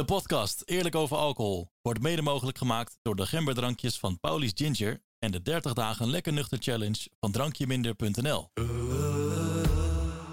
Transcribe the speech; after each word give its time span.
De 0.00 0.06
podcast 0.06 0.62
Eerlijk 0.64 0.94
over 0.94 1.16
alcohol 1.16 1.68
wordt 1.82 2.02
mede 2.02 2.22
mogelijk 2.22 2.58
gemaakt 2.58 2.98
door 3.02 3.16
de 3.16 3.26
gemberdrankjes 3.26 3.98
van 3.98 4.20
Paulies 4.20 4.52
Ginger 4.54 5.02
en 5.18 5.30
de 5.30 5.42
30 5.42 5.72
dagen 5.72 6.10
lekker 6.10 6.32
nuchter 6.32 6.58
challenge 6.60 7.08
van 7.18 7.32
drankjeminder.nl. 7.32 8.48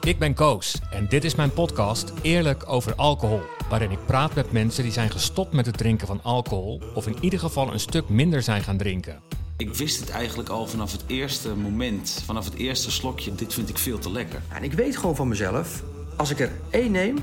Ik 0.01 0.19
ben 0.19 0.33
Koos 0.33 0.75
en 0.91 1.07
dit 1.07 1.23
is 1.23 1.35
mijn 1.35 1.53
podcast 1.53 2.13
Eerlijk 2.21 2.69
over 2.69 2.95
alcohol, 2.95 3.41
waarin 3.69 3.91
ik 3.91 4.05
praat 4.05 4.35
met 4.35 4.51
mensen 4.51 4.83
die 4.83 4.91
zijn 4.91 5.09
gestopt 5.09 5.53
met 5.53 5.65
het 5.65 5.77
drinken 5.77 6.07
van 6.07 6.23
alcohol 6.23 6.81
of 6.93 7.07
in 7.07 7.17
ieder 7.21 7.39
geval 7.39 7.73
een 7.73 7.79
stuk 7.79 8.09
minder 8.09 8.41
zijn 8.41 8.63
gaan 8.63 8.77
drinken. 8.77 9.21
Ik 9.57 9.73
wist 9.73 9.99
het 9.99 10.09
eigenlijk 10.09 10.49
al 10.49 10.67
vanaf 10.67 10.91
het 10.91 11.03
eerste 11.07 11.55
moment, 11.55 12.21
vanaf 12.25 12.45
het 12.45 12.55
eerste 12.55 12.91
slokje. 12.91 13.35
Dit 13.35 13.53
vind 13.53 13.69
ik 13.69 13.77
veel 13.77 13.99
te 13.99 14.11
lekker. 14.11 14.41
En 14.53 14.63
ik 14.63 14.73
weet 14.73 14.97
gewoon 14.97 15.15
van 15.15 15.27
mezelf, 15.27 15.83
als 16.17 16.29
ik 16.29 16.39
er 16.39 16.51
één 16.69 16.91
neem, 16.91 17.17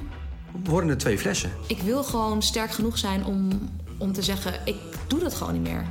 worden 0.64 0.90
er 0.90 0.98
twee 0.98 1.18
flessen. 1.18 1.50
Ik 1.66 1.82
wil 1.82 2.04
gewoon 2.04 2.42
sterk 2.42 2.70
genoeg 2.70 2.98
zijn 2.98 3.24
om, 3.24 3.50
om 3.98 4.12
te 4.12 4.22
zeggen, 4.22 4.54
ik 4.64 4.76
doe 5.06 5.18
dat 5.18 5.34
gewoon 5.34 5.52
niet 5.52 5.62
meer. 5.62 5.84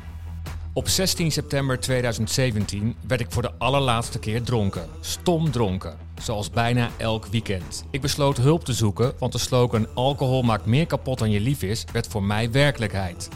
Op 0.75 0.87
16 0.87 1.31
september 1.31 1.79
2017 1.79 2.95
werd 3.07 3.21
ik 3.21 3.27
voor 3.29 3.41
de 3.41 3.51
allerlaatste 3.57 4.19
keer 4.19 4.43
dronken. 4.43 4.89
Stom 4.99 5.51
dronken. 5.51 5.97
Zoals 6.21 6.49
bijna 6.49 6.89
elk 6.97 7.25
weekend. 7.25 7.85
Ik 7.91 8.01
besloot 8.01 8.37
hulp 8.37 8.65
te 8.65 8.73
zoeken, 8.73 9.13
want 9.19 9.31
de 9.31 9.37
slogan 9.37 9.87
alcohol 9.93 10.41
maakt 10.41 10.65
meer 10.65 10.85
kapot 10.85 11.19
dan 11.19 11.31
je 11.31 11.39
lief 11.39 11.61
is, 11.61 11.85
werd 11.91 12.07
voor 12.07 12.23
mij 12.23 12.51
werkelijkheid. 12.51 13.29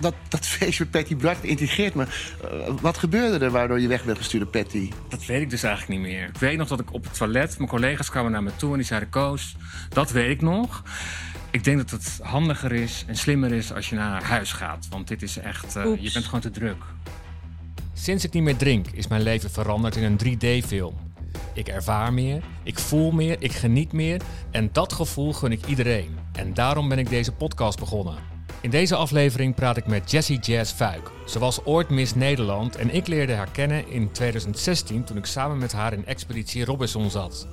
Dat, 0.00 0.14
dat 0.28 0.46
feest 0.46 0.78
met 0.78 0.90
Patty 0.90 1.16
Brak 1.16 1.36
intrigeert 1.36 1.94
me. 1.94 2.04
Eh, 2.04 2.74
wat 2.80 2.98
gebeurde 2.98 3.44
er 3.44 3.50
waardoor 3.50 3.80
je 3.80 3.88
weg 3.88 4.02
werd 4.02 4.18
gestuurd 4.18 4.42
door 4.42 4.62
Patty? 4.62 4.90
Dat 5.08 5.26
weet 5.26 5.40
ik 5.40 5.50
dus 5.50 5.62
eigenlijk 5.62 6.00
niet 6.00 6.10
meer. 6.10 6.28
Ik 6.28 6.38
weet 6.38 6.58
nog 6.58 6.68
dat 6.68 6.80
ik 6.80 6.92
op 6.92 7.04
het 7.04 7.14
toilet, 7.14 7.58
mijn 7.58 7.70
collega's 7.70 8.10
kwamen 8.10 8.32
naar 8.32 8.42
me 8.42 8.56
toe 8.56 8.70
en 8.70 8.76
die 8.76 8.86
zeiden: 8.86 9.08
Koos, 9.08 9.56
dat 9.88 10.10
weet 10.10 10.30
ik 10.30 10.40
nog. 10.40 10.82
Ik 11.52 11.64
denk 11.64 11.76
dat 11.76 11.90
het 11.90 12.18
handiger 12.22 12.72
is 12.72 13.04
en 13.06 13.16
slimmer 13.16 13.52
is 13.52 13.72
als 13.72 13.88
je 13.88 13.94
naar 13.94 14.22
huis 14.22 14.52
gaat. 14.52 14.86
Want 14.90 15.08
dit 15.08 15.22
is 15.22 15.38
echt, 15.38 15.76
eh, 15.76 15.84
je 16.00 16.12
bent 16.12 16.24
gewoon 16.24 16.40
te 16.40 16.50
druk. 16.50 16.84
Sinds 17.92 18.24
ik 18.24 18.32
niet 18.32 18.42
meer 18.42 18.56
drink, 18.56 18.86
is 18.92 19.06
mijn 19.06 19.22
leven 19.22 19.50
veranderd 19.50 19.96
in 19.96 20.02
een 20.02 20.16
3D-film. 20.16 20.94
Ik 21.54 21.68
ervaar 21.68 22.12
meer, 22.12 22.42
ik 22.62 22.78
voel 22.78 23.10
meer, 23.10 23.36
ik 23.38 23.52
geniet 23.52 23.92
meer 23.92 24.20
en 24.50 24.68
dat 24.72 24.92
gevoel 24.92 25.32
gun 25.32 25.52
ik 25.52 25.66
iedereen. 25.66 26.18
En 26.32 26.54
daarom 26.54 26.88
ben 26.88 26.98
ik 26.98 27.08
deze 27.08 27.32
podcast 27.32 27.78
begonnen. 27.78 28.16
In 28.60 28.70
deze 28.70 28.96
aflevering 28.96 29.54
praat 29.54 29.76
ik 29.76 29.86
met 29.86 30.10
Jessie 30.10 30.38
Jazz 30.38 30.72
Fuik. 30.72 31.10
Ze 31.26 31.38
was 31.38 31.64
ooit 31.64 31.88
Miss 31.88 32.14
Nederland 32.14 32.76
en 32.76 32.94
ik 32.94 33.06
leerde 33.06 33.34
haar 33.34 33.50
kennen 33.50 33.88
in 33.88 34.12
2016 34.12 35.04
toen 35.04 35.16
ik 35.16 35.26
samen 35.26 35.58
met 35.58 35.72
haar 35.72 35.92
in 35.92 36.06
Expeditie 36.06 36.64
Robinson 36.64 37.10
zat. 37.10 37.46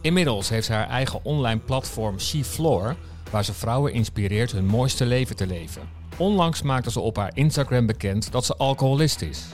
Inmiddels 0.00 0.48
heeft 0.48 0.66
ze 0.66 0.72
haar 0.72 0.88
eigen 0.88 1.24
online 1.24 1.60
platform 1.60 2.20
She 2.20 2.44
Floor, 2.44 2.96
waar 3.30 3.44
ze 3.44 3.52
vrouwen 3.52 3.92
inspireert 3.92 4.52
hun 4.52 4.66
mooiste 4.66 5.06
leven 5.06 5.36
te 5.36 5.46
leven. 5.46 5.88
Onlangs 6.18 6.62
maakte 6.62 6.90
ze 6.90 7.00
op 7.00 7.16
haar 7.16 7.36
Instagram 7.36 7.86
bekend 7.86 8.32
dat 8.32 8.44
ze 8.44 8.56
alcoholist 8.56 9.22
is. 9.22 9.44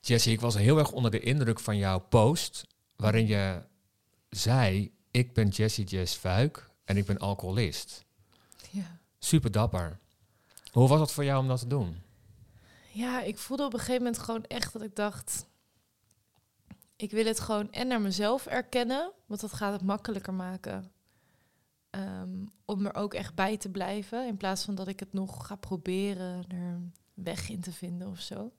Jessie, 0.00 0.32
ik 0.32 0.40
was 0.40 0.54
heel 0.54 0.78
erg 0.78 0.92
onder 0.92 1.10
de 1.10 1.20
indruk 1.20 1.60
van 1.60 1.76
jouw 1.76 1.98
post, 1.98 2.66
waarin 2.96 3.26
je 3.26 3.62
zei: 4.28 4.92
Ik 5.10 5.32
ben 5.32 5.48
Jessie 5.48 5.84
Jess 5.84 6.14
Fuik 6.14 6.70
en 6.84 6.96
ik 6.96 7.04
ben 7.04 7.18
alcoholist. 7.18 8.04
Ja. 8.70 8.98
Super 9.18 9.50
dapper. 9.50 9.98
Hoe 10.72 10.88
was 10.88 11.00
het 11.00 11.12
voor 11.12 11.24
jou 11.24 11.40
om 11.40 11.48
dat 11.48 11.58
te 11.58 11.66
doen? 11.66 12.04
ja, 12.96 13.22
ik 13.22 13.38
voelde 13.38 13.64
op 13.64 13.72
een 13.72 13.78
gegeven 13.78 14.02
moment 14.02 14.18
gewoon 14.18 14.44
echt 14.44 14.72
dat 14.72 14.82
ik 14.82 14.96
dacht... 14.96 15.46
Ik 16.96 17.10
wil 17.10 17.24
het 17.24 17.40
gewoon 17.40 17.72
en 17.72 17.86
naar 17.86 18.00
mezelf 18.00 18.46
erkennen, 18.46 19.12
want 19.26 19.40
dat 19.40 19.52
gaat 19.52 19.72
het 19.72 19.82
makkelijker 19.82 20.34
maken. 20.34 20.90
ehm, 21.90 22.44
om 22.64 22.86
er 22.86 22.94
ook 22.94 23.14
echt 23.14 23.34
bij 23.34 23.56
te 23.56 23.68
blijven, 23.68 24.26
in 24.26 24.36
plaats 24.36 24.64
van 24.64 24.74
dat 24.74 24.88
ik 24.88 25.00
het 25.00 25.12
nog 25.12 25.46
ga 25.46 25.56
proberen 25.56 26.44
er 26.48 26.56
een 26.56 26.94
weg 27.14 27.48
in 27.48 27.60
te 27.60 27.72
vinden 27.72 28.08
of 28.08 28.20
zo. 28.20 28.52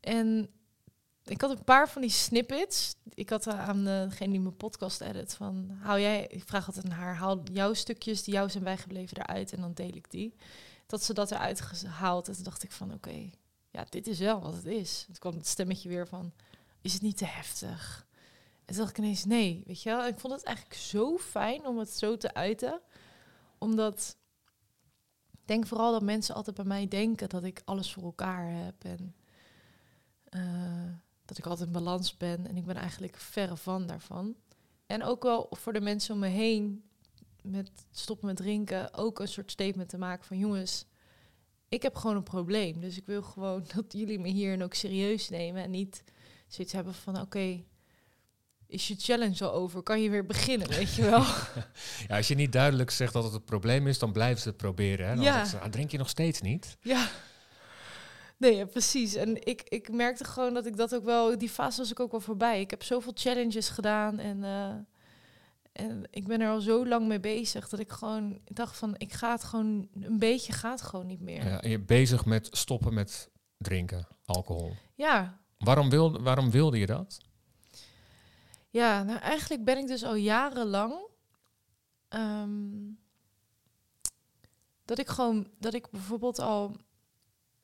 En 0.00 0.50
ik 1.24 1.40
had 1.40 1.50
een 1.50 1.64
paar 1.64 1.88
van 1.88 2.00
die 2.02 2.10
snippets. 2.10 2.94
Ik 3.14 3.30
had 3.30 3.46
eh, 3.46 3.68
aan 3.68 3.84
degene 3.84 4.30
die 4.30 4.40
mijn 4.40 4.56
podcast 4.56 5.00
edit 5.00 5.34
van... 5.34 5.70
Hou 5.80 6.00
jij, 6.00 6.26
ik 6.26 6.42
vraag 6.46 6.66
altijd 6.66 6.84
aan 6.84 6.90
haar, 6.90 7.14
haal 7.14 7.42
jouw 7.52 7.74
stukjes 7.74 8.22
die 8.22 8.34
jou 8.34 8.50
zijn 8.50 8.64
bijgebleven 8.64 9.16
eruit 9.16 9.52
en 9.52 9.60
dan 9.60 9.72
deel 9.72 9.94
ik 9.94 10.10
die. 10.10 10.34
Dat 10.86 11.02
ze 11.02 11.14
dat 11.14 11.30
eruit 11.30 11.60
gehaald 11.60 12.28
en 12.28 12.34
toen 12.34 12.44
dacht 12.44 12.62
ik 12.62 12.72
van 12.72 12.92
oké, 12.92 13.30
ja, 13.70 13.84
dit 13.88 14.06
is 14.06 14.18
wel 14.18 14.40
wat 14.40 14.54
het 14.54 14.66
is. 14.66 15.02
Toen 15.06 15.18
kwam 15.18 15.34
het 15.34 15.46
stemmetje 15.46 15.88
weer 15.88 16.08
van, 16.08 16.32
is 16.82 16.92
het 16.92 17.02
niet 17.02 17.16
te 17.16 17.24
heftig? 17.24 18.06
En 18.64 18.74
toen 18.74 18.76
dacht 18.76 18.90
ik 18.90 19.04
ineens, 19.04 19.24
nee, 19.24 19.62
weet 19.66 19.82
je 19.82 19.90
wel. 19.90 20.06
Ik 20.06 20.18
vond 20.18 20.32
het 20.32 20.42
eigenlijk 20.42 20.76
zo 20.76 21.18
fijn 21.18 21.66
om 21.66 21.78
het 21.78 21.90
zo 21.90 22.16
te 22.16 22.34
uiten. 22.34 22.80
Omdat, 23.58 24.16
ik 25.30 25.40
denk 25.44 25.66
vooral 25.66 25.92
dat 25.92 26.02
mensen 26.02 26.34
altijd 26.34 26.56
bij 26.56 26.64
mij 26.64 26.88
denken 26.88 27.28
dat 27.28 27.44
ik 27.44 27.62
alles 27.64 27.92
voor 27.92 28.02
elkaar 28.02 28.50
heb. 28.64 28.84
En 28.84 29.14
eh, 30.24 30.92
dat 31.24 31.38
ik 31.38 31.46
altijd 31.46 31.66
in 31.66 31.74
balans 31.74 32.16
ben. 32.16 32.46
En 32.46 32.56
ik 32.56 32.64
ben 32.64 32.76
eigenlijk 32.76 33.16
verre 33.16 33.56
van 33.56 33.86
daarvan. 33.86 34.36
En 34.86 35.02
ook 35.02 35.22
wel 35.22 35.46
voor 35.50 35.72
de 35.72 35.80
mensen 35.80 36.14
om 36.14 36.20
me 36.20 36.28
heen, 36.28 36.84
met 37.42 37.70
stoppen 37.90 38.26
met 38.26 38.36
drinken, 38.36 38.94
ook 38.94 39.18
een 39.18 39.28
soort 39.28 39.50
statement 39.50 39.88
te 39.88 39.98
maken 39.98 40.24
van 40.24 40.38
jongens, 40.38 40.86
ik 41.68 41.82
heb 41.82 41.94
gewoon 41.94 42.16
een 42.16 42.22
probleem. 42.22 42.80
Dus 42.80 42.96
ik 42.96 43.06
wil 43.06 43.22
gewoon 43.22 43.64
dat 43.74 43.84
jullie 43.88 44.18
me 44.18 44.28
hierin 44.28 44.62
ook 44.62 44.74
serieus 44.74 45.28
nemen 45.28 45.62
en 45.62 45.70
niet 45.70 46.04
zoiets 46.54 46.72
hebben 46.72 46.94
van 46.94 47.20
oké, 47.20 47.64
is 48.66 48.88
je 48.88 48.94
challenge 48.98 49.44
al 49.44 49.52
over? 49.52 49.82
Kan 49.82 50.02
je 50.02 50.10
weer 50.10 50.26
beginnen, 50.26 50.68
weet 50.68 50.94
je 50.94 51.02
wel? 51.02 51.24
Ja, 52.08 52.16
als 52.16 52.28
je 52.28 52.34
niet 52.34 52.52
duidelijk 52.52 52.90
zegt 52.90 53.12
dat 53.12 53.24
het 53.24 53.32
een 53.34 53.44
probleem 53.44 53.86
is, 53.86 53.98
dan 53.98 54.12
blijven 54.12 54.42
ze 54.42 54.48
het 54.48 54.56
proberen. 54.56 55.08
Hè? 55.08 55.14
Dan 55.14 55.24
Ja. 55.24 55.32
zeggen 55.32 55.50
ze, 55.50 55.58
"Ah, 55.64 55.70
drink 55.70 55.90
je 55.90 55.98
nog 55.98 56.08
steeds 56.08 56.40
niet? 56.40 56.76
ja. 56.80 57.08
Nee, 58.36 58.56
ja, 58.56 58.64
precies. 58.64 59.14
En 59.14 59.46
ik, 59.46 59.62
ik 59.62 59.90
merkte 59.92 60.24
gewoon 60.24 60.54
dat 60.54 60.66
ik 60.66 60.76
dat 60.76 60.94
ook 60.94 61.04
wel, 61.04 61.38
die 61.38 61.48
fase 61.48 61.78
was 61.80 61.90
ik 61.90 62.00
ook 62.00 62.10
wel 62.10 62.20
voorbij. 62.20 62.60
Ik 62.60 62.70
heb 62.70 62.82
zoveel 62.82 63.12
challenges 63.14 63.68
gedaan 63.68 64.18
en, 64.18 64.44
eh, 64.44 64.74
en 65.72 66.04
ik 66.10 66.26
ben 66.26 66.40
er 66.40 66.50
al 66.50 66.60
zo 66.60 66.86
lang 66.86 67.06
mee 67.06 67.20
bezig 67.20 67.68
dat 67.68 67.80
ik 67.80 67.92
gewoon 67.92 68.40
dacht 68.44 68.76
van, 68.76 68.94
ik 68.96 69.12
ga 69.12 69.30
het 69.32 69.44
gewoon, 69.44 69.88
een 70.00 70.18
beetje 70.18 70.52
gaat 70.52 70.82
gewoon 70.82 71.06
niet 71.06 71.20
meer. 71.20 71.44
Ja, 71.44 71.60
en 71.62 71.70
je 71.70 71.76
bent 71.76 71.86
bezig 71.86 72.24
met 72.24 72.48
stoppen 72.50 72.94
met 72.94 73.30
drinken, 73.58 74.06
alcohol. 74.24 74.72
ja, 74.94 75.40
Waarom, 75.64 75.90
wil, 75.90 76.22
waarom 76.22 76.50
wilde 76.50 76.78
je 76.78 76.86
dat? 76.86 77.18
Ja, 78.70 79.02
nou 79.02 79.18
eigenlijk 79.18 79.64
ben 79.64 79.78
ik 79.78 79.86
dus 79.86 80.04
al 80.04 80.14
jarenlang. 80.14 80.94
ehm, 82.08 82.90
dat 84.84 84.98
ik 84.98 85.08
gewoon, 85.08 85.46
dat 85.58 85.74
ik 85.74 85.90
bijvoorbeeld 85.90 86.38
al. 86.38 86.76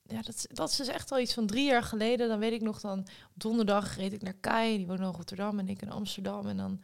Ja, 0.02 0.22
dat, 0.22 0.46
dat 0.50 0.70
is 0.70 0.76
dus 0.76 0.88
echt 0.88 1.12
al 1.12 1.18
iets 1.18 1.34
van 1.34 1.46
drie 1.46 1.64
jaar 1.64 1.82
geleden. 1.82 2.28
Dan 2.28 2.38
weet 2.38 2.52
ik 2.52 2.60
nog, 2.60 2.80
dan 2.80 2.98
op 3.00 3.40
donderdag 3.40 3.96
reed 3.96 4.12
ik 4.12 4.22
naar 4.22 4.34
Kai, 4.40 4.76
die 4.76 4.86
woont 4.86 5.00
in 5.00 5.04
Rotterdam 5.04 5.58
en 5.58 5.68
ik 5.68 5.82
in 5.82 5.90
Amsterdam. 5.90 6.46
En 6.46 6.56
dan 6.56 6.80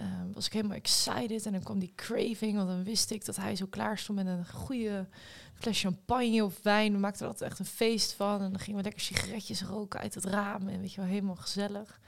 ehm, 0.00 0.32
was 0.32 0.46
ik 0.46 0.52
helemaal 0.52 0.76
excited 0.76 1.46
en 1.46 1.52
dan 1.52 1.62
kwam 1.62 1.78
die 1.78 1.92
craving, 1.94 2.56
want 2.56 2.68
dan 2.68 2.84
wist 2.84 3.10
ik 3.10 3.24
dat 3.24 3.36
hij 3.36 3.56
zo 3.56 3.66
klaar 3.66 3.98
stond 3.98 4.18
met 4.18 4.26
een 4.26 4.48
goede 4.48 5.08
fles 5.54 5.80
champagne 5.80 6.44
of 6.44 6.62
wijn. 6.62 6.92
We 6.92 6.98
maakten 6.98 7.22
er 7.22 7.32
altijd 7.32 7.50
echt 7.50 7.58
een 7.58 7.66
feest 7.66 8.12
van 8.12 8.42
en 8.42 8.50
dan 8.50 8.60
gingen 8.60 8.76
we 8.76 8.84
lekker 8.84 9.02
sigaretjes 9.02 9.62
roken 9.62 10.00
uit 10.00 10.14
het 10.14 10.24
raam 10.24 10.68
en 10.68 10.80
weet 10.80 10.92
je 10.92 11.00
wel, 11.00 11.10
helemaal 11.10 11.36
gezellig. 11.36 12.00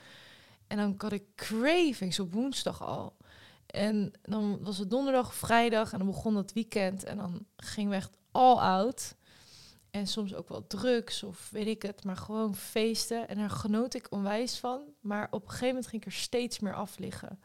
En 0.67 0.77
dan 0.77 0.95
had 0.99 1.13
ik 1.13 1.35
cravings 1.35 2.21
op 2.21 2.33
woensdag 2.33 2.83
al. 2.83 3.17
En 3.67 4.13
dan 4.23 4.59
was 4.63 4.79
het 4.79 4.91
donderdag 4.91 5.35
vrijdag 5.35 5.93
en 5.93 5.99
dan 5.99 6.07
begon 6.07 6.37
het 6.37 6.53
weekend. 6.53 7.05
En 7.05 7.17
dan 7.17 7.47
gingen 7.57 7.91
we 7.91 7.97
echt 7.97 8.17
all 8.31 8.57
out. 8.57 9.15
En 9.91 10.07
soms 10.07 10.35
ook 10.35 10.49
wel 10.49 10.67
drugs 10.67 11.23
of 11.23 11.51
weet 11.51 11.67
ik 11.67 11.83
het, 11.83 12.05
maar 12.05 12.17
gewoon 12.17 12.57
feesten. 12.57 13.29
En 13.29 13.37
daar 13.37 13.51
genoot 13.51 13.95
ik 13.95 14.07
onwijs 14.11 14.59
van. 14.59 14.83
Maar 15.01 15.29
op 15.31 15.43
een 15.43 15.49
gegeven 15.49 15.67
moment 15.69 15.87
ging 15.87 16.03
ik 16.03 16.09
er 16.09 16.19
steeds 16.19 16.59
meer 16.59 16.75
af 16.75 16.99
liggen. 16.99 17.41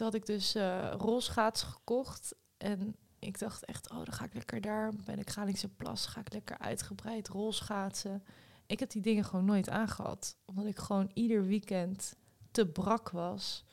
Toen 0.00 0.08
had 0.08 0.20
ik 0.20 0.26
dus 0.26 0.54
eh 0.54 0.92
rolschaats 0.98 1.62
gekocht. 1.62 2.34
En 2.56 2.96
ik 3.18 3.38
dacht 3.38 3.64
echt, 3.64 3.90
oh, 3.90 3.96
dan 3.96 4.12
ga 4.12 4.24
ik 4.24 4.34
lekker 4.34 4.60
daar 4.60 4.92
bij 5.04 5.16
de 5.16 5.24
Kralingse 5.24 5.68
Plas. 5.68 6.06
Ga 6.06 6.20
ik 6.20 6.32
lekker 6.32 6.58
uitgebreid 6.58 7.28
rolschaatsen. 7.28 8.24
Ik 8.66 8.78
heb 8.78 8.90
die 8.90 9.02
dingen 9.02 9.24
gewoon 9.24 9.44
nooit 9.44 9.68
aangehad. 9.68 10.36
Omdat 10.44 10.66
ik 10.66 10.78
gewoon 10.78 11.10
ieder 11.14 11.46
weekend 11.46 12.16
te 12.50 12.66
brak 12.66 13.10
was 13.10 13.64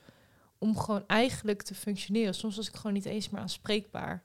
om 0.57 0.77
gewoon 0.77 1.03
eigenlijk 1.07 1.61
te 1.61 1.75
functioneren. 1.75 2.35
Soms 2.35 2.55
was 2.55 2.67
ik 2.67 2.75
gewoon 2.75 2.93
niet 2.93 3.05
eens 3.05 3.29
meer 3.29 3.41
aanspreekbaar. 3.41 4.23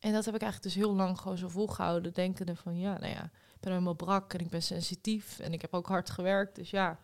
En 0.00 0.12
dat 0.12 0.24
heb 0.24 0.34
ik 0.34 0.42
eigenlijk 0.42 0.74
dus 0.74 0.84
heel 0.84 0.94
lang 0.94 1.18
gewoon 1.18 1.38
zo 1.38 1.48
volgehouden, 1.48 2.12
denkende 2.12 2.56
van 2.56 2.78
ja, 2.78 2.98
nou 2.98 3.12
ja, 3.12 3.24
ik 3.24 3.60
ben 3.60 3.72
helemaal 3.72 3.94
brak 3.94 4.34
en 4.34 4.40
ik 4.40 4.50
ben 4.50 4.62
sensitief 4.62 5.38
en 5.38 5.52
ik 5.52 5.60
heb 5.60 5.74
ook 5.74 5.86
hard 5.86 6.10
gewerkt. 6.10 6.56
Dus 6.56 6.70
ja, 6.70 6.98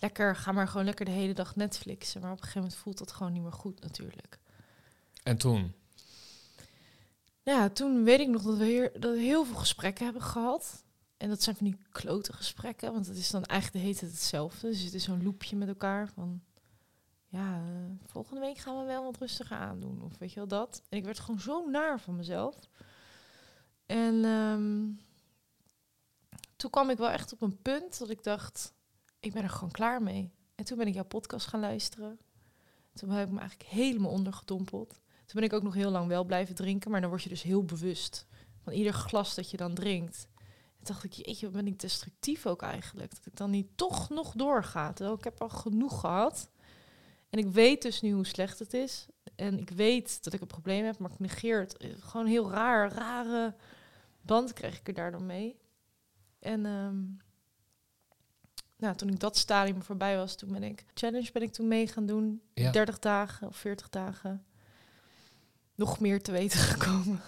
lekker, 0.00 0.36
ga 0.36 0.52
maar 0.52 0.68
gewoon 0.68 0.84
lekker 0.84 1.04
de 1.04 1.10
hele 1.10 1.32
dag 1.32 1.56
Netflixen. 1.56 2.20
Maar 2.20 2.30
op 2.30 2.36
een 2.36 2.42
gegeven 2.42 2.62
moment 2.62 2.80
voelt 2.80 2.98
dat 2.98 3.12
gewoon 3.12 3.32
niet 3.32 3.42
meer 3.42 3.52
goed 3.52 3.80
natuurlijk. 3.80 4.38
En 5.22 5.36
toen? 5.36 5.74
Ja, 7.42 7.68
toen 7.68 8.04
weet 8.04 8.20
ik 8.20 8.28
nog 8.28 8.42
dat 8.42 8.56
we, 8.56 8.64
hier, 8.64 9.00
dat 9.00 9.14
we 9.14 9.20
heel 9.20 9.44
veel 9.44 9.56
gesprekken 9.56 10.04
hebben 10.04 10.22
gehad. 10.22 10.84
En 11.16 11.28
dat 11.28 11.42
zijn 11.42 11.56
van 11.56 11.66
die 11.66 11.78
klote 11.92 12.32
gesprekken, 12.32 12.92
want 12.92 13.06
het 13.06 13.16
is 13.16 13.30
dan 13.30 13.44
eigenlijk 13.44 13.80
de 13.80 13.90
hele 13.90 14.00
tijd 14.00 14.12
hetzelfde. 14.12 14.68
Dus 14.68 14.82
het 14.82 14.94
is 14.94 15.04
zo'n 15.04 15.22
loopje 15.22 15.56
met 15.56 15.68
elkaar 15.68 16.08
van... 16.08 16.42
ja, 17.28 17.54
eh, 17.54 18.06
volgende 18.06 18.40
week 18.40 18.58
gaan 18.58 18.78
we 18.78 18.84
wel 18.84 19.04
wat 19.04 19.18
rustiger 19.18 19.56
aandoen. 19.56 20.02
Of 20.02 20.18
weet 20.18 20.32
je 20.32 20.38
wel 20.38 20.48
dat. 20.48 20.82
En 20.88 20.98
ik 20.98 21.04
werd 21.04 21.18
gewoon 21.18 21.40
zo 21.40 21.70
naar 21.70 22.00
van 22.00 22.16
mezelf. 22.16 22.56
En 23.86 24.24
ehm, 24.24 24.86
toen 26.56 26.70
kwam 26.70 26.90
ik 26.90 26.98
wel 26.98 27.10
echt 27.10 27.32
op 27.32 27.42
een 27.42 27.62
punt 27.62 27.98
dat 27.98 28.10
ik 28.10 28.22
dacht, 28.22 28.72
ik 29.20 29.32
ben 29.32 29.42
er 29.42 29.50
gewoon 29.50 29.70
klaar 29.70 30.02
mee. 30.02 30.32
En 30.54 30.64
toen 30.64 30.78
ben 30.78 30.86
ik 30.86 30.94
jouw 30.94 31.04
podcast 31.04 31.46
gaan 31.46 31.60
luisteren. 31.60 32.18
Toen 32.94 33.10
heb 33.10 33.26
ik 33.26 33.32
me 33.32 33.40
eigenlijk 33.40 33.70
helemaal 33.70 34.10
ondergedompeld. 34.10 34.88
Toen 35.26 35.40
ben 35.40 35.42
ik 35.42 35.52
ook 35.52 35.62
nog 35.62 35.74
heel 35.74 35.90
lang 35.90 36.08
wel 36.08 36.24
blijven 36.24 36.54
drinken, 36.54 36.90
maar 36.90 37.00
dan 37.00 37.10
word 37.10 37.22
je 37.22 37.28
dus 37.28 37.42
heel 37.42 37.64
bewust 37.64 38.26
van 38.62 38.72
ieder 38.72 38.92
glas 38.92 39.34
dat 39.34 39.50
je 39.50 39.56
dan 39.56 39.74
drinkt. 39.74 40.28
En 40.78 40.84
dacht 40.84 41.04
ik, 41.04 41.12
jeetje, 41.12 41.46
wat 41.46 41.54
ben 41.54 41.66
ik 41.66 41.80
destructief 41.80 42.46
ook 42.46 42.62
eigenlijk. 42.62 43.10
Dat 43.10 43.26
ik 43.26 43.36
dan 43.36 43.50
niet 43.50 43.76
toch 43.76 44.08
nog 44.08 44.32
doorga. 44.32 44.92
Terwijl 44.92 45.16
ik 45.16 45.24
heb 45.24 45.40
al 45.40 45.48
genoeg 45.48 46.00
gehad. 46.00 46.50
En 47.30 47.38
ik 47.38 47.46
weet 47.46 47.82
dus 47.82 48.00
nu 48.00 48.12
hoe 48.12 48.26
slecht 48.26 48.58
het 48.58 48.74
is. 48.74 49.06
En 49.36 49.58
ik 49.58 49.70
weet 49.70 50.24
dat 50.24 50.32
ik 50.32 50.40
een 50.40 50.46
probleem 50.46 50.84
heb, 50.84 50.98
maar 50.98 51.10
ik 51.10 51.18
negeer 51.18 51.60
het. 51.60 51.76
Eh, 51.76 51.90
Gewoon 51.98 52.26
heel 52.26 52.50
raar, 52.50 52.92
rare 52.92 53.54
band 54.20 54.52
kreeg 54.52 54.78
ik 54.78 54.88
er 54.88 54.94
daar 54.94 55.10
dan 55.10 55.26
mee. 55.26 55.56
En 56.38 56.66
ehm, 56.66 57.04
nou, 58.80 58.96
toen 58.96 59.08
ik 59.08 59.20
dat 59.20 59.36
stadium 59.36 59.82
voorbij 59.82 60.16
was, 60.16 60.36
toen 60.36 60.52
ben 60.52 60.62
ik 60.62 60.84
challenge 60.94 61.32
ben 61.32 61.42
ik 61.42 61.52
toen 61.52 61.68
mee 61.68 61.86
gaan 61.86 62.06
doen. 62.06 62.42
Ja. 62.54 62.70
30 62.70 62.98
dagen 62.98 63.48
of 63.48 63.56
40 63.56 63.88
dagen. 63.88 64.44
Nog 65.74 66.00
meer 66.00 66.22
te 66.22 66.32
weten 66.32 66.58
gekomen. 66.72 67.20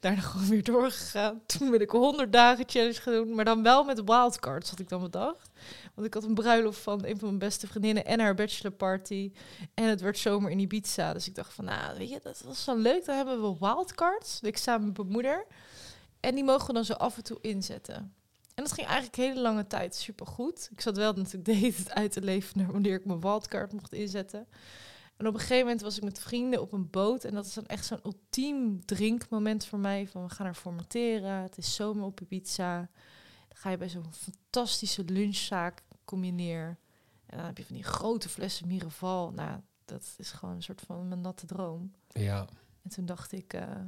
Daarna 0.00 0.20
gewoon 0.20 0.48
weer 0.48 0.62
doorgegaan. 0.62 1.42
Toen 1.46 1.70
ben 1.70 1.80
ik 1.80 1.90
100 1.90 2.32
dagen 2.32 2.64
challenge 2.68 3.00
gaan 3.00 3.12
doen, 3.12 3.34
maar 3.34 3.44
dan 3.44 3.62
wel 3.62 3.84
met 3.84 4.04
wildcards, 4.04 4.70
had 4.70 4.78
ik 4.78 4.88
dan 4.88 5.02
bedacht. 5.02 5.50
Want 5.94 6.06
ik 6.06 6.14
had 6.14 6.24
een 6.24 6.34
bruiloft 6.34 6.80
van 6.80 7.04
een 7.04 7.18
van 7.18 7.28
mijn 7.28 7.38
beste 7.38 7.66
vriendinnen 7.66 8.04
en 8.04 8.20
haar 8.20 8.34
bachelorparty. 8.34 9.32
En 9.74 9.84
het 9.84 10.00
werd 10.00 10.18
zomer 10.18 10.50
in 10.50 10.58
Ibiza. 10.58 11.12
Dus 11.12 11.28
ik 11.28 11.34
dacht 11.34 11.52
van, 11.52 11.64
nou, 11.64 11.98
weet 11.98 12.10
je, 12.10 12.20
dat 12.22 12.42
was 12.44 12.64
zo 12.64 12.76
leuk. 12.76 13.04
Dan 13.04 13.16
hebben 13.16 13.42
we 13.42 13.56
wildcards. 13.60 14.40
Ik 14.40 14.56
samen 14.56 14.86
met 14.86 14.96
mijn 14.96 15.08
moeder. 15.08 15.46
En 16.20 16.34
die 16.34 16.44
mogen 16.44 16.66
we 16.66 16.72
dan 16.72 16.84
zo 16.84 16.92
af 16.92 17.16
en 17.16 17.22
toe 17.22 17.38
inzetten. 17.40 18.14
En 18.54 18.64
dat 18.64 18.72
ging 18.72 18.86
eigenlijk 18.86 19.16
hele 19.16 19.40
lange 19.40 19.66
tijd 19.66 19.94
supergoed. 19.94 20.68
Ik 20.72 20.80
zat 20.80 20.96
wel 20.96 21.12
natuurlijk 21.12 21.44
de 21.44 21.52
hele 21.52 21.74
tijd 21.74 21.90
uit 21.90 22.12
te 22.12 22.22
leven 22.22 22.58
naar 22.58 22.72
wanneer 22.72 22.94
ik 22.94 23.04
mijn 23.04 23.20
wildcard 23.20 23.72
mocht 23.72 23.92
inzetten. 23.92 24.46
En 25.16 25.26
op 25.26 25.34
een 25.34 25.40
gegeven 25.40 25.64
moment 25.64 25.80
was 25.80 25.96
ik 25.96 26.02
met 26.02 26.18
vrienden 26.18 26.60
op 26.60 26.72
een 26.72 26.90
boot. 26.90 27.24
En 27.24 27.34
dat 27.34 27.46
is 27.46 27.54
dan 27.54 27.66
echt 27.66 27.86
zo'n 27.86 28.00
ultiem 28.04 28.84
drinkmoment 28.84 29.66
voor 29.66 29.78
mij. 29.78 30.06
Van 30.06 30.22
we 30.22 30.34
gaan 30.34 30.46
er 30.46 30.54
formateren. 30.54 31.42
Het 31.42 31.58
is 31.58 31.74
zomer 31.74 32.04
op 32.04 32.20
Ibiza. 32.20 32.76
Dan 33.48 33.56
ga 33.56 33.70
je 33.70 33.76
bij 33.76 33.88
zo'n 33.88 34.12
fantastische 34.12 35.04
lunchzaak 35.04 35.82
kom 36.04 36.24
je 36.24 36.32
neer. 36.32 36.78
En 37.26 37.36
dan 37.36 37.46
heb 37.46 37.58
je 37.58 37.64
van 37.64 37.74
die 37.74 37.84
grote 37.84 38.28
flessen 38.28 38.66
Miraval. 38.66 39.30
Nou, 39.30 39.60
dat 39.84 40.14
is 40.16 40.30
gewoon 40.30 40.54
een 40.54 40.62
soort 40.62 40.80
van 40.80 41.08
mijn 41.08 41.20
natte 41.20 41.46
droom. 41.46 41.92
Ja. 42.08 42.46
En 42.82 42.90
toen 42.90 43.06
dacht 43.06 43.32
ik, 43.32 43.52
eh, 43.52 43.80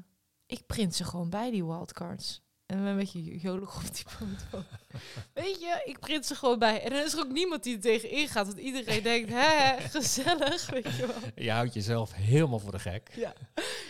ik 0.46 0.66
print 0.66 0.94
ze 0.94 1.04
gewoon 1.04 1.30
bij 1.30 1.50
die 1.50 1.64
wildcards. 1.64 2.42
En 2.66 2.78
een 2.78 2.96
beetje 2.96 3.38
jolig 3.38 3.76
op 3.76 3.94
die 3.94 4.04
boot. 4.18 4.64
Weet 5.44 5.60
je, 5.60 5.82
ik 5.84 5.98
print 5.98 6.26
ze 6.26 6.34
gewoon 6.34 6.58
bij. 6.58 6.82
En 6.82 6.90
dan 6.90 7.04
is 7.04 7.12
er 7.12 7.18
ook 7.18 7.32
niemand 7.32 7.62
die 7.62 7.74
er 7.74 7.80
tegen 7.80 8.10
ingaat. 8.10 8.46
Want 8.46 8.58
iedereen 8.58 9.02
denkt, 9.02 9.30
hè, 9.32 9.80
gezellig, 9.80 10.70
weet 10.70 10.96
je 10.96 11.06
wel. 11.06 11.16
Je 11.34 11.50
houdt 11.50 11.74
jezelf 11.74 12.12
helemaal 12.12 12.58
voor 12.58 12.70
de 12.72 12.78
gek. 12.78 13.10
Ja. 13.14 13.32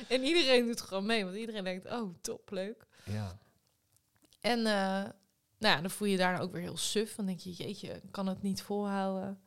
En 0.09 0.23
iedereen 0.23 0.67
doet 0.67 0.81
gewoon 0.81 1.07
mee. 1.07 1.25
Want 1.25 1.37
iedereen 1.37 1.65
denkt, 1.65 1.91
oh, 1.91 2.15
top, 2.21 2.51
leuk. 2.51 2.87
Ja. 3.05 3.39
En 4.41 4.59
eh, 4.59 5.11
nou 5.59 5.75
ja, 5.75 5.81
dan 5.81 5.91
voel 5.91 6.07
je 6.07 6.13
je 6.13 6.19
daarna 6.19 6.41
ook 6.41 6.53
weer 6.53 6.63
heel 6.63 6.77
suf. 6.77 7.15
Dan 7.15 7.27
denk 7.27 7.41
je, 7.41 7.53
jeetje, 7.53 7.89
ik 7.89 8.11
kan 8.13 8.27
het 8.27 8.43
niet 8.43 8.63
volhouden. 8.63 9.41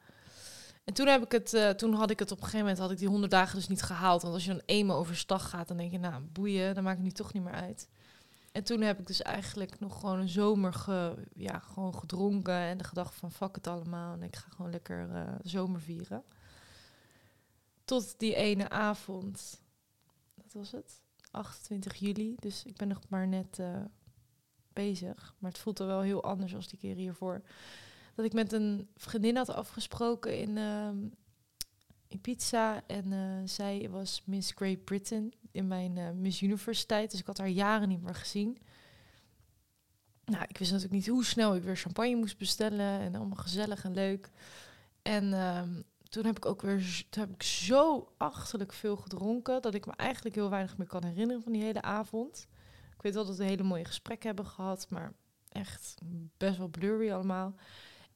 En 0.83 0.93
toen, 0.93 1.07
heb 1.07 1.23
ik 1.23 1.31
het, 1.31 1.53
eh, 1.53 1.69
toen 1.69 1.93
had 1.93 2.09
ik 2.09 2.19
het 2.19 2.31
op 2.31 2.37
een 2.37 2.43
gegeven 2.43 2.65
moment, 2.65 2.81
had 2.81 2.91
ik 2.91 2.97
die 2.97 3.07
100 3.07 3.31
dagen 3.31 3.55
dus 3.55 3.67
niet 3.67 3.81
gehaald. 3.81 4.21
Want 4.21 4.33
als 4.33 4.45
je 4.45 4.51
dan 4.51 4.61
eenmaal 4.65 4.97
overstag 4.97 5.49
gaat, 5.49 5.67
dan 5.67 5.77
denk 5.77 5.91
je, 5.91 5.99
nou, 5.99 6.21
boeien, 6.21 6.75
dan 6.75 6.83
maakt 6.83 6.97
het 6.97 7.05
nu 7.05 7.11
toch 7.11 7.33
niet 7.33 7.43
meer 7.43 7.53
uit. 7.53 7.89
En 8.59 8.65
toen 8.65 8.81
heb 8.81 8.99
ik 8.99 9.07
dus 9.07 9.21
eigenlijk 9.21 9.79
nog 9.79 9.99
gewoon 9.99 10.19
een 10.19 10.29
zomer 10.29 10.73
ge, 10.73 11.15
ja, 11.33 11.59
gewoon 11.59 11.95
gedronken 11.95 12.53
en 12.53 12.77
de 12.77 12.83
gedachte 12.83 13.17
van 13.17 13.31
fuck 13.31 13.55
het 13.55 13.67
allemaal 13.67 14.13
en 14.13 14.23
ik 14.23 14.35
ga 14.35 14.49
gewoon 14.49 14.71
lekker 14.71 15.09
eh, 15.11 15.33
zomer 15.41 15.81
vieren. 15.81 16.23
Tot 17.85 18.19
die 18.19 18.35
ene 18.35 18.69
avond, 18.69 19.61
wat 20.33 20.53
was 20.53 20.71
het? 20.71 21.01
28 21.31 21.95
juli, 21.95 22.35
dus 22.39 22.65
ik 22.65 22.75
ben 22.75 22.87
nog 22.87 23.01
maar 23.09 23.27
net 23.27 23.59
eh, 23.59 23.81
bezig. 24.73 25.35
Maar 25.37 25.51
het 25.51 25.59
voelt 25.59 25.79
er 25.79 25.87
wel 25.87 26.01
heel 26.01 26.23
anders 26.23 26.55
als 26.55 26.67
die 26.67 26.79
keer 26.79 26.95
hiervoor. 26.95 27.41
Dat 28.15 28.25
ik 28.25 28.33
met 28.33 28.53
een 28.53 28.89
vriendin 28.95 29.35
had 29.35 29.49
afgesproken 29.49 30.37
in, 30.37 30.57
ehm 30.57 30.97
in 32.09 32.21
pizza 32.21 32.83
en 32.87 33.13
eh, 33.13 33.47
zij 33.47 33.89
was 33.89 34.21
Miss 34.25 34.51
Great 34.55 34.83
Britain 34.83 35.33
in 35.51 35.67
mijn 35.67 35.97
eh, 35.97 36.11
Miss 36.11 36.41
Universe 36.41 36.85
tijd. 36.85 37.11
Dus 37.11 37.19
ik 37.19 37.25
had 37.25 37.37
haar 37.37 37.49
jaren 37.49 37.87
niet 37.89 38.01
meer 38.01 38.15
gezien. 38.15 38.57
Nou, 40.25 40.43
ik 40.47 40.57
wist 40.57 40.71
natuurlijk 40.71 40.99
niet 40.99 41.07
hoe 41.07 41.25
snel 41.25 41.55
ik 41.55 41.63
weer 41.63 41.75
champagne 41.75 42.15
moest 42.15 42.37
bestellen. 42.37 42.99
En 42.99 43.15
allemaal 43.15 43.37
gezellig 43.37 43.83
en 43.83 43.93
leuk. 43.93 44.29
En 45.01 45.33
ehm, 45.33 45.81
toen 46.09 46.25
heb 46.25 46.37
ik 46.37 46.45
ook 46.45 46.61
weer 46.61 47.05
toen 47.09 47.23
heb 47.23 47.33
ik 47.33 47.43
zo 47.43 48.13
achterlijk 48.17 48.73
veel 48.73 48.95
gedronken... 48.95 49.61
dat 49.61 49.73
ik 49.73 49.85
me 49.85 49.93
eigenlijk 49.95 50.35
heel 50.35 50.49
weinig 50.49 50.77
meer 50.77 50.87
kan 50.87 51.03
herinneren 51.03 51.43
van 51.43 51.51
die 51.51 51.63
hele 51.63 51.81
avond. 51.81 52.47
Ik 52.95 53.01
weet 53.01 53.13
wel 53.13 53.25
dat 53.25 53.37
we 53.37 53.43
hele 53.43 53.63
mooie 53.63 53.85
gesprekken 53.85 54.27
hebben 54.27 54.45
gehad... 54.45 54.89
maar 54.89 55.13
echt 55.49 55.95
best 56.37 56.57
wel 56.57 56.67
blurry 56.67 57.11
allemaal. 57.11 57.55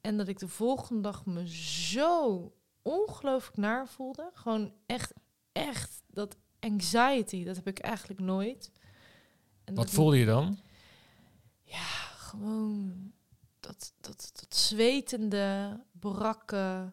En 0.01 0.17
dat 0.17 0.27
ik 0.27 0.39
de 0.39 0.47
volgende 0.47 1.01
dag 1.01 1.25
me 1.25 1.47
zo 1.49 2.51
ongelooflijk 2.81 3.57
naar 3.57 3.87
voelde. 3.87 4.29
Gewoon 4.33 4.73
echt, 4.85 5.13
echt, 5.51 6.03
dat 6.07 6.37
anxiety, 6.63 7.43
dat 7.43 7.55
heb 7.55 7.67
ik 7.67 7.79
eigenlijk 7.79 8.19
nooit. 8.19 8.71
En 9.63 9.73
Wat 9.75 9.85
dat- 9.85 9.93
voelde 9.93 10.17
je 10.17 10.25
dan? 10.25 10.59
Ja, 11.63 11.85
gewoon 12.17 13.11
dat, 13.59 13.93
dat, 14.01 14.31
dat 14.33 14.55
zwetende, 14.55 15.79
brakke, 15.99 16.91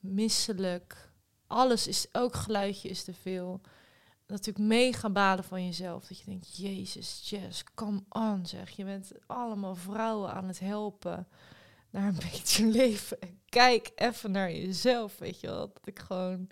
misselijk. 0.00 1.10
Alles 1.46 1.86
is, 1.86 2.10
elk 2.10 2.34
geluidje 2.34 2.88
is 2.88 3.04
te 3.04 3.14
veel. 3.14 3.60
Natuurlijk 4.26 4.66
mega 4.66 5.10
balen 5.10 5.44
van 5.44 5.64
jezelf. 5.64 6.06
Dat 6.06 6.18
je 6.18 6.24
denkt, 6.24 6.56
jezus, 6.56 7.22
Jess, 7.30 7.64
come 7.74 8.02
on 8.08 8.46
zeg. 8.46 8.70
Je 8.70 8.84
bent 8.84 9.12
allemaal 9.26 9.74
vrouwen 9.74 10.32
aan 10.32 10.44
het 10.48 10.58
helpen 10.60 11.28
naar 11.90 12.08
een 12.08 12.18
beter 12.32 12.64
leven. 12.66 13.20
En 13.20 13.40
Kijk 13.48 13.92
even 13.94 14.30
naar 14.30 14.52
jezelf, 14.52 15.18
weet 15.18 15.40
je 15.40 15.46
wel. 15.46 15.68
Dat 15.72 15.86
ik 15.86 15.98
gewoon 15.98 16.48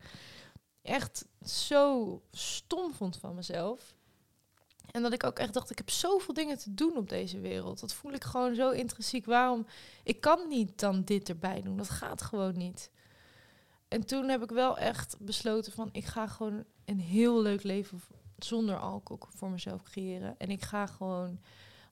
echt 0.84 1.26
zo 1.46 2.22
stom 2.32 2.94
vond 2.94 3.16
van 3.16 3.34
mezelf. 3.34 3.94
En 4.90 5.02
dat 5.02 5.12
ik 5.12 5.24
ook 5.24 5.38
echt 5.38 5.54
dacht, 5.54 5.70
ik 5.70 5.78
heb 5.78 5.90
zoveel 5.90 6.34
dingen 6.34 6.58
te 6.58 6.74
doen 6.74 6.96
op 6.96 7.08
deze 7.08 7.40
wereld. 7.40 7.80
Dat 7.80 7.92
voel 7.92 8.12
ik 8.12 8.24
gewoon 8.24 8.54
zo 8.54 8.70
intrinsiek. 8.70 9.24
Waarom? 9.24 9.66
Ik 10.02 10.20
kan 10.20 10.48
niet 10.48 10.78
dan 10.78 11.02
dit 11.04 11.28
erbij 11.28 11.62
doen. 11.62 11.76
Dat 11.76 11.90
gaat 11.90 12.22
gewoon 12.22 12.56
niet. 12.56 12.90
En 13.88 14.06
toen 14.06 14.28
heb 14.28 14.42
ik 14.42 14.50
wel 14.50 14.78
echt 14.78 15.16
besloten 15.18 15.72
van, 15.72 15.88
ik 15.92 16.04
ga 16.04 16.26
gewoon 16.26 16.64
een 16.84 17.00
heel 17.00 17.42
leuk 17.42 17.62
leven 17.62 18.00
zonder 18.38 18.78
alcohol 18.78 19.28
voor 19.36 19.50
mezelf 19.50 19.82
creëren. 19.82 20.34
En 20.38 20.50
ik 20.50 20.62
ga 20.62 20.86
gewoon 20.86 21.40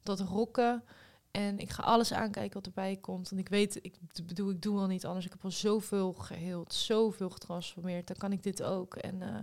dat 0.02 0.20
rocken. 0.20 0.84
En 1.32 1.58
ik 1.58 1.70
ga 1.70 1.82
alles 1.82 2.12
aankijken 2.12 2.54
wat 2.54 2.66
erbij 2.66 2.96
komt. 2.96 3.28
Want 3.28 3.40
ik 3.42 3.48
weet, 3.48 3.78
ik 3.82 3.96
bedoel, 4.26 4.50
ik 4.50 4.62
doe 4.62 4.78
al 4.78 4.86
niet 4.86 5.06
anders. 5.06 5.24
Ik 5.24 5.32
heb 5.32 5.44
al 5.44 5.50
zoveel 5.50 6.12
geheeld, 6.12 6.72
zoveel 6.74 7.30
getransformeerd. 7.30 8.06
Dan 8.06 8.16
kan 8.16 8.32
ik 8.32 8.42
dit 8.42 8.62
ook. 8.62 8.94
En, 8.94 9.22
eh, 9.22 9.40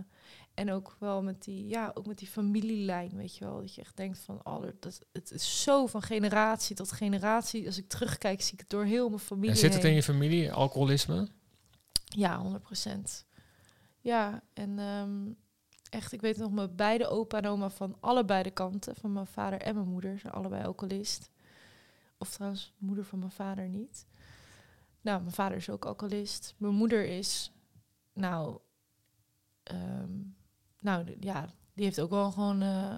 en 0.54 0.72
ook 0.72 0.96
wel 0.98 1.22
met 1.22 1.44
die, 1.44 1.66
ja, 1.66 1.90
ook 1.94 2.06
met 2.06 2.18
die 2.18 2.28
familielijn, 2.28 3.16
weet 3.16 3.36
je 3.36 3.44
wel. 3.44 3.60
Dat 3.60 3.74
je 3.74 3.80
echt 3.80 3.96
denkt 3.96 4.18
van, 4.18 4.40
oh, 4.44 4.62
dat, 4.80 5.00
het 5.12 5.30
is 5.30 5.62
zo 5.62 5.86
van 5.86 6.02
generatie 6.02 6.76
tot 6.76 6.92
generatie. 6.92 7.66
Als 7.66 7.78
ik 7.78 7.88
terugkijk, 7.88 8.42
zie 8.42 8.52
ik 8.52 8.60
het 8.60 8.70
door 8.70 8.84
heel 8.84 9.08
mijn 9.08 9.20
familie 9.20 9.50
En 9.50 9.56
zit 9.56 9.74
het 9.74 9.84
in 9.84 9.94
je 9.94 10.02
familie, 10.02 10.52
alcoholisme? 10.52 11.28
Ja, 12.04 12.38
100 12.38 12.62
procent. 12.62 13.26
Ja, 14.00 14.42
en 14.52 14.78
ehm, 14.78 15.32
echt, 15.88 16.12
ik 16.12 16.20
weet 16.20 16.36
nog, 16.36 16.50
mijn 16.50 16.76
beide 16.76 17.08
opa 17.08 17.38
en 17.38 17.46
oma 17.46 17.70
van 17.70 17.96
allebei 18.00 18.42
de 18.42 18.50
kanten, 18.50 18.96
van 18.96 19.12
mijn 19.12 19.26
vader 19.26 19.60
en 19.60 19.74
mijn 19.74 19.88
moeder, 19.88 20.18
zijn 20.18 20.32
allebei 20.32 20.64
alcoholist. 20.64 21.30
Of 22.20 22.30
trouwens, 22.30 22.72
moeder 22.78 23.04
van 23.04 23.18
mijn 23.18 23.30
vader 23.30 23.68
niet. 23.68 24.06
Nou, 25.00 25.20
mijn 25.20 25.34
vader 25.34 25.56
is 25.56 25.70
ook 25.70 25.84
alcoholist. 25.84 26.54
Mijn 26.56 26.74
moeder 26.74 27.04
is, 27.04 27.52
nou, 28.12 28.58
ehm, 29.62 30.12
nou, 30.78 31.16
ja, 31.20 31.46
die 31.74 31.84
heeft 31.84 32.00
ook 32.00 32.10
wel 32.10 32.30
gewoon, 32.30 32.62
eh, 32.62 32.94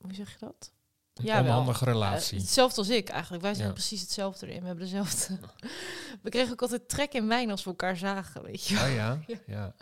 hoe 0.00 0.14
zeg 0.14 0.30
je 0.32 0.38
dat? 0.38 0.72
Een 1.14 1.24
Ja, 1.24 1.34
wel. 1.42 1.50
onhandige 1.50 1.84
relatie. 1.84 2.36
Eh, 2.36 2.42
hetzelfde 2.42 2.76
als 2.80 2.88
ik 2.88 3.08
eigenlijk. 3.08 3.42
Wij 3.42 3.54
zijn 3.54 3.66
Ja. 3.66 3.72
precies 3.72 4.00
hetzelfde 4.00 4.46
erin. 4.46 4.60
We 4.60 4.66
hebben 4.66 4.84
dezelfde. 4.84 5.38
we 6.22 6.30
kregen 6.30 6.52
ook 6.52 6.62
altijd 6.62 6.88
trek 6.88 7.12
in 7.12 7.26
wijn 7.28 7.50
als 7.50 7.64
we 7.64 7.70
elkaar 7.70 7.96
zagen, 7.96 8.42
weet 8.42 8.66
je. 8.66 8.74
Oh 8.76 8.94
ja? 8.94 9.20
Ja. 9.26 9.38
ja. 9.46 9.74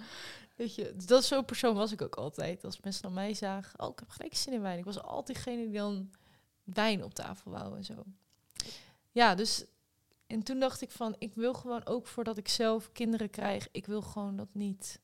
Weet 0.57 0.75
je, 0.75 0.95
dat 1.07 1.25
zo'n 1.25 1.45
persoon 1.45 1.75
was 1.75 1.93
ik 1.93 2.03
ook 2.03 2.17
altijd. 2.17 2.65
Als 2.65 2.81
mensen 2.81 3.03
naar 3.03 3.13
mij 3.13 3.35
zagen, 3.35 3.81
oh, 3.81 3.89
ik 3.93 3.99
heb 3.99 4.09
gelijk 4.09 4.37
zin 4.37 4.53
in 4.53 4.61
wijn. 4.61 4.79
Ik 4.79 4.85
was 4.85 5.03
altijd 5.03 5.37
degene 5.37 5.65
die 5.65 5.73
dan 5.79 6.11
wijn 6.75 7.05
op 7.05 7.15
tafel 7.15 7.51
wou 7.51 7.77
en 7.77 7.85
zo. 7.85 8.05
Ja, 9.11 9.35
dus 9.35 9.65
En 10.27 10.43
toen 10.43 10.59
dacht 10.59 10.81
ik 10.81 10.91
van, 10.91 11.15
ik 11.19 11.35
wil 11.35 11.55
gewoon 11.55 11.87
ook 11.87 12.07
voordat 12.07 12.37
ik 12.39 12.49
zelf 12.49 12.93
kinderen 12.93 13.31
krijg, 13.31 13.69
ik 13.73 13.87
wil 13.87 14.03
gewoon 14.03 14.37
dat 14.37 14.49
niet. 14.53 15.01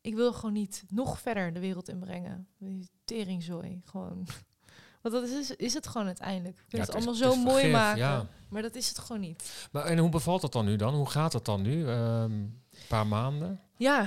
Ik 0.00 0.14
wil 0.14 0.32
gewoon 0.32 0.52
niet 0.52 0.84
nog 0.88 1.20
verder 1.20 1.52
de 1.52 1.60
wereld 1.60 1.88
inbrengen. 1.88 2.48
Teringzooi, 3.04 3.80
gewoon. 3.84 4.26
Want 5.02 5.14
dat 5.14 5.24
is, 5.28 5.50
is 5.56 5.74
het 5.74 5.86
gewoon 5.86 6.06
uiteindelijk. 6.06 6.56
Wil 6.68 6.80
Ja, 6.80 6.86
het 6.86 6.94
allemaal 6.94 7.14
zo 7.14 7.36
mooi 7.36 7.70
maken. 7.70 7.98
ja. 7.98 8.26
Maar 8.48 8.62
dat 8.62 8.74
is 8.74 8.88
het 8.88 8.98
gewoon 8.98 9.20
niet. 9.20 9.68
Maar 9.72 9.84
en 9.84 9.98
hoe 9.98 10.08
bevalt 10.08 10.42
het 10.42 10.52
dan 10.52 10.64
nu 10.64 10.76
dan? 10.76 10.94
Hoe 10.94 11.10
gaat 11.10 11.32
het 11.32 11.44
dan 11.44 11.62
nu? 11.62 11.86
Ehm, 11.88 12.32
Een 12.32 12.62
paar 12.88 13.06
maanden? 13.06 13.60
Ja, 13.76 14.06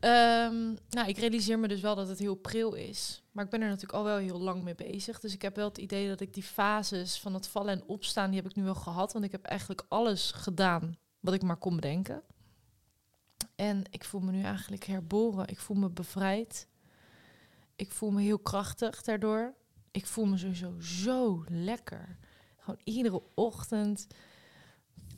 ehm, 0.00 0.74
nou, 0.88 1.08
ik 1.08 1.18
realiseer 1.18 1.58
me 1.58 1.68
dus 1.68 1.80
wel 1.80 1.94
dat 1.94 2.08
het 2.08 2.18
heel 2.18 2.34
pril 2.34 2.74
is. 2.74 3.22
Maar 3.32 3.44
ik 3.44 3.50
ben 3.50 3.60
er 3.60 3.68
natuurlijk 3.68 3.98
al 3.98 4.04
wel 4.04 4.16
heel 4.16 4.40
lang 4.40 4.62
mee 4.62 4.74
bezig. 4.74 5.20
Dus 5.20 5.34
ik 5.34 5.42
heb 5.42 5.56
wel 5.56 5.68
het 5.68 5.78
idee 5.78 6.08
dat 6.08 6.20
ik 6.20 6.34
die 6.34 6.42
fases 6.42 7.18
van 7.18 7.34
het 7.34 7.48
vallen 7.48 7.72
en 7.72 7.84
opstaan, 7.86 8.30
die 8.30 8.40
heb 8.40 8.50
ik 8.50 8.56
nu 8.56 8.62
wel 8.62 8.74
gehad. 8.74 9.12
Want 9.12 9.24
ik 9.24 9.32
heb 9.32 9.44
eigenlijk 9.44 9.84
alles 9.88 10.30
gedaan 10.30 10.98
wat 11.20 11.34
ik 11.34 11.42
maar 11.42 11.56
kon 11.56 11.74
bedenken. 11.74 12.22
En 13.54 13.82
ik 13.90 14.04
voel 14.04 14.20
me 14.20 14.32
nu 14.32 14.42
eigenlijk 14.42 14.84
herboren. 14.84 15.48
Ik 15.48 15.58
voel 15.58 15.76
me 15.76 15.90
bevrijd. 15.90 16.68
Ik 17.76 17.92
voel 17.92 18.10
me 18.10 18.22
heel 18.22 18.38
krachtig 18.38 19.02
daardoor. 19.02 19.54
Ik 19.90 20.06
voel 20.06 20.24
me 20.24 20.36
sowieso 20.36 20.80
zo 20.80 21.44
lekker. 21.48 22.18
Gewoon 22.58 22.80
iedere 22.84 23.22
ochtend 23.34 24.06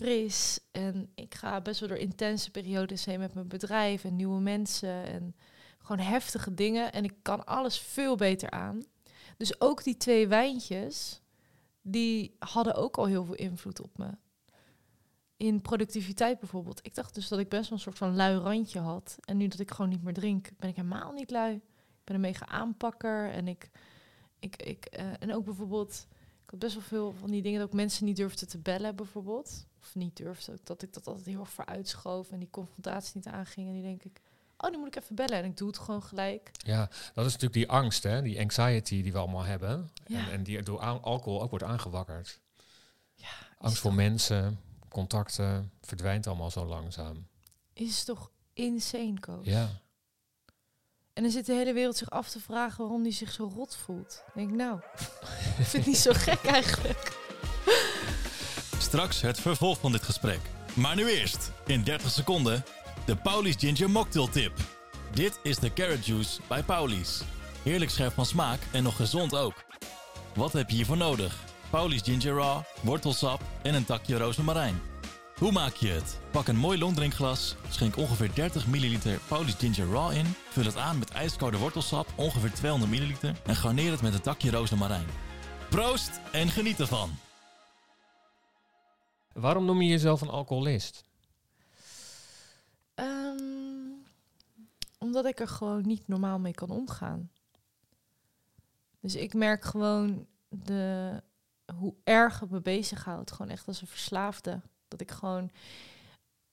fris. 0.03 0.61
En 0.71 1.11
ik 1.15 1.35
ga 1.35 1.61
best 1.61 1.81
wel 1.81 1.89
door 1.89 1.99
intense 1.99 2.51
periodes 2.51 3.05
heen 3.05 3.19
met 3.19 3.35
mijn 3.35 3.49
bedrijf 3.49 4.05
en 4.05 4.17
nieuwe 4.17 4.41
mensen. 4.41 5.07
En 5.07 5.35
gewoon 5.79 6.07
heftige 6.07 6.55
dingen. 6.55 6.93
En 6.93 7.05
ik 7.05 7.15
kan 7.23 7.47
alles 7.47 7.79
veel 7.79 8.17
beter 8.17 8.51
aan. 8.51 8.83
Dus 9.37 9.61
ook 9.61 9.85
die 9.85 9.97
twee 9.97 10.29
wijntjes, 10.29 11.21
die 11.83 12.37
hadden 12.39 12.75
ook 12.75 12.97
al 12.97 13.07
heel 13.07 13.25
veel 13.25 13.35
invloed 13.35 13.81
op 13.81 13.99
me. 13.99 14.11
In 15.37 15.63
productiviteit 15.63 16.39
bijvoorbeeld. 16.39 16.87
Ik 16.87 16.95
dacht 16.95 17.15
dus 17.15 17.29
dat 17.29 17.39
ik 17.39 17.49
best 17.49 17.69
wel 17.69 17.79
een 17.79 17.85
soort 17.85 17.99
van 17.99 18.17
lui 18.17 18.37
randje 18.37 18.81
had. 18.81 19.17
En 19.21 19.37
nu 19.37 19.49
dat 19.49 19.59
ik 19.59 19.71
gewoon 19.71 19.91
niet 19.91 20.03
meer 20.03 20.13
drink, 20.13 20.51
ben 20.57 20.69
ik 20.69 20.77
helemaal 20.77 21.13
niet 21.13 21.31
lui. 21.31 21.55
Ik 21.55 22.05
ben 22.05 22.15
een 22.15 22.21
mega 22.21 22.47
aanpakker. 22.47 23.31
En 23.31 23.49
ik, 23.49 23.71
ik, 24.39 24.63
ik 24.63 24.85
eh, 24.85 25.07
en 25.19 25.35
ook 25.35 25.45
bijvoorbeeld, 25.45 26.07
had 26.53 26.61
best 26.61 26.75
wel 26.75 26.83
veel 26.83 27.13
van 27.19 27.31
die 27.31 27.43
dingen 27.43 27.59
dat 27.59 27.69
ik 27.69 27.75
mensen 27.75 28.05
niet 28.05 28.17
durfde 28.17 28.47
te 28.47 28.59
bellen 28.59 28.97
bijvoorbeeld. 28.97 29.67
Of 29.81 29.95
niet 29.95 30.17
durfde, 30.17 30.59
dat 30.65 30.83
ik 30.83 30.93
dat 30.93 31.07
altijd 31.07 31.27
heel 31.27 31.41
erg 31.41 31.51
vooruitschoof 31.51 32.31
en 32.31 32.39
die 32.39 32.51
confrontatie 32.51 33.13
niet 33.15 33.27
aanging. 33.27 33.67
En 33.67 33.73
die 33.73 33.83
denk 33.83 34.03
ik, 34.03 34.21
oh, 34.57 34.71
nu 34.71 34.79
moet 34.79 34.87
ik 34.87 35.03
even 35.03 35.15
bellen. 35.15 35.39
En 35.39 35.45
ik 35.45 35.57
doe 35.57 35.69
het 35.69 35.79
gewoon 35.79 36.03
gelijk. 36.03 36.51
Ja, 36.53 36.91
dat 37.15 37.27
is 37.27 37.33
natuurlijk 37.33 37.53
die 37.53 37.69
angst, 37.69 38.03
hè? 38.03 38.23
die 38.23 38.41
anxiety 38.41 39.03
die 39.03 39.13
we 39.13 39.19
allemaal 39.19 39.45
hebben. 39.45 39.91
Ja. 40.07 40.19
En, 40.19 40.31
en 40.33 40.43
die 40.43 40.63
door 40.63 40.81
alcohol 40.81 41.43
ook 41.43 41.51
wordt 41.51 41.65
aangewakkerd. 41.65 42.41
Ja, 43.15 43.29
Angst 43.59 43.79
voor 43.79 43.95
mensen, 43.95 44.61
contacten, 44.89 45.73
verdwijnt 45.81 46.27
allemaal 46.27 46.51
zo 46.51 46.65
langzaam. 46.65 47.27
Is 47.73 48.05
toch 48.05 48.31
insane, 48.53 49.21
Koos? 49.21 49.47
Ja, 49.47 49.82
En 51.15 51.23
dan 51.23 51.33
zit 51.33 51.47
de 51.47 51.55
hele 51.55 51.73
wereld 51.73 51.97
zich 51.97 52.11
af 52.11 52.29
te 52.29 52.41
vragen 52.41 52.79
waarom 52.79 53.03
die 53.03 53.13
zich 53.13 53.33
zo 53.33 53.53
rot 53.55 53.77
voelt. 53.85 54.23
Dan 54.25 54.33
denk 54.35 54.51
ik, 54.51 54.57
nou, 54.57 54.79
ik 55.59 55.65
vind 55.67 55.73
het 55.73 55.87
niet 55.87 55.97
zo 55.97 56.13
gek 56.29 56.45
eigenlijk. 56.45 57.19
Straks 58.79 59.21
het 59.21 59.41
vervolg 59.41 59.79
van 59.79 59.93
dit 59.93 60.03
gesprek. 60.03 60.41
Maar 60.75 60.97
nu 60.97 61.09
eerst, 61.09 61.53
in 61.67 61.83
30 61.83 62.11
seconden, 62.11 62.65
de 63.07 63.17
Paulies 63.17 63.57
Ginger 63.59 63.91
Mocktail 63.91 64.29
Tip. 64.29 64.53
Dit 65.15 65.39
is 65.43 65.59
de 65.59 65.73
carrot 65.73 66.07
juice 66.07 66.41
bij 66.49 66.63
Paulies. 66.63 67.23
Heerlijk 67.63 67.91
scherp 67.91 68.13
van 68.13 68.27
smaak 68.27 68.61
en 68.73 68.83
nog 68.83 68.97
gezond 68.97 69.35
ook. 69.35 69.65
Wat 70.35 70.53
heb 70.53 70.71
je 70.71 70.77
hiervoor 70.77 70.97
nodig? 70.97 71.45
Paulies 71.71 72.03
Ginger 72.03 72.35
Raw, 72.35 72.63
wortelsap 72.81 73.41
en 73.63 73.75
een 73.75 73.85
takje 73.85 74.17
rozemarijn. 74.17 74.92
Hoe 75.43 75.53
maak 75.53 75.75
je 75.75 75.89
het? 75.89 76.21
Pak 76.31 76.49
een 76.49 76.57
mooi 76.57 76.79
longdrinkglas, 76.79 77.57
schenk 77.69 77.97
ongeveer 77.97 78.35
30 78.35 78.67
ml 78.67 79.19
Paulies 79.29 79.55
Ginger 79.55 79.91
Raw 79.91 80.13
in, 80.13 80.27
vul 80.27 80.65
het 80.65 80.77
aan 80.77 80.99
met 80.99 81.11
ijskoude 81.11 81.59
wortelsap, 81.59 82.13
ongeveer 82.17 82.53
200 82.53 82.91
ml, 82.91 83.31
en 83.47 83.57
garneer 83.57 83.91
het 83.91 84.03
met 84.03 84.15
een 84.15 84.21
takje 84.21 84.51
rozemarijn. 84.51 85.07
Proost 85.71 86.21
en 86.33 86.49
geniet 86.49 86.81
ervan! 86.81 87.11
Waarom 89.33 89.65
noem 89.65 89.83
je 89.83 89.89
jezelf 89.89 90.21
een 90.21 90.29
alcoholist? 90.29 91.05
Ehm, 92.95 93.37
omdat 94.99 95.25
ik 95.25 95.41
er 95.41 95.49
gewoon 95.49 95.87
niet 95.87 96.09
normaal 96.09 96.39
mee 96.39 96.55
kan 96.55 96.71
omgaan. 96.71 97.31
Dus 99.01 99.15
ik 99.15 99.35
merk 99.35 99.65
gewoon 99.65 100.27
de, 100.49 101.23
hoe 101.75 101.95
erg 102.05 102.41
het 102.41 102.51
me 102.51 102.61
bezighoudt. 102.61 103.33
Gewoon 103.33 103.51
echt 103.51 103.67
als 103.67 103.81
een 103.81 103.87
verslaafde. 103.87 104.61
Dat 104.93 105.01
ik 105.01 105.11
gewoon... 105.11 105.51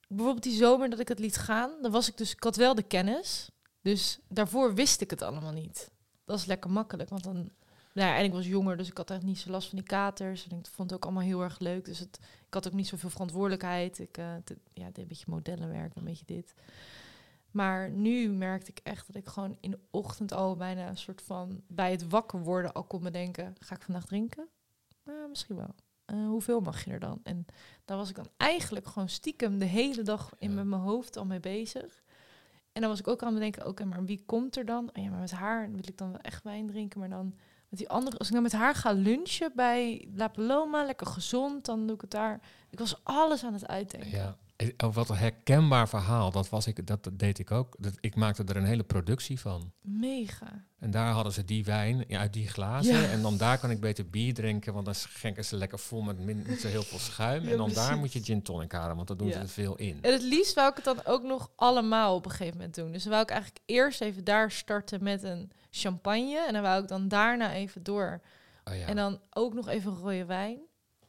Bijvoorbeeld 0.08 0.44
die 0.44 0.54
zomer 0.58 0.90
dat 0.90 1.00
ik 1.00 1.08
het 1.08 1.20
liet 1.20 1.38
gaan, 1.38 1.72
dan 1.82 1.92
was 1.92 2.08
ik 2.10 2.18
dus... 2.18 2.32
Ik 2.32 2.44
had 2.44 2.56
wel 2.56 2.76
de 2.76 2.84
kennis. 2.84 3.50
Dus 3.82 4.20
daarvoor 4.28 4.74
wist 4.74 5.02
ik 5.02 5.10
het 5.10 5.22
allemaal 5.22 5.52
niet. 5.52 5.92
Dat 6.26 6.38
is 6.40 6.46
lekker 6.46 6.70
makkelijk, 6.72 7.10
want 7.10 7.24
dan... 7.24 7.36
Nou 7.94 8.10
ja, 8.12 8.18
en 8.18 8.24
ik 8.24 8.32
was 8.32 8.46
jonger, 8.48 8.78
dus 8.78 8.88
ik 8.90 8.98
had 8.98 9.12
echt 9.12 9.24
niet 9.24 9.40
zo 9.40 9.50
last 9.50 9.70
van 9.70 9.78
die 9.78 9.88
katers. 9.88 10.48
En 10.48 10.58
ik 10.58 10.66
vond 10.68 10.90
het 10.90 11.00
ook 11.00 11.06
allemaal 11.06 11.24
heel 11.24 11.42
erg 11.42 11.60
leuk. 11.60 11.86
Dus 11.86 12.00
het, 12.00 12.20
ik 12.48 12.54
had 12.54 12.68
ook 12.68 12.74
niet 12.74 12.88
zoveel 12.88 13.10
verantwoordelijkheid. 13.10 14.00
Ik 14.00 14.14
de- 14.14 14.58
ja, 14.74 14.86
deed 14.86 14.98
een 14.98 15.08
beetje 15.08 15.26
modellenwerk, 15.28 15.96
een 15.96 16.04
beetje 16.04 16.26
dit. 16.26 16.54
Maar 17.52 17.90
nu 17.90 18.30
merkte 18.30 18.72
ik 18.72 18.80
echt 18.84 19.08
dat 19.08 19.16
ik 19.16 19.28
gewoon 19.28 19.58
in 19.60 19.72
de 19.72 19.80
ochtend 19.92 20.34
al 20.34 20.56
bijna 20.56 20.88
een 20.88 20.98
soort 20.98 21.22
van 21.22 21.62
bij 21.68 21.92
het 21.92 22.08
wakker 22.10 22.40
worden 22.44 22.74
al 22.74 22.84
kon 22.84 23.04
bedenken: 23.04 23.56
ga 23.60 23.76
ik 23.76 23.82
vandaag 23.82 24.06
drinken? 24.06 24.48
Nou, 25.04 25.30
misschien 25.30 25.56
wel. 25.56 25.76
Eh, 26.10 26.28
hoeveel 26.28 26.60
mag 26.60 26.86
je 26.86 26.92
er 26.92 27.00
dan? 27.00 27.20
En 27.24 27.46
daar 27.86 27.98
was 27.98 28.10
ik 28.10 28.16
dan 28.16 28.28
eigenlijk 28.38 28.88
gewoon 28.88 29.10
stiekem 29.10 29.60
de 29.60 29.66
hele 29.66 30.02
dag 30.02 30.32
in 30.38 30.54
Ja. 30.56 30.64
mijn 30.64 30.82
hoofd 30.82 31.18
al 31.18 31.26
mee 31.26 31.40
bezig. 31.40 32.02
En 32.72 32.82
dan 32.82 32.90
was 32.90 33.00
ik 33.00 33.08
ook 33.08 33.22
aan 33.22 33.28
het 33.28 33.38
bedenken: 33.38 33.68
oké, 33.68 33.86
maar 33.86 34.04
wie 34.06 34.24
komt 34.26 34.58
er 34.58 34.66
dan? 34.66 34.90
Oh 34.94 35.04
ja, 35.04 35.10
maar 35.10 35.20
met 35.20 35.32
haar 35.32 35.72
wil 35.72 35.82
ik 35.88 35.98
dan 35.98 36.12
wel 36.12 36.20
echt 36.22 36.44
wijn 36.44 36.68
drinken, 36.68 37.00
maar 37.00 37.10
dan 37.10 37.34
met 37.70 37.80
die 37.80 37.90
andere. 37.90 38.18
Als 38.18 38.28
ik 38.28 38.34
dan 38.34 38.44
met 38.44 38.52
haar 38.52 38.76
ga 38.76 38.92
lunchen 38.92 39.52
bij 39.56 40.08
La 40.16 40.28
Paloma, 40.28 40.86
lekker 40.86 41.08
gezond, 41.08 41.66
dan 41.66 41.86
doe 41.86 41.96
ik 41.96 42.02
het 42.02 42.12
daar. 42.12 42.40
Ik 42.70 42.80
was 42.80 43.00
alles 43.04 43.44
aan 43.44 43.54
het 43.54 43.68
uitdenken. 43.68 44.10
Ja. 44.10 44.38
Eh, 44.60 44.68
Oh, 44.78 44.94
wat 44.94 45.10
een 45.10 45.16
herkenbaar 45.16 45.90
verhaal. 45.90 46.32
Dat, 46.32 46.50
was 46.50 46.68
ik, 46.68 46.88
dat, 46.88 47.04
dat 47.04 47.20
deed 47.20 47.40
ik 47.40 47.52
ook. 47.52 47.76
Dat, 47.80 47.94
ik 48.00 48.16
maakte 48.16 48.44
er 48.44 48.56
een 48.56 48.66
hele 48.66 48.84
productie 48.84 49.40
van. 49.40 49.72
Mega. 49.82 50.66
En 50.80 50.92
daar 50.92 51.12
hadden 51.12 51.34
ze 51.34 51.46
die 51.46 51.64
wijn 51.64 52.04
ja, 52.08 52.20
uit 52.20 52.34
die 52.34 52.48
glazen. 52.48 53.02
Ja. 53.02 53.10
En 53.10 53.22
dan 53.22 53.38
daar 53.38 53.58
kan 53.58 53.72
ik 53.72 53.80
beter 53.80 54.10
bier 54.10 54.34
drinken, 54.34 54.74
want 54.74 54.86
dan 54.86 54.96
schenken 54.96 55.46
ze 55.46 55.56
lekker 55.56 55.80
vol 55.80 56.02
met 56.02 56.20
min, 56.20 56.44
niet 56.48 56.60
zo 56.60 56.68
heel 56.68 56.84
veel 56.84 57.00
schuim. 57.00 57.44
Ja, 57.44 57.52
en 57.52 57.58
dan 57.58 57.74
daar 57.74 57.98
moet 57.98 58.14
je 58.14 58.24
gin 58.24 58.42
tonic 58.42 58.72
halen, 58.72 58.96
want 58.96 59.08
dan 59.08 59.18
doen 59.18 59.32
ze 59.32 59.40
er 59.40 59.50
veel 59.50 59.76
in. 59.76 59.98
En 60.02 60.12
het 60.12 60.22
liefst 60.22 60.54
wou 60.54 60.70
ik 60.70 60.76
het 60.76 60.86
dan 60.86 61.06
ook 61.06 61.24
nog 61.24 61.52
allemaal 61.56 62.16
op 62.16 62.26
een 62.26 62.32
gegeven 62.32 62.58
moment 62.58 62.76
doen. 62.76 62.92
Dus 62.92 63.04
dan 63.04 63.12
wou 63.12 63.24
ik 63.24 63.30
eigenlijk 63.30 63.62
eerst 63.66 64.02
even 64.02 64.24
daar 64.24 64.52
starten 64.52 65.04
met 65.04 65.24
een 65.24 65.52
champagne. 65.70 66.46
En 66.48 66.54
dan 66.54 66.62
wou 66.62 66.82
ik 66.82 66.88
dan 66.88 67.08
daarna 67.08 67.54
even 67.54 67.84
door. 67.84 68.22
Oh, 68.64 68.76
ja. 68.76 68.86
En 68.86 68.96
dan 68.96 69.20
ook 69.30 69.54
nog 69.54 69.68
even 69.68 69.96
rode 69.96 70.26
wijn. 70.26 70.60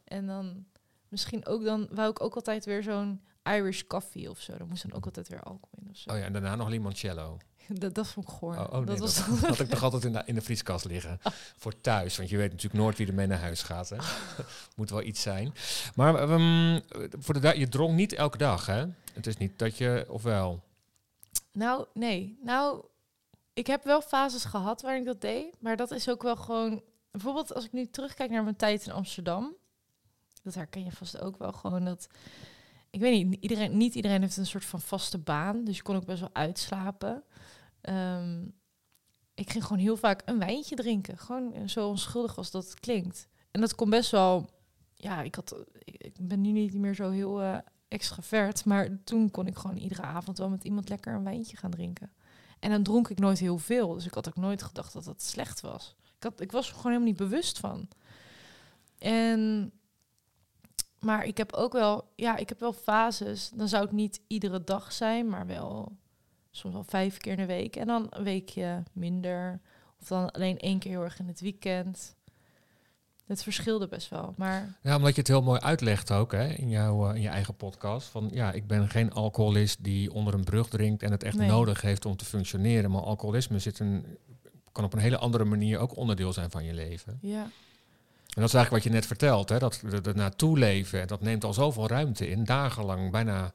En 0.03 0.27
dan 0.27 0.65
misschien 1.07 1.45
ook 1.45 1.63
dan 1.63 1.87
wou 1.91 2.09
ik 2.09 2.21
ook 2.21 2.35
altijd 2.35 2.65
weer 2.65 2.83
zo'n 2.83 3.21
Irish 3.43 3.81
coffee 3.87 4.29
of 4.29 4.39
zo. 4.39 4.57
Dan 4.57 4.67
moest 4.67 4.83
dan 4.83 4.93
ook 4.93 5.05
altijd 5.05 5.27
weer 5.27 5.43
alcohol 5.43 5.79
in 5.81 5.89
of 5.89 5.97
zo. 5.97 6.09
Oh 6.09 6.17
ja, 6.17 6.23
en 6.23 6.33
daarna 6.33 6.55
nog 6.55 6.69
limoncello. 6.69 7.37
Dat, 7.67 7.93
dat 7.95 8.07
vond 8.07 8.27
ik 8.27 8.33
goor. 8.33 8.55
Oh, 8.55 8.59
oh 8.59 8.71
nee, 8.71 8.85
dat 8.85 8.97
dat, 8.97 8.99
was 8.99 9.39
had 9.49 9.59
ik 9.59 9.69
nog 9.69 9.83
altijd 9.83 10.03
in 10.03 10.13
de, 10.13 10.21
in 10.25 10.35
de 10.35 10.41
vrieskast 10.41 10.85
liggen. 10.85 11.19
Voor 11.57 11.81
thuis, 11.81 12.17
want 12.17 12.29
je 12.29 12.37
weet 12.37 12.51
natuurlijk 12.51 12.83
nooit 12.83 12.97
wie 12.97 13.07
er 13.07 13.13
mee 13.13 13.27
naar 13.27 13.39
huis 13.39 13.63
gaat. 13.63 13.89
Hè? 13.89 13.97
Moet 14.75 14.89
wel 14.89 15.01
iets 15.01 15.21
zijn. 15.21 15.53
Maar 15.95 16.15
ehm, 16.15 16.79
voor 17.19 17.41
de, 17.41 17.59
je 17.59 17.69
dronk 17.69 17.95
niet 17.95 18.13
elke 18.13 18.37
dag, 18.37 18.65
hè? 18.65 18.85
Het 19.13 19.27
is 19.27 19.37
niet 19.37 19.59
dat 19.59 19.77
je, 19.77 20.05
of 20.07 20.23
wel? 20.23 20.63
Nou, 21.51 21.85
nee. 21.93 22.39
Nou, 22.43 22.85
ik 23.53 23.67
heb 23.67 23.83
wel 23.83 24.01
fases 24.01 24.45
gehad 24.45 24.81
waarin 24.81 25.01
ik 25.01 25.07
dat 25.07 25.21
deed. 25.21 25.55
Maar 25.59 25.75
dat 25.75 25.91
is 25.91 26.09
ook 26.09 26.23
wel 26.23 26.35
gewoon... 26.35 26.81
Bijvoorbeeld 27.11 27.53
als 27.53 27.65
ik 27.65 27.71
nu 27.71 27.85
terugkijk 27.85 28.29
naar 28.29 28.43
mijn 28.43 28.55
tijd 28.55 28.85
in 28.85 28.91
Amsterdam. 28.91 29.55
Dat 30.43 30.53
herken 30.53 30.83
je 30.83 30.91
vast 30.91 31.21
ook 31.21 31.37
wel 31.37 31.51
gewoon 31.51 31.85
dat... 31.85 32.07
Ik 32.91 32.99
weet 32.99 33.25
niet, 33.25 33.41
iedereen, 33.41 33.77
niet 33.77 33.95
iedereen 33.95 34.21
heeft 34.21 34.37
een 34.37 34.45
soort 34.45 34.65
van 34.65 34.81
vaste 34.81 35.17
baan. 35.17 35.63
Dus 35.63 35.77
je 35.77 35.83
kon 35.83 35.95
ook 35.95 36.05
best 36.05 36.19
wel 36.19 36.33
uitslapen. 36.33 37.23
Ehm, 37.81 38.45
ik 39.33 39.49
ging 39.49 39.63
gewoon 39.63 39.81
heel 39.81 39.97
vaak 39.97 40.21
een 40.25 40.39
wijntje 40.39 40.75
drinken. 40.75 41.17
Gewoon 41.17 41.69
zo 41.69 41.87
onschuldig 41.87 42.37
als 42.37 42.51
dat 42.51 42.79
klinkt. 42.79 43.27
En 43.51 43.61
dat 43.61 43.75
kon 43.75 43.89
best 43.89 44.11
wel... 44.11 44.49
Ja, 44.95 45.21
ik, 45.21 45.35
had, 45.35 45.55
ik, 45.83 46.13
ben 46.21 46.41
nu 46.41 46.51
niet 46.51 46.73
meer 46.73 46.95
zo 46.95 47.09
heel 47.09 47.41
eh, 47.41 47.57
extravert. 47.87 48.65
Maar 48.65 49.03
toen 49.03 49.31
kon 49.31 49.47
ik 49.47 49.57
gewoon 49.57 49.77
iedere 49.77 50.01
avond 50.01 50.37
wel 50.37 50.49
met 50.49 50.63
iemand 50.63 50.89
lekker 50.89 51.13
een 51.13 51.23
wijntje 51.23 51.57
gaan 51.57 51.71
drinken. 51.71 52.11
En 52.59 52.69
dan 52.69 52.83
dronk 52.83 53.09
ik 53.09 53.19
nooit 53.19 53.39
heel 53.39 53.57
veel. 53.57 53.93
Dus 53.93 54.05
ik 54.05 54.13
had 54.13 54.27
ook 54.27 54.35
nooit 54.35 54.63
gedacht 54.63 54.93
dat 54.93 55.03
dat 55.03 55.21
slecht 55.21 55.61
was. 55.61 55.95
Ik, 56.17 56.23
had, 56.23 56.41
ik 56.41 56.51
was 56.51 56.67
er 56.67 56.75
gewoon 56.75 56.91
helemaal 56.91 57.13
niet 57.13 57.29
bewust 57.29 57.59
van. 57.59 57.87
En, 58.97 59.71
maar 61.01 61.25
ik 61.25 61.37
heb 61.37 61.53
ook 61.53 61.73
wel, 61.73 62.07
ja, 62.15 62.37
ik 62.37 62.49
heb 62.49 62.59
wel 62.59 62.73
fases. 62.73 63.49
Dan 63.53 63.67
zou 63.67 63.83
het 63.83 63.91
niet 63.91 64.21
iedere 64.27 64.63
dag 64.63 64.91
zijn, 64.91 65.29
maar 65.29 65.47
wel 65.47 65.91
soms 66.51 66.73
wel 66.73 66.83
vijf 66.83 67.17
keer 67.17 67.31
in 67.31 67.37
de 67.37 67.45
week. 67.45 67.75
En 67.75 67.87
dan 67.87 68.07
een 68.09 68.23
weekje 68.23 68.83
minder. 68.93 69.59
Of 70.01 70.07
dan 70.07 70.31
alleen 70.31 70.57
één 70.59 70.79
keer 70.79 70.91
heel 70.91 71.03
erg 71.03 71.19
in 71.19 71.27
het 71.27 71.41
weekend. 71.41 72.15
Het 73.25 73.43
verschilde 73.43 73.87
best 73.87 74.09
wel. 74.09 74.33
Maar 74.37 74.77
Ja, 74.81 74.95
omdat 74.95 75.13
je 75.13 75.19
het 75.19 75.27
heel 75.27 75.41
mooi 75.41 75.59
uitlegt 75.59 76.11
ook 76.11 76.31
hè, 76.31 76.47
in, 76.47 76.69
jouw, 76.69 77.09
eh, 77.09 77.15
in 77.15 77.21
je 77.21 77.27
eigen 77.27 77.55
podcast. 77.55 78.07
Van 78.07 78.29
ja, 78.33 78.51
ik 78.51 78.67
ben 78.67 78.89
geen 78.89 79.11
alcoholist 79.13 79.83
die 79.83 80.13
onder 80.13 80.33
een 80.33 80.43
brug 80.43 80.67
drinkt 80.67 81.03
en 81.03 81.11
het 81.11 81.23
echt 81.23 81.37
Nee. 81.37 81.47
nodig 81.49 81.81
heeft 81.81 82.05
om 82.05 82.15
te 82.15 82.25
functioneren. 82.25 82.91
Maar 82.91 83.01
alcoholisme 83.01 83.59
zit 83.59 83.79
een, 83.79 84.05
kan 84.71 84.83
op 84.83 84.93
een 84.93 84.99
hele 84.99 85.17
andere 85.17 85.43
manier 85.45 85.79
ook 85.79 85.95
onderdeel 85.97 86.33
zijn 86.33 86.51
van 86.51 86.63
je 86.63 86.73
leven. 86.73 87.17
ja, 87.21 87.47
En 88.31 88.41
dat 88.41 88.49
is 88.49 88.53
eigenlijk 88.55 88.83
wat 88.83 88.93
je 88.93 88.99
net 88.99 89.05
vertelt, 89.05 89.49
hè? 89.49 89.59
dat 89.59 89.81
er 90.05 90.15
naartoe 90.15 90.57
leven, 90.57 91.07
dat 91.07 91.21
neemt 91.21 91.43
al 91.43 91.53
zoveel 91.53 91.87
ruimte 91.87 92.29
in, 92.29 92.43
dagenlang, 92.43 93.11
bijna 93.11 93.53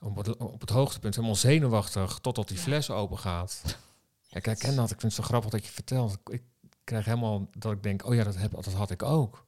op 0.00 0.16
het, 0.16 0.36
op 0.36 0.60
het 0.60 0.70
hoogtepunt, 0.70 1.14
helemaal 1.14 1.36
zenuwachtig, 1.36 2.18
totdat 2.18 2.48
die 2.48 2.58
fles 2.58 2.90
open 2.90 3.18
gaat. 3.18 3.62
Ja, 4.26 4.36
ik 4.36 4.44
herken 4.44 4.76
dat, 4.76 4.90
ik 4.90 5.00
vind 5.00 5.16
het 5.16 5.22
zo 5.24 5.28
grappig 5.28 5.50
dat 5.50 5.66
je 5.66 5.72
vertelt. 5.72 6.18
Ik 6.30 6.42
krijg 6.84 7.04
helemaal 7.04 7.48
dat 7.58 7.72
ik 7.72 7.82
denk, 7.82 8.06
oh 8.06 8.14
ja, 8.14 8.24
dat, 8.24 8.36
heb, 8.36 8.50
dat 8.50 8.72
had 8.72 8.90
ik 8.90 9.02
ook. 9.02 9.46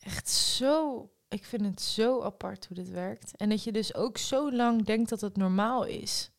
echt 0.00 0.28
zo. 0.28 1.06
Ik 1.28 1.44
vind 1.44 1.64
het 1.64 1.80
zo 1.80 2.22
apart 2.22 2.66
hoe 2.66 2.76
dit 2.76 2.90
werkt. 2.90 3.36
En 3.36 3.48
dat 3.48 3.64
je 3.64 3.72
dus 3.72 3.94
ook 3.94 4.18
zo 4.18 4.52
lang 4.52 4.84
denkt 4.84 5.08
dat 5.08 5.20
het 5.20 5.36
normaal 5.36 5.84
is. 5.84 6.30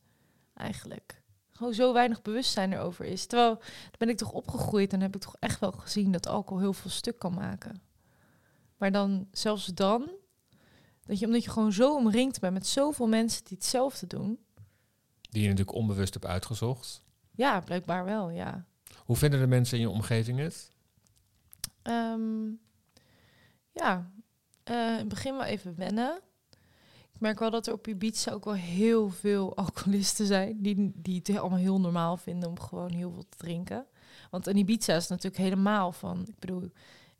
Eigenlijk. 0.53 1.21
Gewoon 1.63 1.77
zo 1.77 1.93
weinig 1.93 2.21
bewustzijn 2.21 2.73
erover 2.73 3.05
is. 3.05 3.25
Terwijl, 3.25 3.55
dan 3.55 3.97
ben 3.97 4.09
ik 4.09 4.17
toch 4.17 4.31
opgegroeid 4.31 4.93
en 4.93 5.01
heb 5.01 5.15
ik 5.15 5.21
toch 5.21 5.35
echt 5.39 5.59
wel 5.59 5.71
gezien 5.71 6.11
dat 6.11 6.27
alcohol 6.27 6.61
heel 6.61 6.73
veel 6.73 6.89
stuk 6.89 7.19
kan 7.19 7.33
maken. 7.33 7.81
Maar 8.77 8.91
dan, 8.91 9.27
zelfs 9.31 9.65
dan, 9.65 10.09
dat 11.05 11.19
je, 11.19 11.25
omdat 11.25 11.43
je 11.43 11.49
gewoon 11.49 11.71
zo 11.71 11.95
omringd 11.95 12.39
bent 12.39 12.53
met 12.53 12.67
zoveel 12.67 13.07
mensen 13.07 13.43
die 13.43 13.57
hetzelfde 13.57 14.07
doen. 14.07 14.39
Die 15.21 15.41
je 15.41 15.47
natuurlijk 15.49 15.77
onbewust 15.77 16.13
hebt 16.13 16.25
uitgezocht. 16.25 17.03
Ja, 17.31 17.59
blijkbaar 17.59 18.05
wel, 18.05 18.29
ja. 18.29 18.65
Hoe 18.97 19.15
vinden 19.15 19.39
de 19.39 19.47
mensen 19.47 19.77
in 19.77 19.83
je 19.83 19.89
omgeving 19.89 20.39
het? 20.39 20.71
Ehm, 21.81 22.45
ja, 23.71 24.11
eh, 24.63 24.75
in 24.75 24.97
het 24.97 25.07
begin 25.07 25.33
wel 25.33 25.45
even 25.45 25.75
wennen. 25.75 26.21
Merk 27.23 27.39
wel 27.39 27.49
dat 27.49 27.67
er 27.67 27.73
op 27.73 27.87
Ibiza 27.87 28.31
ook 28.31 28.45
wel 28.45 28.53
heel 28.53 29.09
veel 29.09 29.55
alcoholisten 29.65 30.25
zijn... 30.25 30.61
die, 30.61 30.91
die 30.95 31.21
het 31.23 31.37
allemaal 31.37 31.59
heel 31.59 31.79
normaal 31.79 32.17
vinden 32.17 32.49
om 32.49 32.59
gewoon 32.59 32.91
heel 32.91 33.11
veel 33.11 33.25
te 33.29 33.37
drinken. 33.37 33.85
Want 34.29 34.47
in 34.47 34.57
Ibiza 34.57 34.95
is 34.95 35.07
natuurlijk 35.07 35.43
helemaal 35.43 35.91
van... 35.91 36.25
Ik 36.27 36.39
bedoel, 36.39 36.71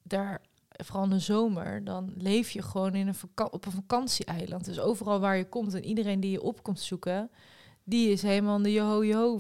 daar, 0.02 0.42
vooral 0.70 1.04
in 1.04 1.10
de 1.10 1.20
zomer, 1.20 1.84
dan 1.84 2.14
leef 2.18 2.50
je 2.50 2.62
gewoon 2.62 2.96
in 2.96 3.08
een 3.08 3.16
op 3.52 3.66
een 3.66 3.72
vakantieeiland. 3.72 4.66
Dus 4.66 4.80
overal 4.80 5.20
waar 5.20 5.38
je 5.38 5.50
komt 5.50 5.74
en 5.74 5.86
iedereen 5.86 6.20
die 6.20 6.32
je 6.32 6.42
op 6.42 6.64
komt 6.64 6.80
zoeken... 6.80 7.30
die 7.84 8.10
is 8.10 8.22
helemaal 8.22 8.62
de 8.62 8.72
joho-joho 8.72 9.40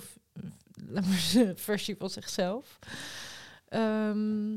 versie 1.55 1.95
van 1.97 2.09
zichzelf. 2.09 2.79
Ehm, 3.67 4.55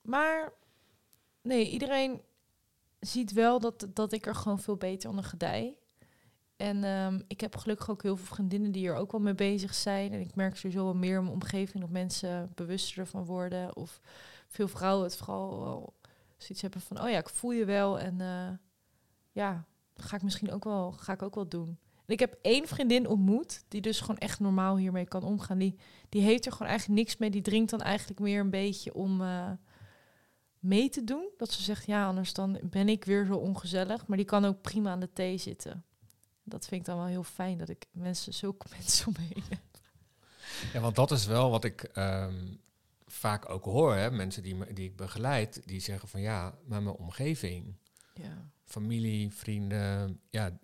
maar 0.00 0.52
nee, 1.42 1.70
iedereen 1.70 2.20
ziet 3.00 3.32
wel 3.32 3.60
dat, 3.60 3.86
dat 3.94 4.12
ik 4.12 4.26
er 4.26 4.34
gewoon 4.34 4.58
veel 4.58 4.76
beter 4.76 5.10
onder 5.10 5.24
gedij. 5.24 5.76
En 6.56 6.84
ehm, 6.84 7.20
ik 7.26 7.40
heb 7.40 7.56
gelukkig 7.56 7.90
ook 7.90 8.02
heel 8.02 8.16
veel 8.16 8.34
vriendinnen 8.34 8.72
die 8.72 8.88
er 8.88 8.94
ook 8.94 9.12
wel 9.12 9.20
mee 9.20 9.34
bezig 9.34 9.74
zijn. 9.74 10.12
En 10.12 10.20
ik 10.20 10.34
merk 10.34 10.56
sowieso 10.56 10.84
wel 10.84 10.94
meer 10.94 11.16
in 11.16 11.22
mijn 11.22 11.34
omgeving 11.34 11.80
dat 11.80 11.90
mensen 11.90 12.52
bewuster 12.54 12.98
ervan 12.98 13.24
worden. 13.24 13.76
Of 13.76 14.00
veel 14.48 14.68
vrouwen 14.68 15.04
het 15.04 15.16
vooral 15.16 15.60
wel 15.60 15.94
zoiets 16.36 16.62
hebben 16.62 16.80
van, 16.80 17.02
oh 17.02 17.10
ja, 17.10 17.18
ik 17.18 17.28
voel 17.28 17.52
je 17.52 17.64
wel. 17.64 17.98
En 17.98 18.20
eh, 18.20 18.48
ja, 19.32 19.64
ga 19.94 20.16
ik 20.16 20.22
misschien 20.22 20.52
ook 20.52 20.64
wel, 20.64 20.92
ga 20.92 21.12
ik 21.12 21.22
ook 21.22 21.34
wel 21.34 21.48
doen. 21.48 21.78
En 22.06 22.14
ik 22.14 22.20
heb 22.20 22.38
één 22.42 22.66
vriendin 22.66 23.08
ontmoet 23.08 23.64
die 23.68 23.80
dus 23.80 24.00
gewoon 24.00 24.18
echt 24.18 24.40
normaal 24.40 24.76
hiermee 24.76 25.06
kan 25.06 25.22
omgaan. 25.22 25.58
Die, 25.58 25.78
die 26.08 26.22
heeft 26.22 26.46
er 26.46 26.52
gewoon 26.52 26.68
eigenlijk 26.68 27.00
niks 27.00 27.16
mee. 27.16 27.30
Die 27.30 27.42
drinkt 27.42 27.70
dan 27.70 27.80
eigenlijk 27.80 28.20
meer 28.20 28.40
een 28.40 28.50
beetje 28.50 28.94
om 28.94 29.20
eh, 29.20 29.50
mee 30.58 30.88
te 30.88 31.04
doen. 31.04 31.28
Dat 31.36 31.50
ze 31.52 31.62
zegt, 31.62 31.86
ja, 31.86 32.06
anders 32.06 32.32
dan 32.32 32.58
ben 32.62 32.88
ik 32.88 33.04
weer 33.04 33.26
zo 33.26 33.34
ongezellig. 33.34 34.06
Maar 34.06 34.16
die 34.16 34.26
kan 34.26 34.44
ook 34.44 34.60
prima 34.60 34.90
aan 34.90 35.00
de 35.00 35.12
thee 35.12 35.36
zitten. 35.38 35.84
Dat 36.42 36.66
vind 36.66 36.80
ik 36.80 36.86
dan 36.86 36.96
wel 36.96 37.06
heel 37.06 37.22
fijn, 37.24 37.58
dat 37.58 37.68
ik 37.68 37.86
mensen, 37.92 38.34
zulke 38.34 38.66
mensen 38.78 39.06
om 39.06 39.12
me 39.18 39.26
heen 39.34 39.44
heb. 39.48 39.60
Ja, 40.72 40.80
want 40.80 40.96
dat 40.96 41.10
is 41.10 41.26
wel 41.26 41.50
wat 41.50 41.64
ik 41.64 41.82
ehm, 41.82 42.46
vaak 43.06 43.48
ook 43.48 43.64
hoor. 43.64 43.94
Hè? 43.94 44.10
Mensen 44.10 44.42
die, 44.42 44.54
me- 44.54 44.72
die 44.72 44.88
ik 44.88 44.96
begeleid, 44.96 45.62
die 45.64 45.80
zeggen 45.80 46.08
van 46.08 46.20
ja, 46.20 46.58
maar 46.66 46.82
mijn 46.82 46.96
omgeving, 46.96 47.74
Ja. 48.14 48.50
familie, 48.64 49.32
vrienden, 49.32 50.20
ja, 50.30 50.58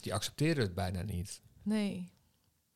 die 0.00 0.14
accepteren 0.14 0.62
het 0.62 0.74
bijna 0.74 1.02
niet. 1.02 1.40
Nee, 1.62 2.12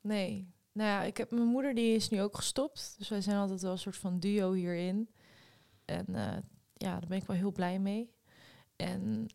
nee. 0.00 0.52
Nou 0.72 0.88
ja, 0.90 1.02
ik 1.02 1.16
heb 1.16 1.30
mijn 1.30 1.46
moeder, 1.46 1.74
die 1.74 1.94
is 1.94 2.08
nu 2.08 2.22
ook 2.22 2.36
gestopt. 2.36 2.94
Dus 2.98 3.08
wij 3.08 3.20
zijn 3.20 3.36
altijd 3.36 3.60
wel 3.60 3.72
een 3.72 3.78
soort 3.78 3.96
van 3.96 4.20
duo 4.20 4.52
hierin. 4.52 5.08
En 5.88 6.14
eh, 6.14 6.36
ja, 6.74 6.90
daar 6.90 7.08
ben 7.08 7.18
ik 7.18 7.26
wel 7.26 7.36
heel 7.36 7.52
blij 7.52 7.78
mee. 7.78 8.10
En 8.76 9.28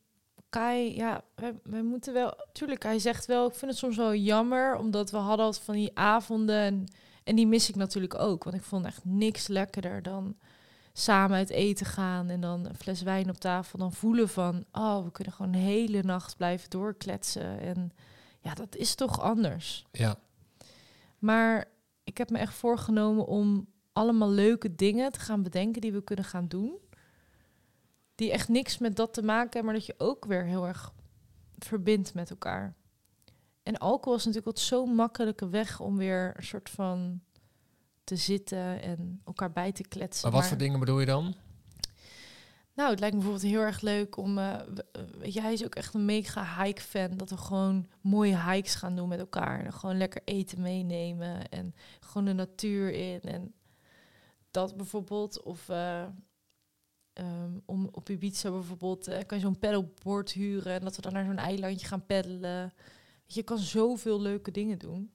Kai, 0.50 0.96
ja, 0.96 1.24
wij, 1.36 1.60
wij 1.64 1.84
moeten 1.84 2.14
wel... 2.14 2.34
Tuurlijk, 2.52 2.84
hij 2.84 3.00
zegt 3.00 3.26
wel, 3.26 3.48
ik 3.48 3.56
vind 3.56 3.72
het 3.72 3.80
soms 3.80 3.98
wel 3.98 4.16
jammer... 4.16 4.76
omdat 4.76 5.12
we 5.12 5.18
hadden 5.18 5.46
altijd 5.46 5.66
van 5.66 5.76
die 5.76 5.98
avonden... 5.98 6.56
En, 6.56 6.88
en 7.24 7.36
die 7.36 7.48
mis 7.48 7.70
ik 7.70 7.76
natuurlijk 7.76 8.20
ook. 8.20 8.44
Want 8.44 8.56
ik 8.56 8.64
vond 8.64 8.86
echt 8.86 9.06
niks 9.06 9.48
lekkerder 9.48 10.02
dan 10.02 10.38
samen 10.94 11.38
uit 11.38 11.50
eten 11.50 11.86
gaan... 11.86 12.30
en 12.30 12.42
dan 12.42 12.66
een 12.66 12.76
fles 12.76 13.02
wijn 13.02 13.30
op 13.30 13.38
tafel. 13.38 13.80
Dan 13.80 13.94
voelen 13.94 14.30
van, 14.30 14.66
oh, 14.72 15.04
we 15.04 15.12
kunnen 15.12 15.34
gewoon 15.34 15.52
de 15.52 15.58
hele 15.58 16.04
nacht 16.04 16.38
blijven 16.38 16.70
doorkletsen. 16.70 17.60
En 17.60 17.92
ja, 18.40 18.54
dat 18.54 18.76
is 18.76 18.96
toch 18.96 19.22
anders. 19.22 19.86
Ja, 19.92 20.16
Maar 21.20 21.66
ik 22.04 22.18
heb 22.18 22.30
me 22.30 22.38
echt 22.38 22.54
voorgenomen 22.54 23.26
om 23.26 23.68
allemaal 23.94 24.30
leuke 24.30 24.76
dingen 24.76 25.12
te 25.12 25.20
gaan 25.20 25.44
bedenken 25.44 25.82
die 25.82 25.92
we 25.94 26.04
kunnen 26.04 26.26
gaan 26.26 26.48
doen. 26.48 26.78
Die 28.16 28.32
echt 28.32 28.48
niks 28.50 28.78
met 28.78 28.96
dat 28.96 29.14
te 29.14 29.22
maken 29.24 29.44
hebben, 29.52 29.66
maar 29.66 29.74
dat 29.74 29.86
je 29.86 29.96
ook 29.98 30.26
weer 30.26 30.44
heel 30.46 30.68
erg 30.68 30.94
verbindt 31.58 32.14
met 32.14 32.30
elkaar. 32.30 32.76
En 33.64 33.78
alcohol 33.78 34.18
is 34.18 34.26
natuurlijk 34.26 34.58
zo'n 34.58 34.96
makkelijke 34.96 35.50
weg 35.50 35.80
om 35.80 35.98
weer 35.98 36.34
een 36.38 36.44
soort 36.44 36.70
van 36.70 37.22
te 38.04 38.16
zitten 38.16 38.82
en 38.82 39.22
elkaar 39.26 39.52
bij 39.52 39.72
te 39.72 39.84
kletsen. 39.88 40.32
maar 40.32 40.40
wat 40.40 40.50
voor 40.50 40.58
dingen 40.58 40.80
bedoel 40.80 41.00
je 41.00 41.06
dan? 41.06 41.36
Nou, 42.76 42.90
het 42.90 43.00
lijkt 43.00 43.16
me 43.16 43.22
bijvoorbeeld 43.22 43.52
heel 43.54 43.62
erg 43.62 43.82
leuk 43.82 44.18
om. 44.18 44.38
eh, 44.38 44.54
eh, 44.54 44.62
weet 45.18 45.34
je, 45.34 45.42
hij 45.42 45.54
is 45.54 45.66
ook 45.66 45.76
echt 45.76 45.94
een 45.94 46.06
mega 46.06 46.64
hike-fan. 46.64 47.18
Dat 47.18 47.30
we 47.30 47.38
gewoon 47.38 47.88
mooie 48.02 48.50
hikes 48.52 48.76
gaan 48.76 48.96
doen 48.96 49.08
met 49.08 49.20
elkaar. 49.20 49.66
En 49.66 49.74
gewoon 49.74 49.98
lekker 49.98 50.22
eten 50.26 50.62
meenemen. 50.62 51.50
En 51.50 51.76
gewoon 52.00 52.26
de 52.26 52.34
natuur 52.34 52.92
in. 52.92 53.22
En 53.22 53.54
dat 54.54 54.78
bijvoorbeeld. 54.78 55.42
Of 55.42 55.70
eh, 55.70 56.04
ehm, 57.14 57.52
om 57.66 57.90
op 57.92 58.10
Ibiza 58.10 58.52
bijvoorbeeld. 58.52 59.08
eh, 59.08 59.26
kan 59.26 59.38
je 59.38 59.44
zo'n 59.44 59.60
paddleboard 59.60 60.32
huren. 60.32 60.74
En 60.74 60.82
dat 60.82 60.96
we 60.96 61.02
dan 61.02 61.14
naar 61.14 61.26
zo'n 61.26 61.38
eilandje 61.38 61.88
gaan 61.88 62.06
peddelen. 62.06 62.74
Je, 63.26 63.44
kan 63.44 63.58
zoveel 63.58 64.22
leuke 64.22 64.52
dingen 64.52 64.78
doen. 64.78 65.12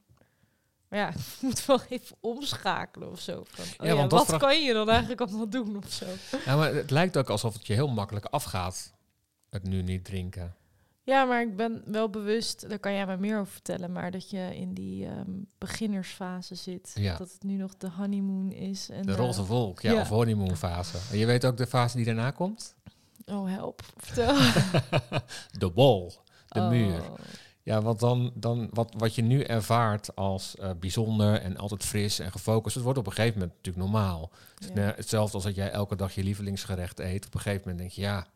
Maar 0.88 0.98
ja, 0.98 1.08
ik 1.36 1.40
moet 1.40 1.66
wel 1.66 1.80
even 1.88 2.16
omschakelen 2.20 3.10
of 3.10 3.20
zo. 3.20 3.42
Van, 3.48 3.64
oh 3.78 3.86
Ja, 3.86 4.06
wat 4.06 4.36
kan 4.36 4.62
je 4.62 4.72
dan 4.72 4.88
eigenlijk 4.88 5.20
allemaal 5.20 5.48
doen 5.48 5.76
of 5.76 5.92
zo? 5.92 6.06
Ja, 6.44 6.56
maar 6.56 6.74
het 6.74 6.90
lijkt 6.90 7.16
ook 7.16 7.30
alsof 7.30 7.54
het 7.54 7.66
je 7.66 7.72
heel 7.72 7.88
makkelijk 7.88 8.24
afgaat, 8.24 8.92
het 9.50 9.62
nu 9.62 9.82
niet 9.82 10.04
drinken. 10.04 10.56
Ja, 11.08 11.24
maar 11.24 11.42
ik 11.42 11.56
ben 11.56 11.82
wel 11.84 12.10
bewust, 12.10 12.68
daar 12.68 12.78
kan 12.78 12.92
jij 12.92 13.06
mij 13.06 13.16
meer 13.16 13.38
over 13.38 13.52
vertellen, 13.52 13.92
maar 13.92 14.10
dat 14.10 14.30
je 14.30 14.56
in 14.56 14.74
die 14.74 15.06
ehm, 15.06 15.30
beginnersfase 15.58 16.54
zit. 16.54 16.92
Ja. 16.94 17.16
Dat 17.16 17.32
het 17.32 17.42
nu 17.42 17.56
nog 17.56 17.76
de 17.76 17.90
honeymoon 17.90 18.52
is. 18.52 18.88
En 18.88 19.02
De 19.02 19.14
roze 19.14 19.44
wolk, 19.44 19.80
ja, 19.80 19.92
ja. 19.92 20.00
of 20.00 20.08
honeymoon-fase. 20.08 20.96
En 21.10 21.18
je 21.18 21.26
weet 21.26 21.46
ook 21.46 21.56
de 21.56 21.66
fase 21.66 21.96
die 21.96 22.04
daarna 22.04 22.30
komt? 22.30 22.74
Oh, 23.26 23.48
help. 23.48 23.82
Vertel. 23.96 24.34
de 25.58 25.70
wall, 25.74 26.12
de 26.48 26.60
Oh, 26.60 26.68
muur. 26.68 27.02
Ja, 27.62 27.82
want 27.82 28.00
dan, 28.00 28.32
dan 28.34 28.68
wat, 28.72 28.94
wat 28.96 29.14
je 29.14 29.22
nu 29.22 29.42
ervaart 29.42 30.16
als 30.16 30.56
eh, 30.56 30.70
bijzonder 30.80 31.40
en 31.40 31.56
altijd 31.56 31.84
fris 31.84 32.18
en 32.18 32.32
gefocust, 32.32 32.74
het 32.74 32.84
wordt 32.84 32.98
op 32.98 33.06
een 33.06 33.12
gegeven 33.12 33.38
moment 33.38 33.56
natuurlijk 33.56 33.84
normaal. 33.84 34.30
Ja. 34.74 34.92
hetzelfde 34.96 35.34
als 35.34 35.44
dat 35.44 35.54
jij 35.54 35.70
elke 35.70 35.96
dag 35.96 36.14
je 36.14 36.22
lievelingsgerecht 36.22 36.98
eet. 36.98 37.26
Op 37.26 37.34
een 37.34 37.40
gegeven 37.40 37.60
moment 37.68 37.78
denk 37.78 37.90
je, 37.90 38.00
ja, 38.00 38.26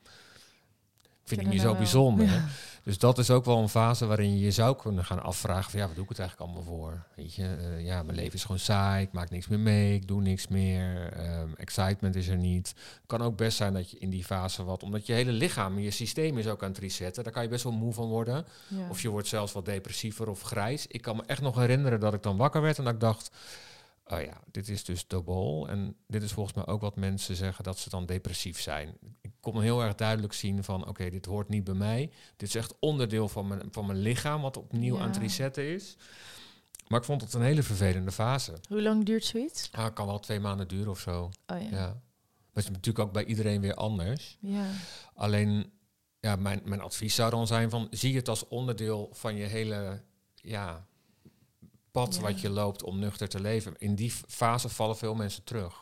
vind 1.25 1.41
ik 1.41 1.47
niet 1.47 1.61
zo 1.61 1.75
bijzonder. 1.75 2.27
Ja. 2.27 2.45
Dus 2.85 2.99
dat 2.99 3.19
is 3.19 3.31
ook 3.31 3.45
wel 3.45 3.59
een 3.59 3.69
fase 3.69 4.07
waarin 4.07 4.31
je 4.31 4.45
je 4.45 4.51
zou 4.51 4.77
kunnen 4.77 5.05
gaan 5.05 5.23
afvragen 5.23 5.71
van 5.71 5.81
ja, 5.81 5.87
wat 5.87 5.95
doe 5.95 6.05
ik 6.05 6.11
het 6.11 6.19
eigenlijk 6.19 6.51
allemaal 6.51 6.69
voor? 6.69 7.03
Weet 7.17 7.35
je, 7.35 7.45
eh, 7.45 7.85
ja, 7.85 8.03
mijn 8.03 8.17
leven 8.17 8.35
is 8.35 8.43
gewoon 8.43 8.59
saai, 8.59 9.05
ik 9.05 9.13
maak 9.13 9.31
niks 9.31 9.49
meer 9.49 9.59
mee, 9.59 9.95
ik 9.95 10.09
doe 10.09 10.21
niks 10.21 10.49
meer, 10.49 11.13
ehm, 11.13 11.49
excitement 11.57 12.15
is 12.15 12.29
er 12.29 12.37
niet. 12.37 12.69
Het 12.69 13.07
kan 13.07 13.23
ook 13.23 13.37
best 13.37 13.57
zijn 13.57 13.73
dat 13.73 13.91
je 13.91 13.99
in 13.99 14.11
die 14.11 14.25
fase 14.25 14.65
wat, 14.65 14.83
omdat 14.83 15.07
je 15.07 15.13
hele 15.13 15.33
lichaam, 15.33 15.79
je 15.79 15.91
systeem 15.91 16.39
is 16.39 16.47
ook 16.47 16.63
aan 16.63 16.69
het 16.69 16.79
resetten, 16.79 17.25
daar 17.25 17.33
kan 17.33 17.43
je 17.43 17.49
best 17.49 17.65
wel 17.65 17.73
moe 17.73 17.93
van 17.93 18.09
worden. 18.09 18.47
Ja. 18.69 18.89
Of 18.89 19.03
je 19.03 19.09
wordt 19.09 19.29
zelfs 19.29 19.53
wat 19.53 19.65
depressiever 19.65 20.29
of 20.29 20.43
grijs. 20.43 20.87
Ik 20.87 21.03
kan 21.03 21.17
me 21.17 21.23
echt 21.27 21.43
nog 21.43 21.57
herinneren 21.57 22.01
dat 22.01 22.15
ik 22.15 22.23
dan 22.23 22.37
wakker 22.37 22.63
werd 22.63 22.79
en 22.79 22.85
dat 22.85 22.95
ik 22.95 23.01
dacht, 23.01 23.31
oh 24.05 24.21
ja, 24.21 24.41
dit 24.51 24.69
is 24.69 24.85
dus 24.85 25.07
de 25.07 25.23
bol. 25.23 25.69
En 25.69 25.97
dit 26.07 26.23
is 26.23 26.33
volgens 26.33 26.57
mij 26.57 26.67
ook 26.67 26.81
wat 26.81 26.97
mensen 26.97 27.37
zeggen 27.37 27.65
dat 27.65 27.79
ze 27.79 27.91
dan 27.91 28.07
depressief 28.07 28.61
zijn. 28.61 28.97
Ik 29.21 29.31
kon 29.41 29.61
heel 29.61 29.83
erg 29.83 29.95
duidelijk 29.95 30.33
zien 30.33 30.65
van, 30.65 30.89
oké, 30.89 31.11
dit 31.11 31.27
hoort 31.27 31.49
niet 31.49 31.65
bij 31.65 31.75
mij. 31.75 32.11
Dit 32.37 32.49
is 32.49 32.55
echt 32.55 32.75
onderdeel 32.81 33.29
van 33.29 33.47
mijn, 33.47 33.63
van 33.71 33.87
mijn 33.87 33.99
lichaam 33.99 34.43
wat 34.43 34.57
opnieuw 34.57 34.95
Ja. 34.97 35.01
aan 35.03 35.09
het 35.09 35.17
resetten 35.19 35.65
is. 35.65 35.97
Maar 36.89 36.99
ik 37.01 37.07
vond 37.07 37.21
het 37.21 37.33
een 37.35 37.43
hele 37.43 37.63
vervelende 37.63 38.13
fase. 38.13 38.55
Hoe 38.69 38.83
lang 38.83 39.05
duurt 39.05 39.25
zoiets? 39.25 39.69
Ah, 39.73 39.85
het 39.85 39.93
kan 39.93 40.07
wel 40.07 40.19
twee 40.19 40.41
maanden 40.41 40.69
duren 40.69 40.91
of 40.91 40.99
zo. 41.01 41.31
Oh 41.47 41.61
ja. 41.61 41.69
Ja. 41.71 41.87
Maar 41.87 42.63
het 42.63 42.65
is 42.65 42.71
natuurlijk 42.71 43.07
ook 43.07 43.13
bij 43.13 43.25
iedereen 43.25 43.61
weer 43.61 43.75
anders. 43.75 44.37
Ja. 44.41 44.67
Alleen, 45.15 45.73
ja, 46.21 46.37
mijn, 46.37 46.61
mijn 46.65 46.81
advies 46.81 47.15
zou 47.15 47.31
dan 47.31 47.47
zijn 47.47 47.71
van... 47.71 47.87
zie 47.91 48.17
het 48.17 48.29
als 48.29 48.49
onderdeel 48.49 49.09
van 49.13 49.37
je 49.37 49.45
hele 49.45 50.03
ja, 50.35 50.87
pad 51.93 52.15
Ja. 52.15 52.21
wat 52.21 52.41
je 52.41 52.51
loopt 52.51 52.83
om 52.83 52.99
nuchter 52.99 53.29
te 53.29 53.41
leven. 53.41 53.75
In 53.79 53.95
die 53.95 54.13
fase 54.29 54.69
vallen 54.69 54.97
veel 54.97 55.15
mensen 55.15 55.45
terug. 55.45 55.75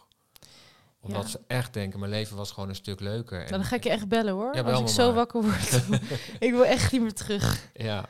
Omdat 1.00 1.22
Ja. 1.22 1.28
ze 1.28 1.40
echt 1.46 1.72
denken, 1.72 1.98
mijn 1.98 2.10
leven 2.12 2.36
was 2.36 2.50
gewoon 2.50 2.68
een 2.68 2.74
stuk 2.74 3.00
leuker. 3.00 3.44
En, 3.44 3.50
dan 3.50 3.64
ga 3.64 3.76
ik 3.76 3.84
je 3.84 3.90
echt 3.90 4.08
bellen 4.08 4.32
hoor. 4.34 4.54
Ja, 4.54 4.62
bel 4.62 4.72
Als 4.72 4.80
ik 4.80 4.88
zo 4.96 5.06
maar. 5.06 5.14
wakker 5.14 5.42
word. 5.42 5.72
ik 6.46 6.50
wil 6.50 6.64
echt 6.64 6.92
niet 6.92 7.00
meer 7.00 7.14
terug. 7.14 7.68
Ja. 7.74 8.08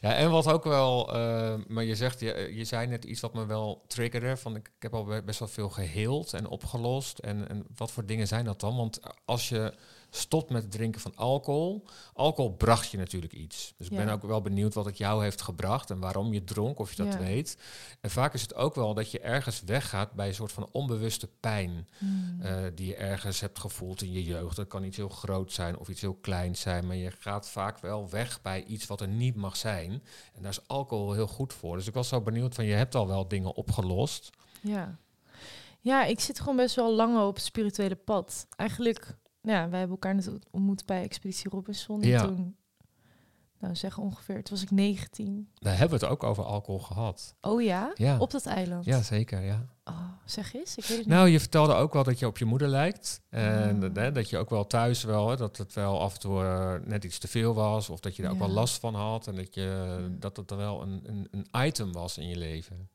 Ja, 0.00 0.14
en 0.14 0.30
wat 0.30 0.46
ook 0.46 0.64
wel, 0.64 1.14
eh, 1.14 1.54
maar 1.68 1.84
je 1.84 1.94
zegt, 1.96 2.20
je, 2.20 2.50
je 2.54 2.64
zei 2.64 2.86
net 2.86 3.04
iets 3.04 3.20
wat 3.20 3.34
me 3.34 3.46
wel 3.46 3.84
triggerde. 3.88 4.36
Van 4.36 4.56
ik, 4.56 4.66
ik 4.76 4.82
heb 4.82 4.94
al 4.94 5.04
be- 5.04 5.22
best 5.24 5.38
wel 5.38 5.48
veel 5.48 5.70
geheeld 5.70 6.32
en 6.32 6.46
opgelost. 6.46 7.18
En, 7.18 7.48
en 7.48 7.64
wat 7.76 7.90
voor 7.90 8.06
dingen 8.06 8.26
zijn 8.26 8.44
dat 8.44 8.60
dan? 8.60 8.76
Want 8.76 9.00
als 9.24 9.48
je 9.48 9.74
stopt 10.16 10.50
met 10.50 10.62
het 10.62 10.70
drinken 10.70 11.00
van 11.00 11.16
alcohol, 11.16 11.84
alcohol 12.12 12.52
bracht 12.52 12.90
je 12.90 12.96
natuurlijk 12.98 13.32
iets. 13.32 13.74
Dus 13.76 13.86
ik 13.86 13.92
Ja. 13.92 14.04
ben 14.04 14.14
ook 14.14 14.22
wel 14.22 14.40
benieuwd 14.42 14.74
wat 14.74 14.84
het 14.84 14.98
jou 14.98 15.22
heeft 15.22 15.42
gebracht 15.42 15.90
en 15.90 15.98
waarom 15.98 16.32
je 16.32 16.44
dronk, 16.44 16.78
of 16.78 16.92
je 16.92 17.02
dat 17.04 17.12
Ja. 17.12 17.18
weet. 17.18 17.58
En 18.00 18.10
vaak 18.10 18.34
is 18.34 18.42
het 18.42 18.54
ook 18.54 18.74
wel 18.74 18.94
dat 18.94 19.10
je 19.10 19.20
ergens 19.20 19.62
weggaat 19.62 20.12
bij 20.12 20.28
een 20.28 20.34
soort 20.34 20.52
van 20.52 20.68
onbewuste 20.72 21.28
pijn. 21.40 21.88
Hmm. 21.98 22.40
eh, 22.42 22.62
die 22.74 22.86
je 22.86 22.94
ergens 22.96 23.40
hebt 23.40 23.58
gevoeld 23.58 24.02
in 24.02 24.12
je 24.12 24.24
jeugd. 24.24 24.56
Dat 24.56 24.66
kan 24.68 24.84
iets 24.84 24.96
heel 24.96 25.08
groot 25.08 25.52
zijn 25.52 25.78
of 25.78 25.88
iets 25.88 26.00
heel 26.00 26.14
kleins 26.20 26.60
zijn. 26.60 26.86
Maar 26.86 26.96
je 26.96 27.10
gaat 27.10 27.48
vaak 27.48 27.78
wel 27.78 28.08
weg 28.10 28.42
bij 28.42 28.64
iets 28.64 28.86
wat 28.86 29.00
er 29.00 29.08
niet 29.08 29.34
mag 29.36 29.56
zijn. 29.56 29.90
En 30.34 30.42
daar 30.42 30.50
is 30.50 30.68
alcohol 30.68 31.12
heel 31.12 31.26
goed 31.26 31.52
voor. 31.52 31.76
Dus 31.76 31.86
ik 31.86 31.94
was 31.94 32.08
zo 32.08 32.20
benieuwd 32.20 32.54
van 32.54 32.64
je 32.64 32.74
hebt 32.74 32.94
al 32.94 33.06
wel 33.06 33.28
dingen 33.28 33.54
opgelost. 33.54 34.30
Ja. 34.60 34.98
ja, 35.80 36.04
ik 36.04 36.20
zit 36.20 36.38
gewoon 36.40 36.56
best 36.56 36.74
wel 36.76 36.94
lang 36.94 37.18
op 37.20 37.34
het 37.34 37.44
spirituele 37.44 37.94
pad. 37.96 38.46
Eigenlijk, 38.56 39.16
ja, 39.52 39.68
wij 39.68 39.78
hebben 39.78 39.90
elkaar 40.00 40.14
net 40.14 40.30
ontmoet 40.50 40.86
bij 40.86 41.02
Expeditie 41.02 41.50
Robinson. 41.50 42.02
En 42.02 42.08
Ja. 42.08 42.26
toen, 42.26 42.56
nou 43.58 43.74
zeg 43.76 43.98
ongeveer, 43.98 44.34
toen 44.42 44.54
was 44.54 44.62
ik 44.62 44.70
19. 44.70 45.48
Daar 45.54 45.78
hebben 45.78 45.98
we 45.98 46.04
het 46.04 46.14
ook 46.14 46.22
over 46.22 46.44
alcohol 46.44 46.80
gehad. 46.80 47.34
Oh 47.40 47.62
ja? 47.62 47.90
Ja, 47.94 48.18
Op 48.18 48.30
dat 48.30 48.46
eiland? 48.46 48.84
ja 48.84 49.02
zeker. 49.02 49.40
Ja. 49.42 49.66
Oh, 49.84 50.08
zeg 50.24 50.54
eens, 50.54 50.76
ik 50.76 50.84
weet 50.84 50.98
het 50.98 51.06
Nou, 51.06 51.28
je 51.28 51.40
vertelde 51.40 51.74
ook 51.74 51.92
wel 51.92 52.02
dat 52.04 52.18
je 52.18 52.26
op 52.26 52.38
je 52.38 52.44
moeder 52.44 52.68
lijkt. 52.68 53.20
En 53.28 53.74
Ah. 53.74 53.80
dat- 53.80 53.96
hè, 53.96 54.12
dat 54.12 54.30
je 54.30 54.38
ook 54.38 54.50
wel 54.50 54.66
thuis 54.66 55.02
wel, 55.04 55.28
hè, 55.30 55.36
dat 55.36 55.56
het 55.56 55.72
wel 55.72 56.00
af 56.00 56.14
en 56.14 56.20
toe 56.20 56.42
eh, 56.42 56.74
net 56.84 57.04
iets 57.04 57.18
te 57.18 57.28
veel 57.28 57.54
was. 57.54 57.88
Of 57.90 58.00
dat 58.00 58.16
je 58.16 58.22
daar 58.22 58.30
ook 58.30 58.38
wel 58.38 58.48
last 58.48 58.80
van 58.80 58.94
had. 58.94 59.26
En 59.26 59.34
dat, 59.34 59.54
je, 59.54 60.06
dat 60.18 60.36
het 60.36 60.50
er 60.50 60.56
wel 60.56 60.82
een, 60.82 61.00
een, 61.06 61.28
een 61.30 61.66
item 61.66 61.92
was 61.92 62.18
in 62.18 62.28
je 62.28 62.36
leven. 62.36 62.88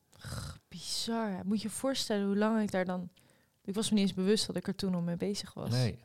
Bizar. 0.68 1.42
Moet 1.46 1.62
je 1.62 1.68
je 1.68 1.74
voorstellen 1.74 2.26
hoe 2.28 2.38
lang 2.38 2.62
ik 2.62 2.72
daar 2.72 2.86
dan... 2.86 3.10
Ik 3.64 3.76
was 3.76 3.90
me 3.90 3.96
niet 3.96 4.04
eens 4.08 4.14
bewust 4.16 4.48
dat 4.48 4.56
ik 4.56 4.68
er 4.68 4.76
toen 4.76 4.96
al 4.96 5.02
mee 5.02 5.18
bezig 5.18 5.54
was. 5.54 5.70
Nee. 5.70 6.00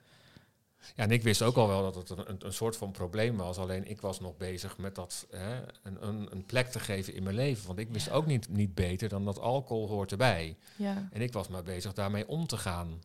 Ja, 0.96 1.02
en 1.02 1.10
ik 1.10 1.22
wist 1.22 1.42
ook 1.42 1.56
al 1.56 1.68
wel 1.68 1.82
dat 1.82 1.94
het 1.94 2.10
een, 2.10 2.36
een, 2.38 2.52
soort 2.52 2.76
van 2.76 2.90
probleem 2.90 3.36
was. 3.36 3.58
Alleen 3.58 3.90
ik 3.90 4.00
was 4.00 4.20
nog 4.20 4.36
bezig 4.36 4.78
met 4.78 4.94
dat 4.94 5.26
hè, 5.30 5.56
een, 5.82 6.06
een, 6.08 6.28
een 6.30 6.44
plek 6.44 6.70
te 6.70 6.80
geven 6.80 7.14
in 7.14 7.22
mijn 7.22 7.36
leven. 7.36 7.66
Want 7.66 7.78
ik 7.78 7.88
wist 7.90 8.10
ook 8.10 8.26
niet, 8.26 8.48
niet 8.48 8.74
beter 8.74 9.08
dan 9.08 9.24
dat 9.24 9.38
alcohol 9.38 9.88
hoort 9.88 10.10
erbij. 10.10 10.56
Ja. 10.76 11.08
En 11.12 11.20
ik 11.20 11.32
was 11.32 11.48
maar 11.48 11.62
bezig 11.62 11.92
daarmee 11.92 12.28
om 12.28 12.46
te 12.46 12.56
gaan. 12.56 13.02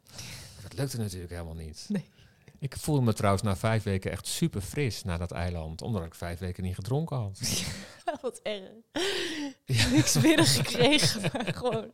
Dat 0.62 0.74
lukte 0.74 0.98
natuurlijk 0.98 1.32
helemaal 1.32 1.54
niet. 1.54 1.86
Nee. 1.88 2.06
Ik 2.60 2.76
voelde 2.78 3.02
me 3.02 3.14
trouwens 3.14 3.44
na 3.44 3.56
vijf 3.56 3.84
weken 3.84 4.12
echt 4.12 4.28
super 4.28 4.62
fris 4.62 5.04
na 5.04 5.18
dat 5.18 5.32
eiland. 5.32 5.82
Omdat 5.82 6.04
ik 6.04 6.16
vijf 6.16 6.40
weken 6.40 6.64
niet 6.64 6.76
gedronken 6.76 7.18
had. 7.18 7.40
Wat 8.22 8.40
erg. 8.44 8.70
Niks 9.92 10.20
binnengekregen, 10.20 11.22
maar 11.22 11.54
gewoon 11.54 11.92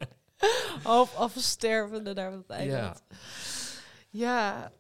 half 0.84 1.16
afstervende 1.16 2.14
naar 2.14 2.32
het 2.32 2.50
eiland. 2.50 3.04
Ja. 4.10 4.72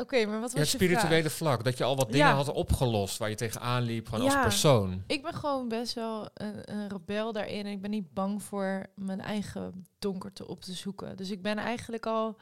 Oké, 0.00 0.26
maar 0.26 0.40
wat 0.40 0.52
Ja, 0.52 0.58
was 0.58 0.72
het 0.72 0.80
je 0.80 0.86
spirituele 0.86 1.20
vraag? 1.22 1.32
vlak. 1.32 1.64
Dat 1.64 1.78
je 1.78 1.84
al 1.84 1.96
wat 1.96 2.12
dingen 2.12 2.26
Ja. 2.26 2.34
had 2.34 2.48
opgelost 2.52 3.18
waar 3.18 3.28
je 3.28 3.34
tegenaan 3.34 3.82
liep. 3.82 4.08
Gewoon 4.08 4.24
Ja. 4.24 4.32
als 4.34 4.42
persoon. 4.42 5.02
Ik 5.06 5.22
ben 5.22 5.34
gewoon 5.34 5.68
best 5.68 5.94
wel 5.94 6.28
een, 6.34 6.72
een 6.72 6.88
rebel 6.88 7.32
daarin. 7.32 7.66
En 7.66 7.72
ik 7.72 7.80
ben 7.80 7.90
niet 7.90 8.12
bang 8.14 8.42
voor 8.42 8.86
mijn 8.94 9.20
eigen 9.20 9.86
donkerte 9.98 10.46
op 10.48 10.60
te 10.60 10.72
zoeken. 10.72 11.16
Dus 11.16 11.30
ik 11.30 11.42
ben 11.42 11.58
eigenlijk 11.58 12.06
al, 12.06 12.36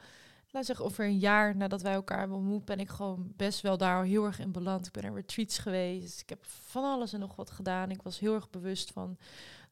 laat 0.51 0.65
zeggen, 0.65 0.85
over 0.85 1.05
een 1.05 1.17
jaar 1.17 1.55
nadat 1.55 1.81
wij 1.81 1.93
elkaar 1.93 2.19
hebben 2.19 2.37
ontmoet, 2.37 2.65
ben 2.65 2.79
ik 2.79 2.89
gewoon 2.89 3.33
best 3.35 3.61
wel 3.61 3.77
daar 3.77 3.97
al 3.97 4.03
heel 4.03 4.25
erg 4.25 4.39
in 4.39 4.51
beland. 4.51 4.85
Ik 4.85 4.91
ben 4.93 5.03
naar 5.03 5.13
retreats 5.13 5.57
geweest. 5.57 6.21
Ik 6.21 6.29
heb 6.29 6.45
van 6.45 6.83
alles 6.83 7.13
en 7.13 7.19
nog 7.19 7.35
wat 7.35 7.51
gedaan. 7.51 7.91
Ik 7.91 8.01
was 8.01 8.19
heel 8.19 8.33
erg 8.33 8.49
bewust 8.49 8.91
van 8.91 9.17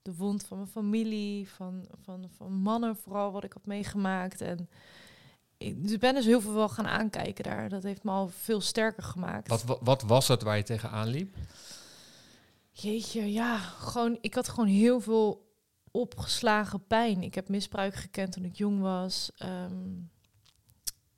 de 0.02 0.16
wond 0.16 0.46
van 0.46 0.58
mijn 0.58 0.70
familie, 0.70 1.50
van, 1.50 1.86
van, 2.04 2.30
van 2.38 2.52
mannen 2.54 2.96
vooral, 2.96 3.32
wat 3.32 3.44
ik 3.44 3.54
had 3.54 3.66
meegemaakt. 3.66 4.42
En 4.42 4.70
ik 5.64 5.88
dus 5.88 5.98
ben 5.98 6.14
dus 6.14 6.26
heel 6.26 6.42
veel 6.42 6.54
wel 6.54 6.70
gaan 6.70 6.88
aankijken 6.88 7.44
daar. 7.44 7.70
Dat 7.70 7.84
heeft 7.84 8.04
me 8.04 8.12
al 8.12 8.28
veel 8.28 8.62
sterker 8.62 9.04
gemaakt. 9.04 9.48
Wat, 9.48 9.64
wa- 9.64 9.78
wat 9.82 10.02
was 10.02 10.28
het 10.28 10.42
waar 10.44 10.58
je 10.58 10.64
tegenaan 10.64 11.08
liep? 11.08 11.36
Jeetje, 12.72 13.32
ja, 13.32 13.58
gewoon, 13.58 14.18
ik 14.22 14.34
had 14.34 14.50
gewoon 14.50 14.68
heel 14.70 15.00
veel 15.00 15.52
opgeslagen 15.92 16.88
pijn. 16.88 17.24
Ik 17.24 17.36
heb 17.36 17.50
misbruik 17.50 17.96
gekend 17.96 18.32
toen 18.32 18.46
ik 18.46 18.56
jong 18.56 18.82
was. 18.82 19.32
Ehm, 19.38 19.92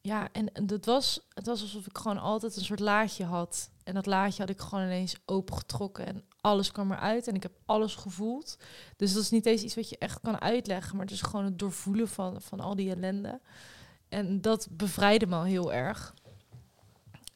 ja, 0.02 0.30
en, 0.32 0.54
en 0.54 0.68
dat 0.68 0.86
was, 0.86 1.20
het 1.34 1.46
was 1.46 1.62
alsof 1.62 1.86
ik 1.86 1.98
gewoon 1.98 2.18
altijd 2.18 2.56
een 2.56 2.64
soort 2.64 2.80
laadje 2.80 3.24
had. 3.26 3.70
En 3.84 3.94
dat 3.94 4.06
laadje 4.06 4.42
had 4.42 4.50
ik 4.52 4.60
gewoon 4.62 4.84
ineens 4.84 5.16
opengetrokken 5.26 6.06
en 6.06 6.24
alles 6.42 6.72
kwam 6.72 6.92
eruit 6.92 7.28
en 7.28 7.36
ik 7.36 7.44
heb 7.44 7.52
alles 7.66 7.96
gevoeld. 7.96 8.58
Dus 8.96 9.14
dat 9.14 9.22
is 9.24 9.30
niet 9.30 9.46
eens 9.46 9.62
iets 9.62 9.76
wat 9.76 9.90
je 9.90 9.98
echt 9.98 10.20
kan 10.20 10.42
uitleggen, 10.42 10.96
maar 10.96 11.06
het 11.06 11.14
is 11.16 11.22
gewoon 11.22 11.46
het 11.46 11.60
doorvoelen 11.60 12.08
van, 12.08 12.42
van 12.42 12.60
al 12.60 12.76
die 12.76 12.90
ellende. 12.96 13.40
En 14.16 14.42
dat 14.42 14.68
bevrijdde 14.72 15.28
me 15.28 15.36
al 15.36 15.44
heel 15.44 15.74
erg. 15.74 16.14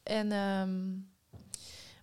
En, 0.03 0.31
ehm, 0.31 0.97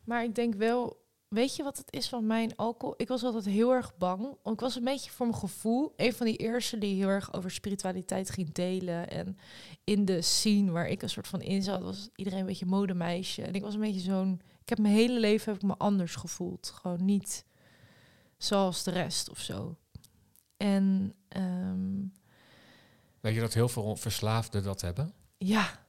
maar 0.05 0.25
ik 0.25 0.35
denk 0.35 0.55
wel, 0.55 1.05
Weet 1.29 1.57
je 1.57 1.63
wat 1.63 1.77
het 1.77 1.93
is 1.93 2.09
van 2.09 2.27
mijn 2.27 2.57
alcohol? 2.57 2.95
Ik 2.97 3.09
was 3.09 3.23
altijd 3.23 3.45
heel 3.45 3.73
erg 3.73 3.97
bang. 3.97 4.37
Ik 4.45 4.61
was 4.61 4.77
een 4.77 4.85
beetje 4.85 5.11
voor 5.11 5.27
mijn 5.27 5.39
gevoel 5.39 5.93
een 5.97 6.13
van 6.13 6.27
die 6.27 6.37
eerste 6.37 6.79
die 6.79 6.97
heel 6.97 7.09
erg 7.09 7.35
over 7.35 7.51
spiritualiteit 7.51 8.31
ging 8.31 8.53
delen. 8.53 9.11
En 9.11 9.39
in 9.85 10.05
de 10.05 10.23
scene 10.23 10.71
waar 10.71 10.89
ik 10.89 11.03
een 11.03 11.11
soort 11.11 11.29
van 11.29 11.41
in 11.41 11.63
zat, 11.63 11.83
was 11.83 12.09
iedereen 12.15 12.41
een 12.41 12.47
beetje 12.47 12.67
modemeisje. 12.67 13.43
En 13.43 13.55
ik 13.55 13.63
was 13.63 13.75
een 13.75 13.81
beetje 13.81 14.01
zo'n. 14.01 14.41
Ik 14.63 14.69
heb 14.69 14.79
mijn 14.79 14.95
hele 14.95 15.21
leven 15.21 15.53
heb 15.53 15.63
ik 15.63 15.69
me 15.69 15.77
anders 15.77 16.15
gevoeld. 16.15 16.73
Gewoon 16.75 17.05
niet 17.05 17.45
zoals 18.37 18.83
de 18.83 18.91
rest 18.91 19.31
of 19.31 19.39
zo. 19.39 19.77
En 20.57 21.15
ehm, 21.29 22.03
Weet 23.27 23.35
je 23.35 23.41
dat 23.41 23.55
heel 23.55 23.69
veel 23.69 23.97
verslaafden 23.97 24.63
dat 24.63 24.81
hebben? 24.81 25.13
ja, 25.39 25.87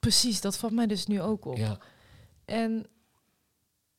precies. 0.00 0.40
Dat 0.40 0.56
valt 0.56 0.72
mij 0.72 0.86
dus 0.86 1.06
nu 1.06 1.20
ook 1.20 1.44
op. 1.44 1.56
Ja. 1.56 1.78
En 2.44 2.86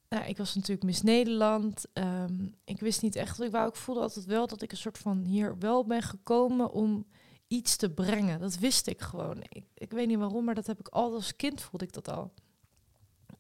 nou, 0.10 0.26
ik 0.26 0.38
was 0.38 0.56
natuurlijk 0.56 0.84
Miss 0.84 1.02
Nederland. 1.02 1.86
Ehm, 1.94 2.48
ik 2.64 2.80
wist 2.80 3.02
niet 3.02 3.16
echt 3.16 3.38
wat 3.38 3.48
ik 3.48 3.52
wou. 3.52 3.68
Ik 3.68 3.76
voelde 3.76 4.02
altijd 4.02 4.26
wel 4.26 4.48
dat 4.48 4.62
ik 4.62 4.72
een 4.72 4.78
soort 4.78 4.98
van 4.98 5.24
hier 5.24 5.58
wel 5.58 5.86
ben 5.86 6.02
gekomen 6.02 6.72
om 6.72 7.06
iets 7.48 7.76
te 7.76 7.90
brengen. 7.90 8.40
Dat 8.40 8.58
wist 8.58 8.88
ik 8.88 9.02
gewoon. 9.02 9.38
Ik, 9.50 9.66
ik 9.74 9.92
weet 9.92 10.08
niet 10.08 10.18
waarom, 10.18 10.46
maar 10.46 10.56
dat 10.56 10.68
heb 10.68 10.80
ik 10.80 10.88
al 10.88 11.14
als 11.14 11.36
kind 11.36 11.62
voelde 11.62 11.86
ik 11.86 11.94
dat 11.94 12.10
al. 12.10 12.34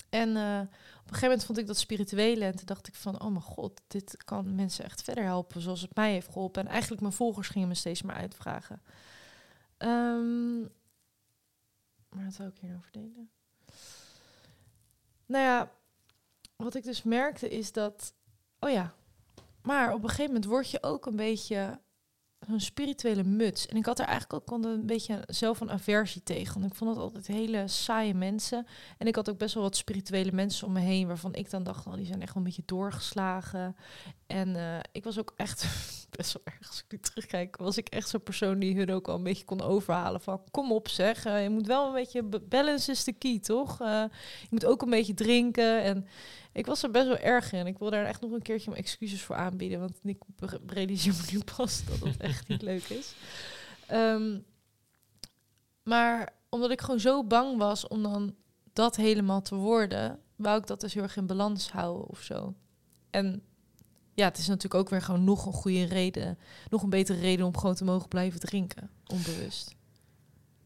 En 0.10 0.38
eh, 0.38 0.60
op 0.60 1.03
een 1.03 1.13
gegeven 1.13 1.21
moment 1.21 1.45
vond 1.45 1.57
ik 1.57 1.67
dat 1.67 1.77
spirituele 1.77 2.45
en 2.45 2.55
toen 2.55 2.65
dacht 2.65 2.88
ik 2.88 2.95
van, 2.95 3.21
oh 3.21 3.29
mijn 3.29 3.41
god, 3.41 3.81
dit 3.88 4.23
kan 4.23 4.55
mensen 4.55 4.86
echt 4.86 5.01
verder 5.01 5.23
helpen 5.23 5.62
zoals 5.62 5.81
het 5.81 5.95
mij 5.95 6.12
heeft 6.12 6.27
geholpen. 6.27 6.65
En 6.65 6.71
eigenlijk 6.71 7.01
mijn 7.01 7.13
volgers 7.13 7.47
gingen 7.47 7.67
me 7.67 7.75
steeds 7.75 8.01
maar 8.01 8.15
uitvragen. 8.15 8.81
Ehm, 9.77 10.61
maar 12.09 12.23
wat 12.23 12.33
zou 12.33 12.49
ik 12.49 12.57
hier 12.57 12.69
nou 12.69 12.81
verdelen? 12.81 13.31
Nou 15.25 15.43
ja, 15.43 15.71
wat 16.55 16.75
ik 16.75 16.83
dus 16.83 17.03
merkte 17.03 17.49
is 17.49 17.71
dat, 17.71 18.13
oh 18.59 18.69
ja, 18.69 18.95
maar 19.61 19.93
op 19.93 20.03
een 20.03 20.09
gegeven 20.09 20.33
moment 20.33 20.45
word 20.45 20.71
je 20.71 20.83
ook 20.83 21.05
een 21.05 21.15
beetje 21.15 21.79
zo'n 22.47 22.60
spirituele 22.60 23.23
muts. 23.23 23.65
En 23.65 23.77
ik 23.77 23.86
had 23.86 23.99
er 23.99 24.05
eigenlijk 24.05 24.33
ook 24.33 24.63
een 24.63 24.86
beetje 24.86 25.23
zelf 25.27 25.60
een 25.60 25.71
aversie 25.71 26.23
tegen. 26.23 26.60
Want 26.60 26.71
ik 26.71 26.77
vond 26.77 26.89
het 26.89 26.99
altijd 26.99 27.27
hele 27.27 27.67
saaie 27.67 28.13
mensen. 28.13 28.67
En 28.97 29.07
ik 29.07 29.15
had 29.15 29.29
ook 29.29 29.38
best 29.38 29.53
wel 29.53 29.63
wat 29.63 29.75
spirituele 29.75 30.31
mensen 30.31 30.67
om 30.67 30.73
me 30.73 30.79
heen... 30.79 31.07
waarvan 31.07 31.33
ik 31.33 31.49
dan 31.49 31.63
dacht, 31.63 31.88
oh, 31.88 31.93
die 31.93 32.05
zijn 32.05 32.21
echt 32.21 32.33
wel 32.33 32.43
een 32.43 32.49
beetje 32.49 32.63
doorgeslagen. 32.65 33.75
En 34.27 34.55
eh, 34.55 34.79
ik 34.91 35.03
was 35.03 35.19
ook 35.19 35.33
echt 35.36 35.65
best 36.17 36.33
wel 36.33 36.41
erg, 36.45 36.67
als 36.67 36.79
ik 36.79 36.91
nu 36.91 36.99
terugkijk... 36.99 37.57
was 37.57 37.77
ik 37.77 37.88
echt 37.88 38.10
zo'n 38.10 38.23
persoon 38.23 38.60
die 38.60 38.75
hun 38.75 38.91
ook 38.91 39.07
al 39.07 39.15
een 39.15 39.23
beetje 39.23 39.45
kon 39.45 39.62
overhalen. 39.62 40.21
Van, 40.21 40.41
kom 40.51 40.71
op 40.71 40.88
zeg, 40.88 41.25
eh, 41.25 41.43
je 41.43 41.49
moet 41.49 41.67
wel 41.67 41.88
een 41.88 41.93
beetje... 41.93 42.23
Balance 42.23 42.91
is 42.91 43.03
de 43.03 43.13
key, 43.13 43.39
toch? 43.39 43.81
Eh, 43.81 44.03
je 44.41 44.47
moet 44.49 44.65
ook 44.65 44.81
een 44.81 44.89
beetje 44.89 45.13
drinken 45.13 45.83
en... 45.83 46.07
Ik 46.57 46.65
was 46.65 46.83
er 46.83 46.91
best 46.91 47.07
wel 47.07 47.17
erg 47.17 47.51
in. 47.51 47.67
Ik 47.67 47.77
wil 47.77 47.89
daar 47.89 48.05
echt 48.05 48.21
nog 48.21 48.31
een 48.31 48.41
keertje 48.41 48.69
mijn 48.69 48.81
excuses 48.81 49.21
voor 49.21 49.35
aanbieden. 49.35 49.79
Want 49.79 49.99
ik 50.03 50.21
realiseer 50.65 51.13
me 51.13 51.31
nu 51.31 51.43
pas 51.55 51.83
dat 51.85 51.99
het 51.99 52.17
echt 52.17 52.47
niet 52.47 52.61
leuk 52.61 52.83
is. 52.83 53.15
Ehm, 53.87 54.39
maar 55.83 56.33
omdat 56.49 56.71
ik 56.71 56.81
gewoon 56.81 56.99
zo 56.99 57.23
bang 57.23 57.57
was 57.57 57.87
om 57.87 58.03
dan 58.03 58.35
dat 58.73 58.95
helemaal 58.95 59.41
te 59.41 59.55
worden, 59.55 60.19
wou 60.35 60.59
ik 60.59 60.67
dat 60.67 60.81
dus 60.81 60.93
heel 60.93 61.03
erg 61.03 61.17
in 61.17 61.27
balans 61.27 61.71
houden 61.71 62.07
of 62.07 62.21
zo. 62.21 62.53
En 63.09 63.43
ja, 64.13 64.25
het 64.25 64.37
is 64.37 64.47
natuurlijk 64.47 64.81
ook 64.81 64.89
weer 64.89 65.01
gewoon 65.01 65.23
nog 65.23 65.45
een 65.45 65.53
goede 65.53 65.83
reden, 65.83 66.37
nog 66.69 66.83
een 66.83 66.89
betere 66.89 67.19
reden 67.19 67.45
om 67.45 67.57
gewoon 67.57 67.75
te 67.75 67.83
mogen 67.83 68.07
blijven 68.07 68.39
drinken, 68.39 68.89
onbewust. 69.05 69.75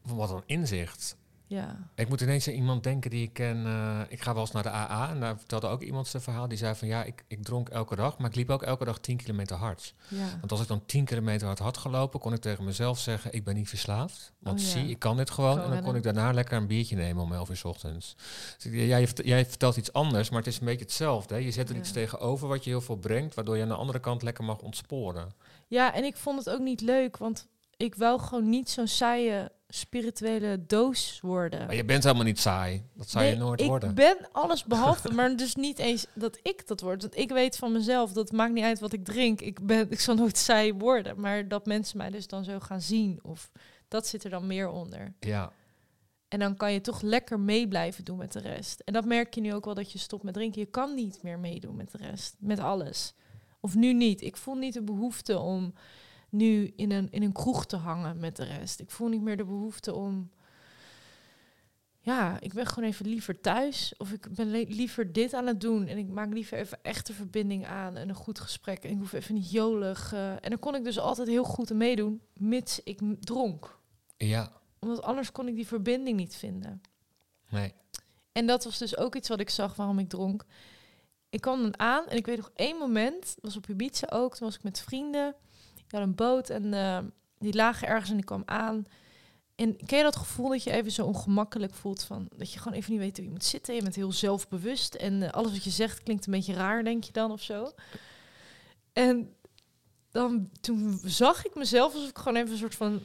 Wat 0.02 0.30
een 0.30 0.42
inzicht. 0.46 1.16
Ja. 1.52 1.88
Ik 1.94 2.08
moet 2.08 2.20
ineens 2.20 2.48
aan 2.48 2.54
iemand 2.54 2.84
denken 2.84 3.10
die 3.10 3.22
ik 3.22 3.32
ken. 3.32 3.66
eh, 3.66 4.00
ik 4.08 4.22
ga 4.22 4.32
wel 4.32 4.42
eens 4.42 4.50
naar 4.52 4.62
de 4.62 4.68
AA 4.70 5.10
en 5.10 5.20
daar 5.20 5.38
vertelde 5.38 5.66
ook 5.66 5.82
iemand 5.82 6.06
zijn 6.06 6.22
verhaal. 6.22 6.48
Die 6.48 6.58
zei 6.58 6.74
van 6.74 6.88
ja, 6.88 7.04
ik, 7.04 7.24
ik 7.28 7.42
dronk 7.44 7.68
elke 7.68 7.96
dag, 7.96 8.18
maar 8.18 8.28
ik 8.30 8.36
liep 8.36 8.50
ook 8.50 8.62
elke 8.62 8.84
dag 8.84 8.98
10 8.98 9.16
kilometer 9.16 9.56
hard. 9.56 9.94
Ja. 10.08 10.26
Want 10.40 10.50
als 10.52 10.60
ik 10.60 10.68
dan 10.68 10.86
10 10.86 11.04
kilometer 11.04 11.46
hard 11.46 11.58
had 11.58 11.76
gelopen, 11.76 12.20
kon 12.20 12.32
ik 12.32 12.40
tegen 12.40 12.64
mezelf 12.64 12.98
zeggen, 12.98 13.32
ik 13.32 13.44
ben 13.44 13.54
niet 13.54 13.68
verslaafd. 13.68 14.32
Want 14.38 14.58
Oh 14.60 14.64
ja. 14.66 14.70
zie, 14.70 14.88
ik 14.88 14.98
kan 14.98 15.16
dit 15.16 15.30
gewoon. 15.30 15.60
En 15.62 15.70
dan 15.70 15.82
kon 15.82 15.96
ik 15.96 16.02
daarna 16.02 16.32
lekker 16.32 16.56
een 16.56 16.66
biertje 16.66 16.96
nemen 16.96 17.22
om 17.22 17.32
11 17.32 17.48
uur 17.50 17.56
's 17.56 17.64
ochtends. 17.64 18.16
Dus 18.62 18.72
jij, 18.72 19.08
jij 19.14 19.46
vertelt 19.46 19.76
iets 19.76 19.92
anders, 19.92 20.28
maar 20.30 20.38
het 20.38 20.48
is 20.48 20.58
een 20.60 20.66
beetje 20.66 20.84
hetzelfde. 20.84 21.34
Hè? 21.34 21.40
Je 21.40 21.50
zet 21.50 21.68
er 21.70 21.76
iets 21.76 21.92
tegenover 21.92 22.48
wat 22.48 22.64
je 22.64 22.70
heel 22.70 22.80
veel 22.80 22.96
brengt, 22.96 23.34
waardoor 23.34 23.56
je 23.56 23.62
aan 23.62 23.68
de 23.68 23.74
andere 23.74 24.00
kant 24.00 24.22
lekker 24.22 24.44
mag 24.44 24.58
ontsporen. 24.58 25.32
ja, 25.68 25.94
en 25.94 26.04
ik 26.04 26.16
vond 26.16 26.38
het 26.44 26.50
ook 26.54 26.60
niet 26.60 26.80
leuk, 26.80 27.16
want 27.16 27.46
ik 27.76 27.94
wou 27.94 28.20
gewoon 28.20 28.48
niet 28.48 28.70
zo'n 28.70 28.86
saaie 28.86 29.50
spirituele 29.74 30.66
doos 30.66 31.18
worden. 31.20 31.66
Maar 31.66 31.74
je 31.74 31.84
bent 31.84 32.02
helemaal 32.02 32.24
niet 32.24 32.40
saai. 32.40 32.82
Dat 32.94 33.10
zou 33.10 33.24
je 33.24 33.36
nooit 33.36 33.60
ik 33.60 33.66
worden. 33.66 33.94
ben 33.94 34.16
alles 34.32 34.64
behalve, 34.74 35.12
maar 35.12 35.36
dus 35.36 35.54
niet 35.54 35.78
eens 35.78 36.06
dat 36.14 36.38
ik 36.42 36.66
dat 36.66 36.80
word. 36.80 37.02
Want 37.02 37.16
ik 37.16 37.30
weet 37.30 37.56
van 37.56 37.72
mezelf, 37.72 38.12
dat 38.12 38.32
maakt 38.32 38.52
niet 38.52 38.64
uit 38.64 38.80
wat 38.80 38.92
ik 38.92 39.04
drink. 39.04 39.40
Ik, 39.40 39.66
ben, 39.66 39.90
ik 39.90 40.00
zal 40.00 40.14
nooit 40.14 40.38
saai 40.38 40.74
worden. 40.74 41.20
Maar 41.20 41.48
dat 41.48 41.66
mensen 41.66 41.98
mij 41.98 42.10
dus 42.10 42.26
dan 42.26 42.44
zo 42.44 42.60
gaan 42.60 42.80
zien, 42.80 43.18
of 43.22 43.50
dat 43.88 44.06
zit 44.06 44.24
er 44.24 44.30
dan 44.30 44.46
meer 44.46 44.68
onder. 44.68 45.14
Ja. 45.20 45.52
En 46.28 46.38
dan 46.38 46.56
kan 46.56 46.72
je 46.72 46.80
toch 46.80 47.02
lekker 47.02 47.40
mee 47.40 47.68
blijven 47.68 48.04
doen 48.04 48.18
met 48.18 48.32
de 48.32 48.40
rest. 48.40 48.80
En 48.80 48.92
dat 48.92 49.04
merk 49.04 49.34
je 49.34 49.40
nu 49.40 49.54
ook 49.54 49.64
wel 49.64 49.74
dat 49.74 49.92
je 49.92 49.98
stopt 49.98 50.22
met 50.22 50.34
drinken. 50.34 50.60
Je 50.60 50.66
kan 50.66 50.94
niet 50.94 51.22
meer 51.22 51.38
meedoen 51.38 51.76
met 51.76 51.90
de 51.90 51.98
rest, 51.98 52.36
met 52.38 52.58
alles. 52.58 53.14
Of 53.60 53.74
nu 53.74 53.92
niet. 53.92 54.20
Ik 54.20 54.36
voel 54.36 54.54
niet 54.54 54.74
de 54.74 54.82
behoefte 54.82 55.38
om 55.38 55.74
nu 56.32 56.72
in 56.76 56.92
een, 56.92 57.10
in 57.10 57.22
een 57.22 57.32
kroeg 57.32 57.66
te 57.66 57.76
hangen 57.76 58.18
met 58.18 58.36
de 58.36 58.44
rest. 58.44 58.80
Ik 58.80 58.90
voel 58.90 59.08
niet 59.08 59.22
meer 59.22 59.36
de 59.36 59.44
behoefte 59.44 59.94
om... 59.94 60.30
Ja, 62.04 62.40
ik 62.40 62.52
ben 62.52 62.66
gewoon 62.66 62.88
even 62.88 63.06
liever 63.06 63.40
thuis. 63.40 63.94
Of 63.98 64.12
ik 64.12 64.26
ben 64.34 64.50
liever 64.50 65.12
dit 65.12 65.34
aan 65.34 65.46
het 65.46 65.60
doen. 65.60 65.86
En 65.86 65.98
ik 65.98 66.08
maak 66.08 66.32
liever 66.32 66.58
even 66.58 66.78
echte 66.82 67.12
verbinding 67.12 67.66
aan 67.66 67.96
en 67.96 68.08
een 68.08 68.14
goed 68.14 68.40
gesprek. 68.40 68.84
En 68.84 68.90
ik 68.90 68.98
hoef 68.98 69.12
even 69.12 69.34
niet 69.34 69.50
jolig. 69.50 70.12
eh, 70.12 70.30
en 70.30 70.50
dan 70.50 70.58
kon 70.58 70.74
ik 70.74 70.84
dus 70.84 70.98
altijd 70.98 71.28
heel 71.28 71.44
goed 71.44 71.70
meedoen, 71.70 72.20
mits 72.36 72.82
ik 72.82 73.00
dronk. 73.20 73.78
Ja. 74.16 74.52
Omdat 74.78 75.02
anders 75.02 75.32
kon 75.32 75.48
ik 75.48 75.54
die 75.54 75.66
verbinding 75.66 76.16
niet 76.16 76.34
vinden. 76.34 76.82
Nee. 77.48 77.72
En 78.32 78.46
dat 78.46 78.64
was 78.64 78.78
dus 78.78 78.96
ook 78.96 79.16
iets 79.16 79.28
wat 79.28 79.40
ik 79.40 79.50
zag 79.50 79.76
waarom 79.76 79.98
ik 79.98 80.08
dronk. 80.08 80.44
Ik 81.30 81.40
kwam 81.40 81.62
dan 81.62 81.78
aan 81.78 82.06
en 82.06 82.16
ik 82.16 82.26
weet 82.26 82.36
nog 82.36 82.50
één 82.54 82.76
moment, 82.76 83.36
was 83.40 83.56
op 83.56 83.68
Ibiza 83.68 84.06
ook, 84.10 84.36
toen 84.36 84.46
was 84.46 84.56
ik 84.56 84.62
met 84.62 84.80
vrienden. 84.80 85.34
Die 85.92 86.00
hadden 86.00 86.08
een 86.08 86.32
boot 86.34 86.50
en 86.50 86.74
eh, 86.74 86.98
die 87.38 87.54
lagen 87.54 87.88
ergens 87.88 88.10
en 88.10 88.16
die 88.16 88.24
kwam 88.24 88.42
aan. 88.44 88.86
En 89.54 89.76
ken 89.86 89.98
je 89.98 90.04
dat 90.04 90.16
gevoel 90.16 90.48
dat 90.48 90.62
je 90.62 90.70
even 90.70 90.92
zo 90.92 91.06
ongemakkelijk 91.06 91.74
voelt 91.74 92.02
van 92.02 92.28
dat 92.36 92.52
je 92.52 92.58
gewoon 92.58 92.78
even 92.78 92.92
niet 92.92 93.00
weet 93.00 93.16
hoe 93.16 93.26
je 93.26 93.32
moet 93.32 93.44
zitten. 93.44 93.74
Je 93.74 93.82
bent 93.82 93.94
heel 93.94 94.12
zelfbewust 94.12 94.94
en 94.94 95.22
eh, 95.22 95.30
alles 95.30 95.52
wat 95.52 95.64
je 95.64 95.70
zegt 95.70 96.02
klinkt 96.02 96.26
een 96.26 96.32
beetje 96.32 96.54
raar, 96.54 96.84
denk 96.84 97.04
je 97.04 97.12
dan 97.12 97.30
of 97.30 97.42
zo. 97.42 97.72
En 98.92 99.34
dan 100.10 100.50
toen 100.60 101.00
zag 101.04 101.46
ik 101.46 101.54
mezelf 101.54 101.94
alsof 101.94 102.08
ik 102.08 102.18
gewoon 102.18 102.36
even 102.36 102.52
een 102.52 102.58
soort 102.58 102.74
van 102.74 103.02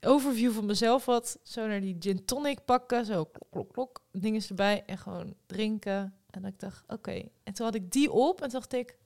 overview 0.00 0.52
van 0.52 0.66
mezelf 0.66 1.04
had. 1.04 1.38
Zo 1.42 1.66
naar 1.66 1.80
die 1.80 1.96
gin 1.98 2.24
tonic 2.24 2.64
pakken, 2.64 3.04
zo 3.04 3.24
klok, 3.24 3.50
klok, 3.50 3.72
klok, 3.72 4.00
dingen 4.12 4.42
erbij 4.48 4.82
en 4.86 4.98
gewoon 4.98 5.34
drinken. 5.46 6.14
En 6.30 6.44
ik 6.44 6.60
dacht, 6.60 6.84
oké. 6.86 7.28
En 7.42 7.54
toen 7.54 7.66
had 7.66 7.74
ik 7.74 7.92
die 7.92 8.12
op 8.12 8.40
en 8.40 8.48
toen 8.48 8.60
dacht 8.60 8.72
ik, 8.72 8.96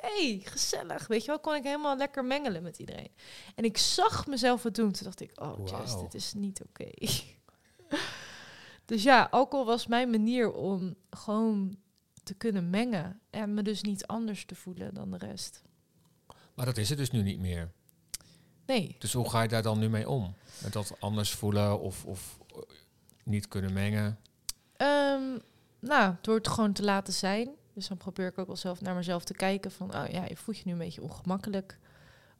hey, 0.00 0.40
gezellig. 0.44 1.06
Weet 1.06 1.20
je 1.20 1.26
wel, 1.26 1.40
kon 1.40 1.54
ik 1.54 1.62
helemaal 1.62 1.96
lekker 1.96 2.24
mengelen 2.24 2.62
met 2.62 2.78
iedereen. 2.78 3.10
En 3.54 3.64
ik 3.64 3.78
zag 3.78 4.26
mezelf 4.26 4.62
het 4.62 4.74
doen. 4.74 4.92
Toen 4.92 5.04
dacht 5.04 5.20
ik, 5.20 5.40
oh, 5.40 5.58
Jess, 5.58 5.92
Wauw. 5.92 6.02
dit 6.02 6.14
is 6.14 6.32
niet 6.32 6.62
oké. 6.62 6.90
dus 8.84 9.02
ja, 9.02 9.28
alcohol 9.30 9.66
was 9.66 9.86
mijn 9.86 10.10
manier 10.10 10.52
om 10.52 10.94
gewoon 11.10 11.76
te 12.22 12.34
kunnen 12.34 12.70
mengen. 12.70 13.20
En 13.30 13.54
me 13.54 13.62
dus 13.62 13.82
niet 13.82 14.06
anders 14.06 14.44
te 14.44 14.54
voelen 14.54 14.94
dan 14.94 15.10
de 15.10 15.18
rest. 15.18 15.62
Maar 16.54 16.66
dat 16.66 16.76
is 16.76 16.88
het 16.88 16.98
dus 16.98 17.10
nu 17.10 17.22
niet 17.22 17.40
meer. 17.40 17.72
Nee, 18.66 18.96
Dus 18.98 19.12
hoe 19.12 19.30
ga 19.30 19.42
je 19.42 19.48
daar 19.48 19.62
dan 19.62 19.78
nu 19.78 19.88
mee 19.88 20.08
om? 20.08 20.34
Met 20.62 20.72
dat 20.72 20.96
anders 20.98 21.30
voelen 21.34 21.80
of, 21.80 22.04
of 22.04 22.38
eh, 22.48 22.56
niet 23.24 23.48
kunnen 23.48 23.72
mengen? 23.72 24.18
Ehm, 24.76 25.38
nou, 25.78 26.14
door 26.20 26.34
het 26.34 26.48
gewoon 26.48 26.72
te 26.72 26.82
laten 26.82 27.12
zijn. 27.12 27.48
Dus 27.76 27.88
dan 27.88 27.96
probeer 27.96 28.26
ik 28.26 28.38
ook 28.38 28.46
wel 28.46 28.56
zelf 28.56 28.80
naar 28.80 28.94
mezelf 28.94 29.24
te 29.24 29.34
kijken 29.34 29.70
van, 29.70 29.94
oh 29.94 30.04
ja, 30.10 30.24
je 30.28 30.36
voelt 30.36 30.56
je 30.58 30.62
nu 30.66 30.72
een 30.72 30.78
beetje 30.78 31.02
ongemakkelijk. 31.02 31.78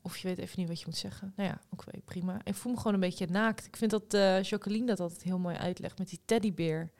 Of 0.02 0.16
je 0.16 0.28
weet 0.28 0.38
even 0.38 0.58
niet 0.60 0.68
wat 0.68 0.78
je 0.80 0.86
moet 0.86 0.96
zeggen. 0.96 1.32
Nou 1.36 1.48
ja, 1.48 1.60
oké, 1.70 1.90
prima. 2.04 2.40
Ik 2.44 2.54
voel 2.54 2.72
me 2.72 2.78
gewoon 2.78 2.94
een 2.94 3.00
beetje 3.00 3.26
naakt. 3.26 3.66
Ik 3.66 3.76
vind 3.76 3.90
dat 3.90 4.14
eh 4.14 4.42
Jacqueline 4.42 4.86
dat 4.86 5.00
altijd 5.00 5.22
heel 5.22 5.38
mooi 5.38 5.56
uitlegt 5.56 5.98
met 5.98 6.08
die 6.08 6.20
teddybeer. 6.24 6.90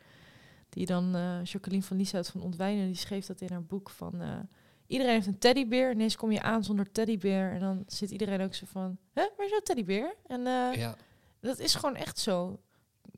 Die 0.68 0.86
dan, 0.86 1.14
eh 1.14 1.44
Jacqueline 1.44 1.82
van 1.82 1.96
Lieshout 1.96 2.28
van 2.28 2.40
Ontwijnen, 2.42 2.86
die 2.86 2.94
schreef 2.96 3.26
dat 3.26 3.40
in 3.40 3.50
haar 3.50 3.64
boek 3.64 3.90
van... 3.90 4.20
eh, 4.20 4.38
iedereen 4.86 5.12
heeft 5.12 5.26
een 5.26 5.38
teddybeer. 5.38 5.90
Ineens 5.90 6.16
kom 6.16 6.32
je 6.32 6.42
aan 6.42 6.64
zonder 6.64 6.92
teddybeer. 6.92 7.52
En 7.52 7.60
dan 7.60 7.82
zit 7.86 8.10
iedereen 8.10 8.40
ook 8.40 8.54
zo 8.54 8.66
van, 8.66 8.98
hè, 9.12 9.28
waar 9.36 9.46
is 9.46 9.50
jouw 9.52 9.60
teddybeer? 9.60 10.14
En 10.26 10.40
Ja. 10.42 10.96
dat 11.40 11.58
is 11.58 11.74
gewoon 11.74 11.96
echt 11.96 12.18
zo. 12.18 12.60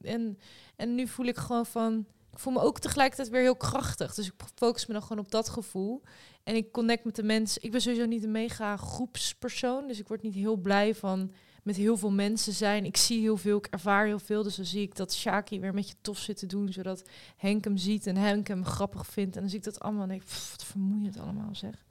En, 0.00 0.38
en 0.76 0.94
nu 0.94 1.07
voel 1.07 1.26
ik 1.26 1.37
gewoon 1.37 1.66
van... 1.66 2.07
Voel 2.38 2.53
me 2.53 2.61
ook 2.61 2.79
tegelijkertijd 2.79 3.29
weer 3.29 3.40
heel 3.40 3.57
krachtig. 3.57 4.14
Dus 4.14 4.27
ik 4.27 4.33
focus 4.55 4.87
me 4.87 4.92
dan 4.92 5.03
gewoon 5.03 5.24
op 5.24 5.31
dat 5.31 5.48
gevoel. 5.48 6.03
En 6.42 6.55
ik 6.55 6.72
connect 6.72 7.05
met 7.05 7.16
de 7.16 7.22
mensen. 7.22 7.62
Ik 7.62 7.70
ben 7.70 7.81
sowieso 7.81 8.07
niet 8.07 8.24
een 8.24 8.31
mega 8.31 8.77
groepspersoon. 8.77 9.87
Dus 9.87 9.98
ik 9.98 10.09
word 10.09 10.22
niet 10.22 10.35
heel 10.35 10.57
blij 10.57 10.94
van 10.94 11.33
met 11.62 11.77
heel 11.77 11.96
veel 11.96 12.11
mensen 12.11 12.53
zijn. 12.53 12.85
Ik 12.85 12.96
zie 12.96 13.20
heel 13.20 13.37
veel, 13.37 13.59
ik 13.59 13.66
ervaar 13.66 14.07
heel 14.07 14.18
veel. 14.18 14.42
Dus 14.42 14.57
dan 14.57 14.64
zie 14.64 14.83
ik 14.83 14.96
dat 14.96 15.14
Shaki 15.14 15.61
weer 15.61 15.74
met 15.74 15.88
je 15.88 15.94
tof 16.01 16.18
zit 16.18 16.37
te 16.37 16.46
doen. 16.46 16.72
Zodat 16.72 17.09
Henk 17.37 17.64
hem 17.64 17.77
ziet 17.77 18.07
en 18.07 18.16
Henk 18.16 18.48
hem 18.48 18.64
grappig 18.64 19.07
vindt. 19.07 19.35
En 19.35 19.40
dan 19.40 19.51
zie 19.51 19.59
ik 19.59 19.64
dat 19.64 19.81
allemaal 19.81 20.03
en 20.03 20.09
denk 20.09 20.20
ik, 20.20 20.27
"Pff, 20.27 20.74
wat 21.03 21.18
allemaal 21.18 21.55
zeg. 21.55 21.85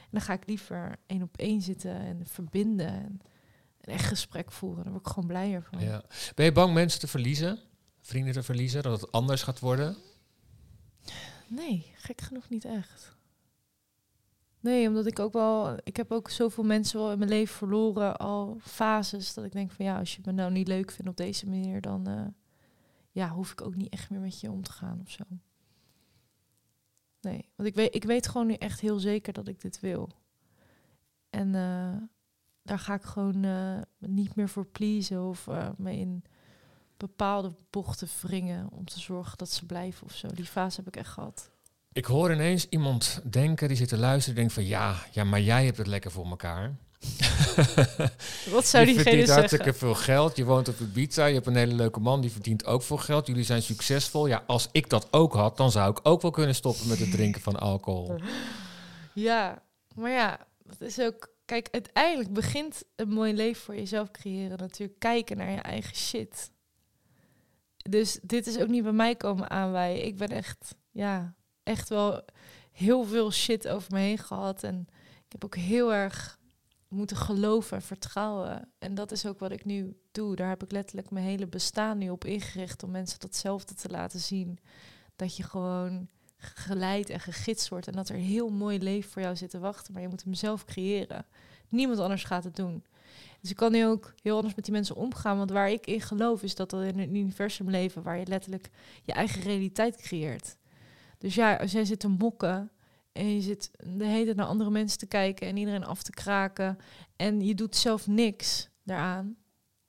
En 0.00 0.10
dan 0.10 0.20
ga 0.20 0.32
ik 0.32 0.46
liever 0.46 0.96
één 1.06 1.22
op 1.22 1.36
één 1.36 1.60
zitten 1.60 1.94
en 1.94 2.26
verbinden. 2.26 2.88
En 2.88 3.20
een 3.80 3.92
echt 3.94 4.06
gesprek 4.06 4.52
voeren. 4.52 4.82
Daar 4.82 4.92
word 4.92 5.06
ik 5.06 5.12
gewoon 5.12 5.28
blijer 5.28 5.62
van. 5.62 5.80
Ja. 5.80 6.02
Ben 6.34 6.44
je 6.44 6.52
bang 6.52 6.74
mensen 6.74 7.00
te 7.00 7.08
verliezen? 7.08 7.58
Vrienden 8.00 8.32
te 8.32 8.42
verliezen? 8.42 8.82
Dat 8.82 9.00
het 9.00 9.12
anders 9.12 9.42
gaat 9.42 9.58
worden? 9.58 9.96
Nee, 11.46 11.92
gek 11.94 12.20
genoeg 12.20 12.48
niet 12.48 12.64
echt. 12.64 13.18
Nee, 14.60 14.88
omdat 14.88 15.06
ik 15.06 15.18
ook 15.18 15.32
wel... 15.32 15.76
Ik 15.82 15.96
heb 15.96 16.12
ook 16.12 16.30
zoveel 16.30 16.64
mensen 16.64 17.00
wel 17.00 17.12
in 17.12 17.18
mijn 17.18 17.30
leven 17.30 17.54
verloren, 17.54 18.16
al 18.16 18.58
fases, 18.60 19.34
dat 19.34 19.44
ik 19.44 19.52
denk 19.52 19.70
van 19.70 19.84
ja, 19.84 19.98
als 19.98 20.14
je 20.14 20.22
me 20.24 20.32
nou 20.32 20.52
niet 20.52 20.68
leuk 20.68 20.90
vindt 20.90 21.10
op 21.10 21.16
deze 21.16 21.48
manier, 21.48 21.80
dan 21.80 22.06
eh, 22.06 22.26
ja, 23.10 23.28
hoef 23.28 23.52
ik 23.52 23.60
ook 23.60 23.74
niet 23.74 23.92
echt 23.92 24.10
meer 24.10 24.20
met 24.20 24.40
je 24.40 24.50
om 24.50 24.62
te 24.62 24.72
gaan 24.72 25.00
of 25.00 25.10
zo. 25.10 25.24
Nee, 27.20 27.48
want 27.56 27.68
ik 27.68 27.74
weet, 27.74 27.94
ik 27.94 28.04
weet 28.04 28.28
gewoon 28.28 28.46
nu 28.46 28.54
echt 28.54 28.80
heel 28.80 28.98
zeker 28.98 29.32
dat 29.32 29.48
ik 29.48 29.60
dit 29.60 29.80
wil. 29.80 30.08
En 31.30 31.54
eh, 31.54 31.96
daar 32.62 32.78
ga 32.78 32.94
ik 32.94 33.02
gewoon 33.02 33.44
eh, 33.44 33.80
niet 33.98 34.34
meer 34.34 34.48
voor 34.48 34.66
pleasen 34.66 35.22
of 35.22 35.48
me 35.76 35.96
in 35.96 36.24
bepaalde 37.00 37.52
bochten 37.70 38.08
wringen 38.20 38.68
om 38.72 38.84
te 38.84 39.00
zorgen 39.00 39.38
dat 39.38 39.50
ze 39.50 39.66
blijven 39.66 40.06
of 40.06 40.14
zo. 40.14 40.28
Die 40.34 40.44
fase 40.44 40.76
heb 40.76 40.86
ik 40.86 40.96
echt 40.96 41.08
gehad. 41.12 41.50
Ik 41.92 42.04
hoor 42.04 42.32
ineens 42.32 42.66
iemand 42.68 43.20
denken, 43.24 43.68
die 43.68 43.76
zit 43.76 43.88
te 43.88 43.96
luisteren, 43.96 44.36
denkt 44.36 44.52
van 44.52 44.64
ja, 44.64 44.96
ja, 45.10 45.24
maar 45.24 45.40
jij 45.40 45.64
hebt 45.64 45.76
het 45.76 45.86
lekker 45.86 46.10
voor 46.10 46.26
elkaar. 46.26 46.76
Wat 48.54 48.66
zou 48.66 48.86
je 48.86 48.92
diegene 48.92 49.02
verdient 49.02 49.04
zeggen? 49.04 49.34
hartstikke 49.34 49.72
veel 49.72 49.94
geld. 49.94 50.36
Je 50.36 50.44
woont 50.44 50.68
op 50.68 50.80
Ibiza. 50.80 51.26
Je 51.26 51.34
hebt 51.34 51.46
een 51.46 51.56
hele 51.56 51.74
leuke 51.74 52.00
man. 52.00 52.20
Die 52.20 52.30
verdient 52.30 52.64
ook 52.64 52.82
veel 52.82 52.96
geld. 52.96 53.26
Jullie 53.26 53.44
zijn 53.44 53.62
succesvol. 53.62 54.26
Ja, 54.26 54.42
als 54.46 54.68
ik 54.72 54.90
dat 54.90 55.08
ook 55.10 55.32
had, 55.32 55.56
dan 55.56 55.70
zou 55.70 55.90
ik 55.90 56.00
ook 56.02 56.22
wel 56.22 56.30
kunnen 56.30 56.54
stoppen 56.54 56.88
met 56.88 56.98
het 56.98 57.10
drinken 57.10 57.40
van 57.40 57.60
alcohol. 57.60 58.14
Ja, 59.12 59.62
maar 59.94 60.10
ja, 60.10 60.38
het 60.68 60.80
is 60.80 61.00
ook... 61.00 61.28
Kijk, 61.44 61.68
uiteindelijk 61.70 62.32
begint 62.32 62.82
een 62.96 63.08
mooi 63.08 63.34
leven 63.34 63.62
voor 63.62 63.74
jezelf 63.74 64.10
creëren 64.10 64.58
natuurlijk 64.58 64.98
kijken 64.98 65.36
naar 65.36 65.50
je 65.50 65.60
eigen 65.60 65.96
shit. 65.96 66.50
Dus 67.90 68.18
dit 68.22 68.46
is 68.46 68.58
ook 68.58 68.68
niet 68.68 68.82
bij 68.82 68.92
mij 68.92 69.16
komen 69.16 69.50
aanwaaien. 69.50 70.06
Ik 70.06 70.16
ben 70.16 70.28
echt, 70.28 70.74
ja, 70.90 71.34
echt 71.62 71.88
wel 71.88 72.24
heel 72.72 73.04
veel 73.04 73.30
shit 73.32 73.68
over 73.68 73.92
me 73.92 73.98
heen 73.98 74.18
gehad. 74.18 74.62
En 74.62 74.86
ik 75.26 75.32
heb 75.32 75.44
ook 75.44 75.56
heel 75.56 75.92
erg 75.92 76.38
moeten 76.88 77.16
geloven 77.16 77.76
en 77.76 77.82
vertrouwen. 77.82 78.68
En 78.78 78.94
dat 78.94 79.12
is 79.12 79.26
ook 79.26 79.38
wat 79.38 79.52
ik 79.52 79.64
nu 79.64 79.96
doe. 80.12 80.36
Daar 80.36 80.48
heb 80.48 80.62
ik 80.62 80.72
letterlijk 80.72 81.10
mijn 81.10 81.24
hele 81.24 81.46
bestaan 81.46 81.98
nu 81.98 82.10
op 82.10 82.24
ingericht 82.24 82.82
om 82.82 82.90
mensen 82.90 83.18
datzelfde 83.18 83.74
te 83.74 83.88
laten 83.88 84.20
zien. 84.20 84.58
Dat 85.16 85.36
je 85.36 85.42
gewoon 85.42 86.08
geleid 86.36 87.10
en 87.10 87.20
gegidst 87.20 87.68
wordt 87.68 87.86
en 87.86 87.92
dat 87.92 88.08
er 88.08 88.16
heel 88.16 88.48
mooi 88.48 88.78
leven 88.78 89.10
voor 89.10 89.22
jou 89.22 89.36
zit 89.36 89.50
te 89.50 89.58
wachten, 89.58 89.92
maar 89.92 90.02
je 90.02 90.08
moet 90.08 90.24
hem 90.24 90.34
zelf 90.34 90.64
creëren. 90.64 91.26
Niemand 91.68 91.98
anders 91.98 92.24
gaat 92.24 92.44
het 92.44 92.56
doen. 92.56 92.84
Dus 93.40 93.50
ik 93.50 93.56
kan 93.56 93.72
nu 93.72 93.86
ook 93.86 94.14
heel 94.22 94.34
anders 94.36 94.54
met 94.54 94.64
die 94.64 94.74
mensen 94.74 94.96
omgaan, 94.96 95.36
want 95.36 95.50
waar 95.50 95.70
ik 95.70 95.86
in 95.86 96.00
geloof 96.00 96.42
is 96.42 96.54
dat 96.54 96.72
we 96.72 96.86
in 96.86 96.98
een 96.98 97.16
universum 97.16 97.70
leven 97.70 98.02
waar 98.02 98.18
je 98.18 98.26
letterlijk 98.26 98.70
je 99.02 99.12
eigen 99.12 99.42
realiteit 99.42 99.96
creëert. 99.96 100.56
Dus 101.18 101.34
ja, 101.34 101.56
als 101.56 101.72
jij 101.72 101.84
zit 101.84 102.00
te 102.00 102.08
mokken 102.08 102.70
en 103.12 103.34
je 103.34 103.40
zit 103.40 103.70
de 103.78 104.04
hele 104.04 104.24
tijd 104.24 104.36
naar 104.36 104.46
andere 104.46 104.70
mensen 104.70 104.98
te 104.98 105.06
kijken 105.06 105.46
en 105.46 105.56
iedereen 105.56 105.84
af 105.84 106.02
te 106.02 106.10
kraken 106.10 106.78
en 107.16 107.40
je 107.40 107.54
doet 107.54 107.76
zelf 107.76 108.06
niks 108.06 108.68
daaraan, 108.82 109.36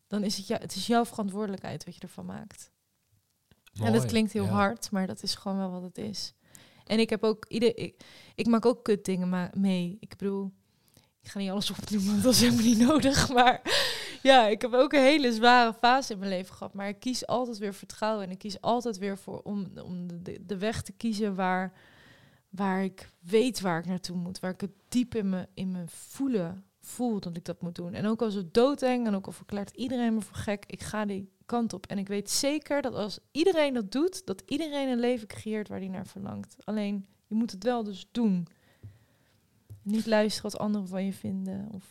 dan 0.07 0.23
is 0.23 0.37
het, 0.37 0.47
ja, 0.47 0.57
het 0.57 0.75
is 0.75 0.87
jouw 0.87 1.05
verantwoordelijkheid 1.05 1.85
wat 1.85 1.95
je 1.95 2.01
ervan 2.01 2.25
maakt. 2.25 2.71
en 3.81 3.93
dat 3.93 4.05
klinkt 4.05 4.31
heel 4.31 4.43
ja. 4.43 4.51
hard, 4.51 4.91
maar 4.91 5.07
dat 5.07 5.23
is 5.23 5.35
gewoon 5.35 5.57
wel 5.57 5.71
wat 5.71 5.81
het 5.81 5.97
is. 5.97 6.33
En 6.85 6.99
ik 6.99 7.09
heb 7.09 7.23
ook 7.23 7.45
ieder, 7.47 7.77
ik, 7.77 8.03
ik 8.35 8.47
maak 8.47 8.65
ook 8.65 8.83
kut 8.83 9.05
dingen 9.05 9.51
mee. 9.53 9.97
Ik 9.99 10.17
bedoel, 10.17 10.51
ik 11.21 11.29
ga 11.29 11.39
niet 11.39 11.49
alles 11.49 11.71
opnoemen, 11.71 12.11
want 12.11 12.23
dat 12.23 12.33
is 12.33 12.41
helemaal 12.41 12.63
niet 12.63 12.79
nodig. 12.79 13.29
Maar 13.33 13.61
ja, 14.21 14.47
ik 14.47 14.61
heb 14.61 14.73
ook 14.73 14.93
een 14.93 14.99
hele 14.99 15.33
zware 15.33 15.73
fase 15.73 16.13
in 16.13 16.19
mijn 16.19 16.31
leven 16.31 16.55
gehad. 16.55 16.73
Maar 16.73 16.87
ik 16.87 16.99
kies 16.99 17.27
altijd 17.27 17.57
weer 17.57 17.73
vertrouwen. 17.73 18.25
En 18.25 18.31
ik 18.31 18.37
kies 18.37 18.61
altijd 18.61 18.97
weer 18.97 19.17
voor 19.17 19.41
om, 19.41 19.67
om 19.83 20.23
de, 20.23 20.45
de 20.45 20.57
weg 20.57 20.81
te 20.81 20.91
kiezen 20.91 21.35
waar, 21.35 21.73
waar 22.49 22.83
ik 22.83 23.09
weet 23.19 23.61
waar 23.61 23.79
ik 23.79 23.85
naartoe 23.85 24.17
moet. 24.17 24.39
Waar 24.39 24.51
ik 24.51 24.61
het 24.61 24.71
diep 24.87 25.15
in 25.15 25.29
me, 25.29 25.47
in 25.53 25.71
me 25.71 25.83
voelen 25.87 26.65
voel 26.79 27.19
dat 27.19 27.37
ik 27.37 27.45
dat 27.45 27.61
moet 27.61 27.75
doen. 27.75 27.93
En 27.93 28.05
ook 28.05 28.21
als 28.21 28.33
het 28.33 28.53
doodeng 28.53 29.07
en 29.07 29.15
ook 29.15 29.25
al 29.25 29.31
verklaart 29.31 29.75
iedereen 29.75 30.13
me 30.13 30.21
voor 30.21 30.35
gek, 30.35 30.63
ik 30.67 30.81
ga 30.81 31.05
die 31.05 31.29
kant 31.45 31.73
op. 31.73 31.85
En 31.85 31.97
ik 31.97 32.07
weet 32.07 32.29
zeker 32.29 32.81
dat 32.81 32.93
als 32.93 33.19
iedereen 33.31 33.73
dat 33.73 33.91
doet, 33.91 34.25
dat 34.25 34.43
iedereen 34.45 34.89
een 34.89 34.99
leven 34.99 35.27
creëert 35.27 35.67
waar 35.67 35.79
die 35.79 35.89
naar 35.89 36.07
verlangt. 36.07 36.55
Alleen, 36.63 37.05
je 37.27 37.35
moet 37.35 37.51
het 37.51 37.63
wel 37.63 37.83
dus 37.83 38.07
doen. 38.11 38.47
Niet 39.81 40.05
luisteren 40.05 40.51
wat 40.51 40.59
anderen 40.61 40.87
van 40.87 41.05
je 41.05 41.13
vinden. 41.13 41.67
Of... 41.71 41.83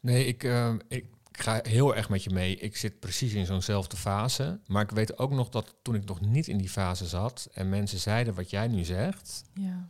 Nee, 0.00 0.24
ik, 0.26 0.44
ehm, 0.44 0.78
ik 0.88 1.06
ga 1.32 1.60
heel 1.62 1.96
erg 1.96 2.08
met 2.08 2.24
je 2.24 2.30
mee. 2.30 2.56
Ik 2.56 2.76
zit 2.76 3.00
precies 3.00 3.32
in 3.32 3.46
zo'nzelfde 3.46 3.96
fase. 3.96 4.60
Maar 4.66 4.82
ik 4.82 4.90
weet 4.90 5.18
ook 5.18 5.30
nog 5.30 5.48
dat 5.48 5.74
toen 5.82 5.94
ik 5.94 6.04
nog 6.04 6.20
niet 6.20 6.48
in 6.48 6.58
die 6.58 6.68
fase 6.68 7.06
zat 7.06 7.48
en 7.52 7.68
mensen 7.68 7.98
zeiden 7.98 8.34
wat 8.34 8.50
jij 8.50 8.68
nu 8.68 8.84
zegt, 8.84 9.42
Ja. 9.54 9.88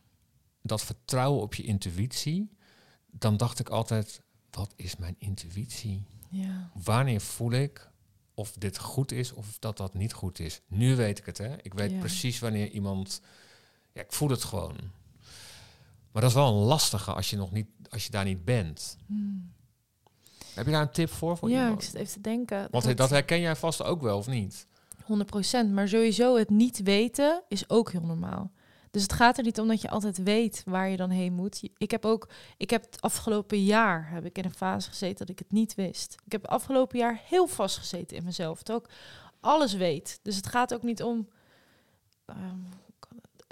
dat 0.63 0.83
vertrouwen 0.83 1.43
op 1.43 1.55
je 1.55 1.63
intuïtie, 1.63 2.51
dan 3.11 3.37
dacht 3.37 3.59
ik 3.59 3.69
altijd, 3.69 4.21
wat 4.51 4.73
is 4.77 4.97
mijn 4.97 5.15
intuïtie? 5.19 6.05
Ja. 6.29 6.71
Wanneer 6.85 7.21
voel 7.21 7.53
ik 7.53 7.91
of 8.35 8.53
dit 8.53 8.79
goed 8.79 9.13
is 9.13 9.33
of 9.33 9.57
dat 9.59 9.77
dat 9.77 9.95
niet 9.95 10.13
goed 10.13 10.39
is? 10.39 10.61
Nu 10.67 10.97
weet 10.97 11.19
ik 11.19 11.27
het, 11.27 11.39
hè? 11.39 11.57
Ik 11.63 11.75
weet 11.75 11.91
Ja. 11.91 11.99
precies 11.99 12.39
wanneer 12.39 12.69
iemand, 12.71 13.21
ja, 13.93 14.01
ik 14.01 14.13
voel 14.13 14.29
het 14.29 14.45
gewoon. 14.45 14.77
Maar 16.13 16.23
dat 16.23 16.31
is 16.31 16.37
wel 16.37 16.49
een 16.49 16.65
lastige 16.67 17.13
als 17.13 17.31
je 17.31 17.37
nog 17.37 17.51
niet, 17.53 17.67
als 17.91 18.05
je 18.05 18.11
daar 18.11 18.25
niet 18.25 18.45
bent. 18.45 18.97
Hmm. 19.07 19.53
Heb 20.55 20.67
je 20.67 20.73
daar 20.73 20.83
een 20.83 20.91
tip 20.91 21.11
voor? 21.11 21.37
voor 21.37 21.51
Ja, 21.51 21.61
iemand? 21.63 21.83
ik 21.83 21.89
zit 21.89 21.95
even 21.95 22.13
te 22.13 22.21
denken. 22.21 22.69
Want 22.71 22.97
dat 22.97 23.11
herken 23.11 23.41
jij 23.41 23.57
vast 23.57 23.83
ook 23.83 24.03
wel, 24.03 24.19
of 24.19 24.27
niet? 24.27 24.67
100%. 25.03 25.71
Maar 25.71 25.89
sowieso 25.89 26.37
het 26.37 26.51
niet 26.51 26.83
weten 26.83 27.43
is 27.49 27.69
ook 27.71 27.93
heel 27.93 28.01
normaal. 28.07 28.51
Dus 28.91 29.03
het 29.03 29.13
gaat 29.13 29.39
er 29.39 29.45
niet 29.45 29.61
om 29.61 29.69
dat 29.69 29.81
je 29.81 29.91
altijd 29.91 30.23
weet 30.23 30.63
waar 30.67 30.89
je 30.89 30.97
dan 30.97 31.11
heen 31.11 31.33
moet. 31.33 31.63
Ik 31.77 31.91
heb 31.91 32.05
ook, 32.05 32.29
ik 32.57 32.71
heb 32.71 32.83
het 32.83 33.01
afgelopen 33.01 33.65
jaar 33.65 34.11
heb 34.11 34.25
ik 34.25 34.39
in 34.39 34.45
een 34.45 34.55
fase 34.55 34.89
gezeten 34.89 35.17
dat 35.19 35.29
ik 35.29 35.39
het 35.39 35.53
niet 35.53 35.75
wist. 35.75 36.17
Ik 36.27 36.33
heb 36.33 36.43
het 36.43 36.51
afgelopen 36.51 36.99
jaar 36.99 37.21
heel 37.25 37.47
vastgezeten 37.47 38.17
in 38.17 38.25
mezelf. 38.25 38.63
Dat 38.63 38.85
ik 38.85 38.91
alles 39.41 39.73
weet. 39.75 40.19
Dus 40.23 40.37
het 40.37 40.47
gaat 40.47 40.75
ook 40.75 40.83
niet 40.83 41.03
om. 41.03 41.29
ehm, 42.27 42.57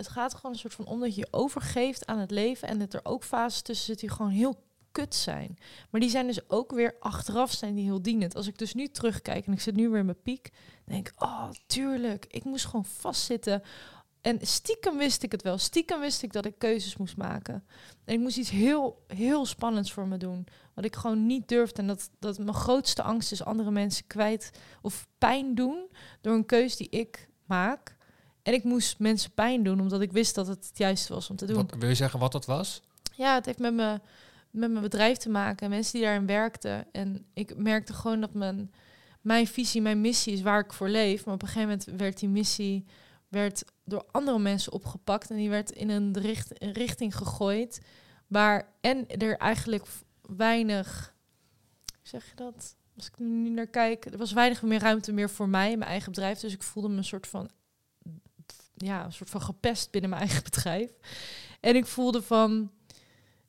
het? 0.00 0.08
gaat 0.08 0.34
gewoon 0.34 0.52
een 0.52 0.58
soort 0.58 0.74
van 0.74 0.86
om 0.86 1.00
dat 1.00 1.14
je 1.14 1.28
overgeeft 1.30 2.06
aan 2.06 2.18
het 2.18 2.30
leven 2.30 2.68
en 2.68 2.78
dat 2.78 2.94
er 2.94 3.00
ook 3.02 3.24
fases 3.24 3.62
tussen 3.62 3.86
zitten 3.86 4.06
die 4.06 4.16
gewoon 4.16 4.32
heel 4.32 4.62
kut 4.92 5.14
zijn. 5.14 5.58
Maar 5.90 6.00
die 6.00 6.10
zijn 6.10 6.26
dus 6.26 6.50
ook 6.50 6.72
weer 6.72 6.96
achteraf 7.00 7.52
zijn 7.52 7.74
die 7.74 7.84
heel 7.84 8.02
dienend. 8.02 8.36
Als 8.36 8.46
ik 8.46 8.58
dus 8.58 8.74
nu 8.74 8.88
terugkijk 8.88 9.46
en 9.46 9.52
ik 9.52 9.60
zit 9.60 9.76
nu 9.76 9.88
weer 9.88 9.98
in 9.98 10.04
mijn 10.04 10.22
piek, 10.22 10.50
denk 10.84 11.08
ik, 11.08 11.22
oh, 11.22 11.50
tuurlijk, 11.66 12.26
ik 12.28 12.44
moest 12.44 12.64
gewoon 12.64 12.84
vastzitten. 12.84 13.62
En 14.20 14.38
stiekem 14.40 14.98
wist 14.98 15.22
ik 15.22 15.32
het 15.32 15.42
wel. 15.42 15.58
Stiekem 15.58 16.00
wist 16.00 16.22
ik 16.22 16.32
dat 16.32 16.44
ik 16.44 16.58
keuzes 16.58 16.96
moest 16.96 17.16
maken. 17.16 17.64
En 18.04 18.14
ik 18.14 18.20
moest 18.20 18.36
iets 18.36 18.50
heel, 18.50 19.04
heel 19.06 19.46
spannends 19.46 19.92
voor 19.92 20.06
me 20.06 20.16
doen. 20.16 20.46
Wat 20.74 20.84
ik 20.84 20.96
gewoon 20.96 21.26
niet 21.26 21.48
durfde. 21.48 21.80
En 21.80 21.88
dat, 21.88 22.10
dat 22.18 22.38
mijn 22.38 22.54
grootste 22.54 23.02
angst 23.02 23.32
is 23.32 23.44
andere 23.44 23.70
mensen 23.70 24.06
kwijt 24.06 24.50
of 24.82 25.06
pijn 25.18 25.54
doen 25.54 25.88
door 26.20 26.34
een 26.34 26.46
keus 26.46 26.76
die 26.76 26.88
ik 26.88 27.28
maak. 27.46 27.96
En 28.42 28.52
ik 28.52 28.64
moest 28.64 28.98
mensen 28.98 29.30
pijn 29.30 29.62
doen 29.62 29.80
omdat 29.80 30.00
ik 30.00 30.12
wist 30.12 30.34
dat 30.34 30.46
het 30.46 30.66
het 30.66 30.78
juiste 30.78 31.14
was 31.14 31.30
om 31.30 31.36
te 31.36 31.46
doen. 31.46 31.56
Wat, 31.56 31.74
wil 31.78 31.88
je 31.88 31.94
zeggen 31.94 32.20
wat 32.20 32.32
dat 32.32 32.46
was? 32.46 32.82
Ja, 33.14 33.34
het 33.34 33.46
heeft 33.46 33.58
met, 33.58 33.74
me, 33.74 34.00
met 34.50 34.70
mijn 34.70 34.82
bedrijf 34.82 35.16
te 35.16 35.28
maken. 35.28 35.64
en 35.64 35.70
Mensen 35.70 35.92
die 35.92 36.02
daarin 36.02 36.26
werkten. 36.26 36.92
En 36.92 37.26
ik 37.34 37.56
merkte 37.56 37.92
gewoon 37.92 38.20
dat 38.20 38.34
mijn, 38.34 38.72
mijn 39.20 39.46
visie, 39.46 39.82
mijn 39.82 40.00
missie 40.00 40.32
is 40.32 40.42
waar 40.42 40.60
ik 40.60 40.72
voor 40.72 40.88
leef. 40.88 41.24
Maar 41.24 41.34
op 41.34 41.42
een 41.42 41.48
gegeven 41.48 41.68
moment 41.68 42.00
werd 42.00 42.18
die 42.18 42.28
missie 42.28 42.84
werd 43.28 43.64
door 43.84 44.06
andere 44.10 44.38
mensen 44.38 44.72
opgepakt. 44.72 45.30
En 45.30 45.36
die 45.36 45.50
werd 45.50 45.70
in 45.70 45.90
een, 45.90 46.18
richt, 46.18 46.62
een 46.62 46.72
richting 46.72 47.16
gegooid. 47.16 47.80
Waar 48.26 48.68
en 48.80 49.08
er 49.08 49.36
eigenlijk 49.36 49.84
weinig. 50.36 51.14
hoe 51.86 51.98
Zeg 52.02 52.28
je 52.28 52.36
dat? 52.36 52.76
Als 52.96 53.06
ik 53.06 53.18
nu 53.18 53.50
naar 53.50 53.66
kijk, 53.66 54.04
er 54.04 54.18
was 54.18 54.32
weinig 54.32 54.62
meer 54.62 54.80
ruimte 54.80 55.12
meer 55.12 55.30
voor 55.30 55.48
mij 55.48 55.76
mijn 55.76 55.90
eigen 55.90 56.12
bedrijf. 56.12 56.38
Dus 56.38 56.52
ik 56.52 56.62
voelde 56.62 56.88
me 56.88 56.96
een 56.96 57.04
soort 57.04 57.26
van 57.26 57.50
ja, 58.86 59.04
een 59.04 59.12
soort 59.12 59.30
van 59.30 59.42
gepest 59.42 59.90
binnen 59.90 60.10
mijn 60.10 60.22
eigen 60.22 60.42
bedrijf. 60.44 60.90
En 61.60 61.76
ik 61.76 61.86
voelde 61.86 62.22
van, 62.22 62.70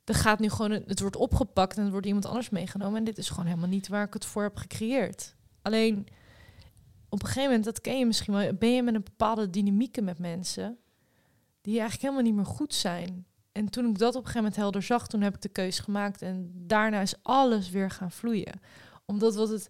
er 0.03 0.15
gaat 0.15 0.39
nu 0.39 0.49
gewoon, 0.49 0.71
het 0.71 0.99
wordt 0.99 1.15
opgepakt 1.15 1.77
en 1.77 1.85
er 1.85 1.91
wordt 1.91 2.05
iemand 2.05 2.25
anders 2.25 2.49
meegenomen. 2.49 2.97
En 2.97 3.03
dit 3.03 3.17
is 3.17 3.29
gewoon 3.29 3.45
helemaal 3.45 3.69
niet 3.69 3.87
waar 3.87 4.05
ik 4.05 4.13
het 4.13 4.25
voor 4.25 4.43
heb 4.43 4.57
gecreëerd. 4.57 5.35
Alleen, 5.61 6.07
op 7.09 7.19
een 7.19 7.27
gegeven 7.27 7.49
moment, 7.49 7.65
dat 7.65 7.81
ken 7.81 7.99
je 7.99 8.05
misschien 8.05 8.33
wel, 8.33 8.53
ben 8.53 8.73
je 8.73 8.83
met 8.83 8.95
een 8.95 9.03
bepaalde 9.03 9.49
dynamieken 9.49 10.03
met 10.03 10.19
mensen 10.19 10.77
die 11.61 11.79
eigenlijk 11.79 12.01
helemaal 12.01 12.23
niet 12.23 12.35
meer 12.35 12.55
goed 12.55 12.73
zijn. 12.73 13.25
En 13.51 13.69
toen 13.69 13.85
ik 13.85 13.97
dat 13.97 14.09
op 14.09 14.15
een 14.15 14.27
gegeven 14.27 14.37
moment 14.37 14.55
helder 14.55 14.83
zag, 14.83 15.07
toen 15.07 15.21
heb 15.21 15.35
ik 15.35 15.41
de 15.41 15.49
keus 15.49 15.79
gemaakt. 15.79 16.21
En 16.21 16.51
daarna 16.53 17.01
is 17.01 17.15
alles 17.21 17.69
weer 17.69 17.89
gaan 17.89 18.11
vloeien. 18.11 18.59
Omdat 19.05 19.35
wat 19.35 19.49
het 19.49 19.69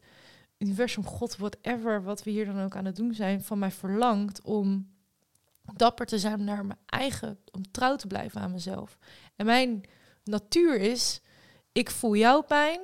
universum, 0.58 1.06
God, 1.06 1.38
whatever, 1.38 2.04
wat 2.04 2.24
we 2.24 2.32
hier 2.32 2.46
dan 2.46 2.60
ook 2.60 2.76
aan 2.76 2.86
het 2.86 2.96
doen 2.96 3.14
zijn, 3.14 3.44
van 3.44 3.60
mij 3.60 3.72
verlangt 3.72 4.42
om 4.42 4.90
dapper 5.76 6.06
te 6.06 6.20
zijn 6.20 6.44
naar 6.44 6.66
mijn 6.66 6.80
eigen, 6.86 7.40
om 7.52 7.72
trouw 7.72 7.96
te 7.96 8.08
blijven 8.08 8.42
aan 8.42 8.52
mezelf. 8.52 8.98
En 9.36 9.46
mijn 9.46 9.84
natuur 10.24 10.80
is, 10.80 11.22
ik 11.72 11.90
voel 11.92 12.16
jouw 12.16 12.42
pijn. 12.42 12.80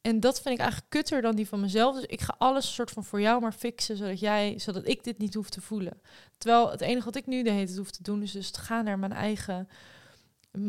En 0.00 0.20
dat 0.20 0.40
vind 0.40 0.54
ik 0.54 0.60
eigenlijk 0.60 0.90
kutter 0.90 1.22
dan 1.22 1.36
die 1.36 1.48
van 1.48 1.60
mezelf. 1.60 1.94
Dus 1.94 2.04
ik 2.04 2.20
ga 2.20 2.34
alles 2.38 2.74
soort 2.74 2.90
van 2.90 3.04
voor 3.04 3.20
jou 3.20 3.40
maar 3.40 3.52
fixen, 3.52 3.96
zodat 3.96 4.20
jij, 4.20 4.58
zodat 4.58 4.88
ik 4.88 5.04
dit 5.04 5.18
niet 5.18 5.34
hoef 5.34 5.50
te 5.50 5.60
voelen. 5.60 6.00
Terwijl 6.38 6.70
het 6.70 6.80
enige 6.80 7.04
wat 7.04 7.16
ik 7.16 7.26
nu 7.26 7.42
de 7.42 7.50
hele 7.50 7.64
tijd 7.66 7.78
hoef 7.78 7.90
te 7.90 8.02
doen, 8.02 8.22
is 8.22 8.32
dus 8.32 8.50
te 8.50 8.60
gaan 8.60 8.84
naar 8.84 8.98
mijn 8.98 9.12
eigen, 9.12 9.68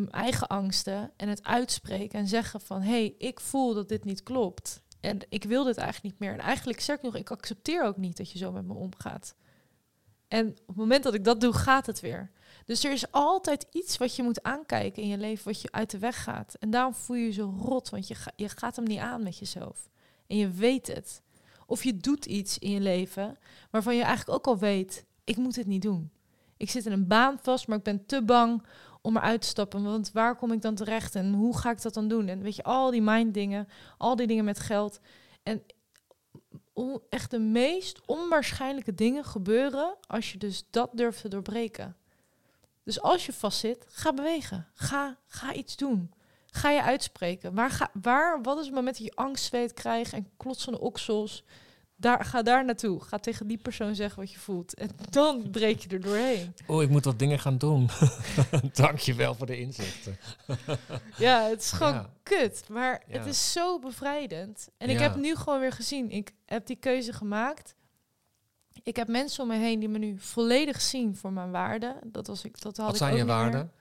eigen 0.09 0.47
angsten 0.47 1.11
en 1.15 1.29
het 1.29 1.43
uitspreken 1.43 2.19
en 2.19 2.27
zeggen 2.27 2.61
van, 2.61 2.81
hey, 2.81 3.15
ik 3.17 3.39
voel 3.39 3.73
dat 3.73 3.89
dit 3.89 4.05
niet 4.05 4.23
klopt. 4.23 4.81
En 4.99 5.19
ik 5.29 5.43
wil 5.43 5.63
dit 5.63 5.77
eigenlijk 5.77 6.13
niet 6.13 6.19
meer. 6.19 6.39
En 6.39 6.45
eigenlijk 6.45 6.79
zeg 6.79 6.95
ik 6.95 7.01
nog, 7.01 7.15
ik 7.15 7.31
accepteer 7.31 7.83
ook 7.83 7.97
niet 7.97 8.17
dat 8.17 8.31
je 8.31 8.37
zo 8.37 8.51
met 8.51 8.65
me 8.65 8.73
omgaat. 8.73 9.35
En 10.29 10.47
op 10.47 10.67
het 10.67 10.75
moment 10.75 11.03
dat 11.03 11.13
ik 11.13 11.23
dat 11.23 11.41
doe, 11.41 11.53
gaat 11.53 11.85
het 11.85 11.99
weer. 11.99 12.31
Dus 12.65 12.83
er 12.83 12.91
is 12.91 13.11
altijd 13.11 13.67
iets 13.71 13.97
wat 13.97 14.15
je 14.15 14.23
moet 14.23 14.43
aankijken 14.43 15.03
in 15.03 15.09
je 15.09 15.17
leven, 15.17 15.45
wat 15.45 15.61
je 15.61 15.71
uit 15.71 15.89
de 15.89 15.99
weg 15.99 16.23
gaat. 16.23 16.55
En 16.59 16.69
daarom 16.69 16.93
voel 16.93 17.15
je 17.15 17.25
je 17.25 17.31
zo 17.31 17.53
rot, 17.57 17.89
want 17.89 18.07
je, 18.07 18.15
je 18.35 18.49
gaat 18.49 18.75
hem 18.75 18.85
niet 18.85 18.99
aan 18.99 19.23
met 19.23 19.37
jezelf. 19.37 19.89
En 20.27 20.37
je 20.37 20.49
weet 20.49 20.87
het. 20.87 21.21
Of 21.65 21.83
je 21.83 21.97
doet 21.97 22.25
iets 22.25 22.59
in 22.59 22.71
je 22.71 22.79
leven 22.79 23.37
waarvan 23.71 23.95
je 23.95 24.03
eigenlijk 24.03 24.37
ook 24.37 24.53
al 24.53 24.59
weet, 24.59 25.05
ik 25.23 25.37
moet 25.37 25.55
het 25.55 25.67
niet 25.67 25.81
doen. 25.81 26.11
Ik 26.57 26.69
zit 26.69 26.85
in 26.85 26.91
een 26.91 27.07
baan 27.07 27.39
vast, 27.41 27.67
maar 27.67 27.77
ik 27.77 27.83
ben 27.83 28.05
te 28.05 28.23
bang 28.23 28.63
om 29.01 29.17
eruit 29.17 29.41
te 29.41 29.47
stappen. 29.47 29.83
Want 29.83 30.11
waar 30.11 30.35
kom 30.35 30.51
ik 30.51 30.61
dan 30.61 30.75
terecht 30.75 31.15
en 31.15 31.33
hoe 31.33 31.57
ga 31.57 31.71
ik 31.71 31.81
dat 31.81 31.93
dan 31.93 32.07
doen? 32.07 32.27
En 32.27 32.41
weet 32.41 32.55
je, 32.55 32.63
al 32.63 32.91
die 32.91 33.01
mind 33.01 33.33
dingen, 33.33 33.67
al 33.97 34.15
die 34.15 34.27
dingen 34.27 34.45
met 34.45 34.59
geld. 34.59 34.99
En 35.43 35.63
echt 37.09 37.31
de 37.31 37.39
meest 37.39 38.01
onwaarschijnlijke 38.05 38.95
dingen 38.95 39.23
gebeuren 39.23 39.95
als 40.07 40.31
je 40.31 40.37
dus 40.37 40.63
dat 40.69 40.89
durft 40.93 41.21
te 41.21 41.27
doorbreken. 41.27 41.95
Dus 42.83 43.01
als 43.01 43.25
je 43.25 43.33
vastzit, 43.33 43.85
ga 43.87 44.13
bewegen. 44.13 44.67
Ga, 44.73 45.17
ga 45.25 45.53
iets 45.53 45.75
doen. 45.75 46.11
Ga 46.51 46.69
je 46.69 46.81
uitspreken. 46.81 47.53
Waar, 47.53 47.69
ga, 47.69 47.89
waar, 47.93 48.41
wat 48.41 48.57
is 48.57 48.65
het 48.65 48.75
moment 48.75 48.97
dat 48.97 49.05
je 49.05 49.15
angstzweet 49.15 49.73
krijgt 49.73 50.13
en 50.13 50.29
klotsende 50.37 50.79
oksels? 50.79 51.43
Daar, 51.99 52.25
ga 52.25 52.41
daar 52.41 52.65
naartoe. 52.65 53.01
Ga 53.01 53.17
tegen 53.17 53.47
die 53.47 53.57
persoon 53.57 53.95
zeggen 53.95 54.19
wat 54.19 54.31
je 54.31 54.39
voelt. 54.39 54.73
En 54.73 54.89
dan 55.09 55.49
breek 55.51 55.79
je 55.79 55.89
er 55.89 56.01
doorheen. 56.01 56.53
Oh, 56.67 56.81
ik 56.81 56.89
moet 56.89 57.05
wat 57.05 57.19
dingen 57.19 57.39
gaan 57.39 57.57
doen. 57.57 57.89
Dank 58.73 58.99
je 58.99 59.13
wel 59.13 59.35
voor 59.35 59.45
de 59.47 59.59
inzichten. 59.59 60.17
Ja, 61.17 61.47
het 61.49 61.61
is 61.61 61.71
gewoon 61.71 61.93
Ja. 61.93 62.09
kut. 62.23 62.63
Maar 62.69 63.01
Ja. 63.07 63.17
het 63.17 63.25
is 63.27 63.51
zo 63.51 63.79
bevrijdend. 63.79 64.69
En 64.77 64.89
ik 64.89 64.99
heb 64.99 65.15
nu 65.15 65.35
gewoon 65.35 65.59
weer 65.59 65.71
gezien. 65.71 66.09
Ik 66.11 66.31
heb 66.45 66.65
die 66.67 66.75
keuze 66.75 67.13
gemaakt. 67.13 67.75
Ik 68.83 68.95
heb 68.95 69.07
mensen 69.07 69.43
om 69.43 69.49
me 69.49 69.55
heen 69.57 69.79
die 69.79 69.89
me 69.89 69.97
nu 69.97 70.17
volledig 70.19 70.81
zien 70.81 71.15
voor 71.15 71.33
mijn 71.33 71.51
waarden. 71.51 71.95
Dat, 72.03 72.27
was 72.27 72.43
ik, 72.43 72.61
dat 72.61 72.77
had 72.77 72.85
Wat 72.85 72.95
ik 72.95 73.01
zijn 73.01 73.11
ook 73.11 73.17
je 73.17 73.25
waarden? 73.25 73.71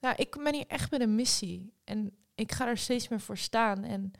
Nou, 0.00 0.14
ik 0.18 0.36
ben 0.42 0.54
hier 0.54 0.66
echt 0.66 0.90
met 0.90 1.00
een 1.00 1.14
missie. 1.14 1.72
En 1.84 2.12
ik 2.34 2.52
ga 2.52 2.66
er 2.68 2.78
steeds 2.78 3.08
meer 3.08 3.20
voor 3.20 3.36
staan. 3.38 3.84
En 3.84 4.12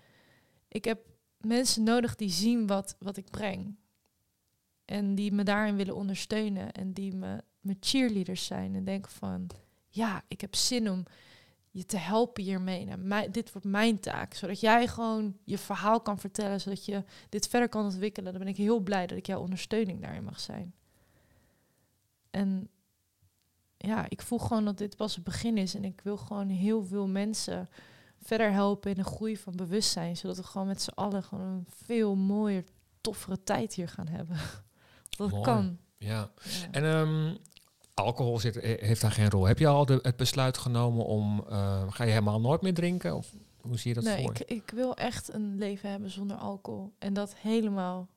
ik 0.69 0.85
heb 0.85 0.99
mensen 1.45 1.83
nodig 1.83 2.17
die 2.17 2.31
zien 2.31 2.67
wat, 2.67 2.97
wat 2.99 3.17
ik 3.17 3.31
breng. 3.31 3.77
En 4.85 5.15
die 5.15 5.33
me 5.33 5.43
daarin 5.43 5.77
willen 5.77 5.97
ondersteunen. 5.97 6.73
En 6.73 6.93
die 6.93 7.15
me, 7.15 7.43
me 7.61 7.77
cheerleaders 7.81 8.47
zijn. 8.47 8.75
En 8.75 8.85
denken 8.85 9.11
van, 9.11 9.47
ja, 9.89 10.23
ik 10.29 10.41
heb 10.41 10.55
zin 10.55 10.91
om 10.91 11.05
je 11.71 11.87
te 11.87 11.97
helpen 11.97 12.43
hiermee. 12.43 12.85
Nou, 12.87 13.31
dit 13.31 13.53
wordt 13.53 13.67
mijn 13.67 14.01
taak, 14.01 14.35
zodat 14.35 14.61
jij 14.61 14.89
gewoon 14.89 15.37
je 15.45 15.59
verhaal 15.59 16.01
kan 16.01 16.19
vertellen, 16.19 16.61
zodat 16.61 16.85
je 16.85 17.05
dit 17.29 17.49
verder 17.49 17.69
kan 17.69 17.85
ontwikkelen. 17.85 18.33
Dan 18.33 18.43
ben 18.43 18.51
ik 18.51 18.57
heel 18.57 18.81
blij 18.81 19.07
dat 19.07 19.19
ik 19.19 19.27
jouw 19.27 19.41
ondersteuning 19.41 20.01
daarin 20.01 20.25
mag 20.25 20.41
zijn. 20.41 20.75
En 22.31 22.69
ja, 23.77 24.07
ik 24.09 24.23
voel 24.23 24.39
gewoon 24.39 24.65
dat 24.65 24.79
dit 24.79 24.97
pas 24.97 25.15
het 25.15 25.25
begin 25.25 25.59
is 25.59 25.75
en 25.75 25.85
ik 25.85 26.01
wil 26.05 26.17
gewoon 26.17 26.49
heel 26.49 26.85
veel 26.85 27.09
mensen 27.09 27.69
verder 28.25 28.53
helpen 28.53 28.91
in 28.91 28.97
de 28.97 29.05
groei 29.05 29.37
van 29.37 29.57
bewustzijn, 29.57 30.17
zodat 30.17 30.37
we 30.37 30.43
gewoon 30.43 30.67
met 30.67 30.83
z'n 30.83 30.91
allen 30.95 31.23
gewoon 31.23 31.45
een 31.45 31.67
veel 31.85 32.15
mooier, 32.15 32.65
toffere 33.01 33.43
tijd 33.43 33.75
hier 33.75 33.89
gaan 33.89 34.09
hebben. 34.09 34.37
dat 35.17 35.31
Mooi. 35.31 35.43
kan. 35.43 35.79
Ja. 35.97 36.09
Ja. 36.09 36.31
En 36.71 36.85
ehm, 36.85 37.37
alcohol 37.95 38.39
zit, 38.39 38.57
eh, 38.57 38.81
heeft 38.83 39.01
daar 39.01 39.13
geen 39.13 39.31
rol. 39.31 39.45
Heb 39.45 39.59
je 39.59 39.67
al 39.67 39.87
de, 39.87 39.99
het 40.03 40.17
besluit 40.17 40.59
genomen 40.59 41.05
om... 41.05 41.45
eh, 41.49 41.83
ga 41.89 42.05
je 42.05 42.11
helemaal 42.11 42.41
nooit 42.41 42.63
meer 42.63 42.75
drinken? 42.75 43.17
Of 43.17 43.33
hoe 43.61 43.79
zie 43.79 43.89
je 43.89 43.95
dat 43.95 44.05
nee, 44.05 44.23
voor 44.23 44.35
ik, 44.35 44.41
ik 44.41 44.71
wil 44.71 44.97
echt 44.97 45.33
een 45.33 45.59
leven 45.59 45.91
hebben 45.91 46.11
zonder 46.11 46.37
alcohol. 46.37 46.95
En 46.99 47.15
dat 47.15 47.35
helemaal 47.35 48.09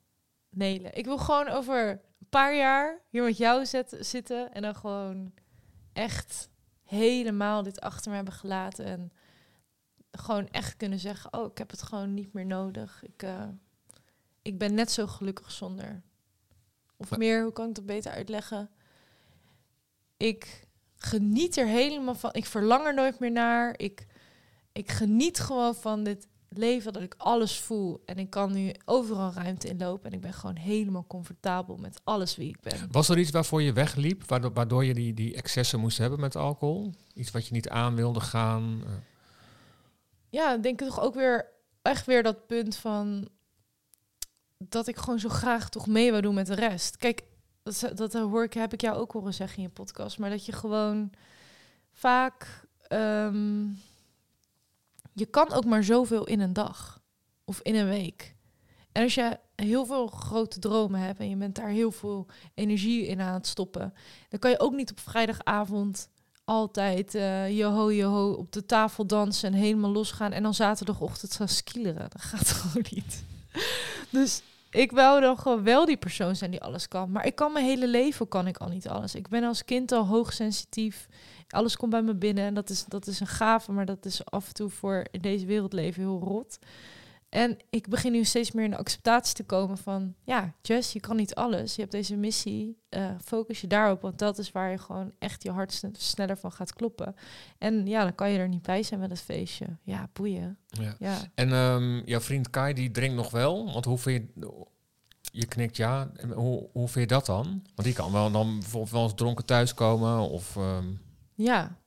nelen. 0.50 0.98
Ik 0.98 1.06
wil 1.06 1.18
gewoon 1.18 1.48
over 1.48 1.90
een 1.90 2.30
paar 2.30 2.56
jaar 2.56 3.02
hier 3.10 3.24
met 3.24 3.38
jou 3.38 3.66
zet, 3.66 3.98
zitten 4.00 4.54
en 4.54 4.62
dan 4.62 4.76
gewoon 4.76 5.34
echt 5.94 6.50
helemaal 6.84 7.64
dit 7.64 7.82
achter 7.82 8.10
me 8.10 8.16
hebben 8.16 8.34
gelaten. 8.34 8.86
En 8.86 9.12
gewoon 10.18 10.48
echt 10.52 10.78
kunnen 10.78 11.00
zeggen, 11.00 11.34
oh, 11.34 11.52
ik 11.52 11.58
heb 11.58 11.70
het 11.72 11.82
gewoon 11.82 12.14
niet 12.14 12.34
meer 12.34 12.46
nodig. 12.46 13.04
Ik, 13.04 13.24
eh, 13.24 13.44
ik 14.42 14.58
ben 14.58 14.74
net 14.74 14.92
zo 14.92 15.08
gelukkig 15.08 15.52
zonder. 15.52 16.02
Of 16.98 17.10
Maar- 17.10 17.20
meer, 17.20 17.44
hoe 17.44 17.52
kan 17.54 17.70
ik 17.70 17.76
dat 17.76 17.86
beter 17.86 18.12
uitleggen? 18.12 18.70
Ik 20.18 20.68
geniet 20.98 21.58
er 21.58 21.68
helemaal 21.68 22.16
van. 22.16 22.30
Ik 22.34 22.46
verlang 22.46 22.86
er 22.86 22.94
nooit 22.94 23.20
meer 23.20 23.32
naar. 23.32 23.74
Ik, 23.78 24.08
ik 24.72 24.92
geniet 24.92 25.40
gewoon 25.40 25.76
van 25.76 26.04
dit 26.04 26.28
leven 26.50 26.94
dat 26.94 27.02
ik 27.02 27.16
alles 27.18 27.60
voel. 27.60 28.02
En 28.06 28.18
ik 28.18 28.30
kan 28.30 28.54
nu 28.54 28.72
overal 28.86 29.32
ruimte 29.34 29.68
inlopen. 29.68 30.10
En 30.10 30.16
ik 30.16 30.22
ben 30.22 30.34
gewoon 30.34 30.56
helemaal 30.56 31.08
comfortabel 31.08 31.78
met 31.78 32.02
alles 32.04 32.36
wie 32.36 32.50
ik 32.50 32.62
ben. 32.62 32.88
Was 32.92 33.10
er 33.10 33.18
iets 33.18 33.32
waarvoor 33.32 33.62
je 33.62 33.74
wegliep, 33.74 34.24
waardoor, 34.28 34.54
waardoor 34.54 34.86
je 34.86 34.94
die, 34.94 35.14
die 35.14 35.36
excessen 35.36 35.80
moest 35.80 35.98
hebben 35.98 36.20
met 36.20 36.36
alcohol? 36.36 36.94
Iets 37.14 37.32
wat 37.32 37.48
je 37.48 37.54
niet 37.54 37.70
aan 37.70 37.96
wilde 37.96 38.20
gaan? 38.20 38.84
Eh, 40.30 40.40
Ja, 40.40 40.54
ik 40.54 40.64
denk 40.64 40.80
toch 40.80 41.00
ook 41.00 41.14
weer 41.14 41.52
echt 41.82 42.06
weer 42.06 42.24
dat 42.24 42.48
punt 42.48 42.76
van 42.76 43.30
dat 44.58 44.88
ik 44.88 44.98
gewoon 44.98 45.20
zo 45.20 45.30
graag 45.30 45.70
toch 45.70 45.88
mee 45.88 46.12
wil 46.12 46.22
doen 46.22 46.34
met 46.34 46.48
de 46.48 46.56
rest. 46.56 46.98
Kijk, 46.98 47.24
dat, 47.64 47.92
dat 47.96 48.14
hoor 48.14 48.44
ik, 48.44 48.54
heb 48.54 48.74
ik 48.74 48.82
jou 48.82 48.98
ook 48.98 49.12
horen 49.12 49.34
zeggen 49.34 49.58
in 49.58 49.64
je 49.64 49.70
podcast, 49.70 50.20
maar 50.20 50.30
dat 50.30 50.46
je 50.46 50.52
gewoon 50.52 51.12
vaak 51.92 52.68
ehm, 52.82 53.66
je 55.14 55.26
kan 55.26 55.52
ook 55.52 55.66
maar 55.66 55.84
zoveel 55.84 56.26
in 56.26 56.40
een 56.40 56.54
dag 56.54 57.02
of 57.46 57.60
in 57.62 57.76
een 57.76 57.88
week. 57.88 58.36
En 58.92 59.04
als 59.04 59.16
je 59.16 59.40
heel 59.56 59.86
veel 59.86 60.08
grote 60.08 60.60
dromen 60.60 61.00
hebt 61.00 61.20
en 61.20 61.30
je 61.30 61.36
bent 61.36 61.56
daar 61.56 61.70
heel 61.70 61.92
veel 61.92 62.28
energie 62.54 63.08
in 63.08 63.22
aan 63.22 63.34
het 63.34 63.48
stoppen, 63.48 63.94
dan 64.30 64.40
kan 64.40 64.52
je 64.52 64.60
ook 64.60 64.74
niet 64.74 64.92
op 64.92 65.00
vrijdagavond 65.00 66.10
altijd 66.48 67.16
eh 67.16 67.58
joho 67.58 67.92
joho 67.92 68.32
op 68.32 68.52
de 68.52 68.66
tafel 68.66 69.06
dansen 69.06 69.54
en 69.54 69.60
helemaal 69.60 69.92
losgaan 69.92 70.32
en 70.32 70.44
dan 70.44 70.54
zaterdagochtend 70.54 71.36
gaan 71.36 71.48
skileren. 71.48 72.10
Dat 72.10 72.22
gaat 72.22 72.48
gewoon 72.58 72.86
niet. 72.90 73.24
Dus 74.10 74.42
ik 74.70 74.92
wou 74.92 75.22
dan 75.22 75.38
gewoon 75.38 75.64
wel 75.64 75.86
die 75.86 75.98
persoon 75.98 76.36
zijn 76.36 76.52
die 76.52 76.62
alles 76.62 76.88
kan. 76.88 77.12
Maar 77.12 77.26
ik 77.26 77.36
kan 77.36 77.54
mijn 77.54 77.66
hele 77.66 77.88
leven 77.88 78.28
kan 78.28 78.48
ik 78.48 78.58
al 78.58 78.68
niet 78.68 78.88
alles. 78.88 79.16
Ik 79.16 79.28
ben 79.28 79.44
als 79.44 79.66
kind 79.66 79.92
al 79.92 80.06
hoogsensitief. 80.06 81.08
Alles 81.50 81.78
komt 81.78 81.92
bij 81.92 82.02
me 82.02 82.16
binnen 82.16 82.46
en 82.46 82.54
dat 82.54 82.70
is, 82.70 82.86
dat 82.88 83.08
is 83.08 83.20
een 83.20 83.28
gave, 83.28 83.72
maar 83.72 83.86
dat 83.86 84.06
is 84.06 84.26
af 84.26 84.48
en 84.48 84.54
toe 84.54 84.70
voor 84.70 85.06
in 85.12 85.22
deze 85.22 85.46
wereld 85.46 85.74
leven 85.74 86.02
heel 86.02 86.22
rot. 86.24 86.60
En 87.30 87.58
ik 87.70 87.88
begin 87.90 88.12
nu 88.12 88.24
steeds 88.24 88.52
meer 88.52 88.64
in 88.66 88.72
de 88.72 88.78
acceptatie 88.78 89.36
te 89.36 89.44
komen 89.44 89.78
van, 89.78 90.16
ja, 90.24 90.54
Jess, 90.62 90.94
je 90.94 91.00
kan 91.00 91.16
niet 91.16 91.36
alles. 91.36 91.76
Je 91.76 91.82
hebt 91.82 91.94
deze 91.94 92.16
missie, 92.16 92.78
eh, 92.90 93.10
focus 93.24 93.62
je 93.62 93.68
daarop, 93.68 94.02
want 94.02 94.20
dat 94.20 94.38
is 94.38 94.52
waar 94.52 94.72
je 94.72 94.78
gewoon 94.78 95.12
echt 95.20 95.44
je 95.44 95.52
hart 95.52 95.74
sne- 95.74 95.90
sneller 95.94 96.38
van 96.38 96.52
gaat 96.52 96.74
kloppen. 96.74 97.16
En 97.58 97.86
ja, 97.88 98.04
dan 98.04 98.16
kan 98.16 98.30
je 98.32 98.38
er 98.40 98.48
niet 98.48 98.62
bij 98.62 98.84
zijn 98.84 99.00
met 99.00 99.10
het 99.10 99.22
feestje. 99.22 99.66
Ja, 99.84 100.10
boeien. 100.14 100.58
ja. 100.68 100.96
Ja. 101.00 101.18
En 101.36 101.52
ehm, 101.52 102.02
jouw 102.06 102.20
vriend 102.22 102.50
Kai, 102.50 102.74
die 102.74 102.92
drinkt 102.92 103.16
nog 103.16 103.32
wel. 103.32 103.72
Want 103.74 103.86
hoe 103.86 103.98
vind 103.98 104.30
je... 104.36 104.66
Je 105.32 105.46
knikt 105.46 105.78
ja. 105.78 106.12
En 106.16 106.32
hoe, 106.32 106.70
hoe 106.72 106.88
vind 106.88 107.10
je 107.10 107.16
dat 107.16 107.26
dan? 107.26 107.46
Want 107.46 107.84
die 107.84 107.94
kan 107.94 108.12
wel 108.12 108.32
dan 108.32 108.60
bijvoorbeeld 108.60 108.92
wel 108.92 109.04
eens 109.04 109.14
dronken 109.16 109.46
thuiskomen. 109.46 110.20
Of, 110.30 110.56
ehm, 110.56 110.86
Ja, 111.34 111.78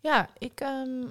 ja 0.00 0.28
ik, 0.38 0.60
ehm, 0.60 1.04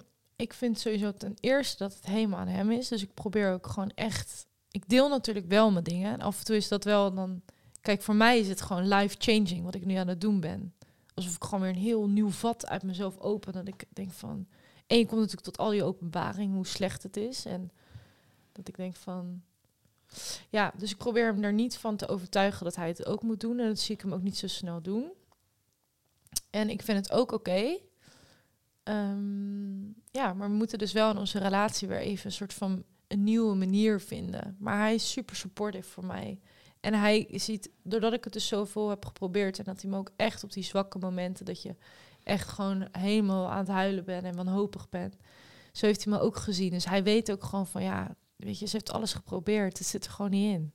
ik 0.43 0.53
vind 0.53 0.79
sowieso 0.79 1.13
ten 1.13 1.35
eerste 1.39 1.77
dat 1.77 1.93
het 1.93 2.05
helemaal 2.05 2.39
aan 2.39 2.47
hem 2.47 2.71
is. 2.71 2.87
Dus 2.87 3.03
ik 3.03 3.13
probeer 3.13 3.53
ook 3.53 3.67
gewoon 3.67 3.91
echt... 3.95 4.47
Ik 4.71 4.89
deel 4.89 5.09
natuurlijk 5.09 5.47
wel 5.47 5.71
mijn 5.71 5.83
dingen. 5.83 6.13
En 6.13 6.21
af 6.21 6.39
en 6.39 6.45
toe 6.45 6.55
is 6.55 6.67
dat 6.67 6.83
wel 6.83 7.13
dan... 7.13 7.41
Kijk, 7.81 8.01
voor 8.01 8.15
mij 8.15 8.39
is 8.39 8.47
het 8.47 8.61
gewoon 8.61 8.87
life-changing 8.87 9.63
wat 9.63 9.75
ik 9.75 9.85
nu 9.85 9.95
aan 9.95 10.07
het 10.07 10.21
doen 10.21 10.39
ben. 10.39 10.73
Alsof 11.13 11.35
ik 11.35 11.43
gewoon 11.43 11.61
weer 11.61 11.69
een 11.69 11.75
heel 11.75 12.09
nieuw 12.09 12.29
vat 12.29 12.67
uit 12.67 12.83
mezelf 12.83 13.19
open. 13.19 13.53
Dat 13.53 13.67
ik 13.67 13.85
denk 13.89 14.11
van... 14.11 14.47
Je 14.87 15.05
komt 15.05 15.19
natuurlijk 15.19 15.41
tot 15.41 15.57
al 15.57 15.69
die 15.69 15.83
openbaring, 15.83 16.53
hoe 16.53 16.67
slecht 16.67 17.03
het 17.03 17.17
is. 17.17 17.45
En 17.45 17.71
dat 18.51 18.67
ik 18.67 18.75
denk 18.75 18.95
van... 18.95 19.41
Ja, 20.49 20.73
dus 20.77 20.91
ik 20.91 20.97
probeer 20.97 21.33
hem 21.33 21.43
er 21.43 21.53
niet 21.53 21.77
van 21.77 21.95
te 21.95 22.07
overtuigen 22.07 22.63
dat 22.63 22.75
hij 22.75 22.87
het 22.87 23.05
ook 23.05 23.21
moet 23.21 23.39
doen. 23.39 23.59
En 23.59 23.67
dat 23.67 23.79
zie 23.79 23.95
ik 23.95 24.01
hem 24.01 24.13
ook 24.13 24.21
niet 24.21 24.37
zo 24.37 24.47
snel 24.47 24.81
doen. 24.81 25.11
En 26.49 26.69
ik 26.69 26.81
vind 26.81 26.97
het 26.97 27.11
ook 27.11 27.31
oké. 27.31 27.77
Ehm, 28.83 29.83
ja, 30.11 30.33
maar 30.33 30.49
we 30.49 30.55
moeten 30.55 30.77
dus 30.77 30.91
wel 30.91 31.11
in 31.11 31.17
onze 31.17 31.39
relatie 31.39 31.87
weer 31.87 31.99
even 31.99 32.25
een 32.25 32.31
soort 32.31 32.53
van 32.53 32.83
een 33.07 33.23
nieuwe 33.23 33.55
manier 33.55 33.99
vinden. 33.99 34.55
Maar 34.59 34.77
hij 34.77 34.93
is 34.93 35.11
super 35.11 35.35
supportive 35.35 35.89
voor 35.89 36.05
mij. 36.05 36.39
En 36.79 36.93
hij 36.93 37.27
ziet, 37.31 37.69
doordat 37.83 38.13
ik 38.13 38.23
het 38.23 38.33
dus 38.33 38.47
zoveel 38.47 38.89
heb 38.89 39.05
geprobeerd 39.05 39.59
en 39.59 39.63
dat 39.63 39.81
hij 39.81 39.91
me 39.91 39.97
ook 39.97 40.11
echt 40.15 40.43
op 40.43 40.53
die 40.53 40.63
zwakke 40.63 40.97
momenten, 40.97 41.45
dat 41.45 41.61
je 41.61 41.75
echt 42.23 42.47
gewoon 42.49 42.87
helemaal 42.91 43.49
aan 43.49 43.57
het 43.57 43.67
huilen 43.67 44.05
bent 44.05 44.23
en 44.23 44.35
wanhopig 44.35 44.89
bent. 44.89 45.15
Zo 45.71 45.85
heeft 45.85 46.03
hij 46.03 46.13
me 46.13 46.19
ook 46.19 46.37
gezien. 46.37 46.69
Dus 46.69 46.85
hij 46.85 47.03
weet 47.03 47.31
ook 47.31 47.43
gewoon 47.43 47.67
van 47.67 47.83
ja, 47.83 48.15
weet 48.35 48.59
je, 48.59 48.65
ze 48.65 48.75
heeft 48.75 48.91
alles 48.91 49.13
geprobeerd. 49.13 49.77
Het 49.77 49.87
zit 49.87 50.05
er 50.05 50.11
gewoon 50.11 50.31
niet 50.31 50.53
in. 50.53 50.73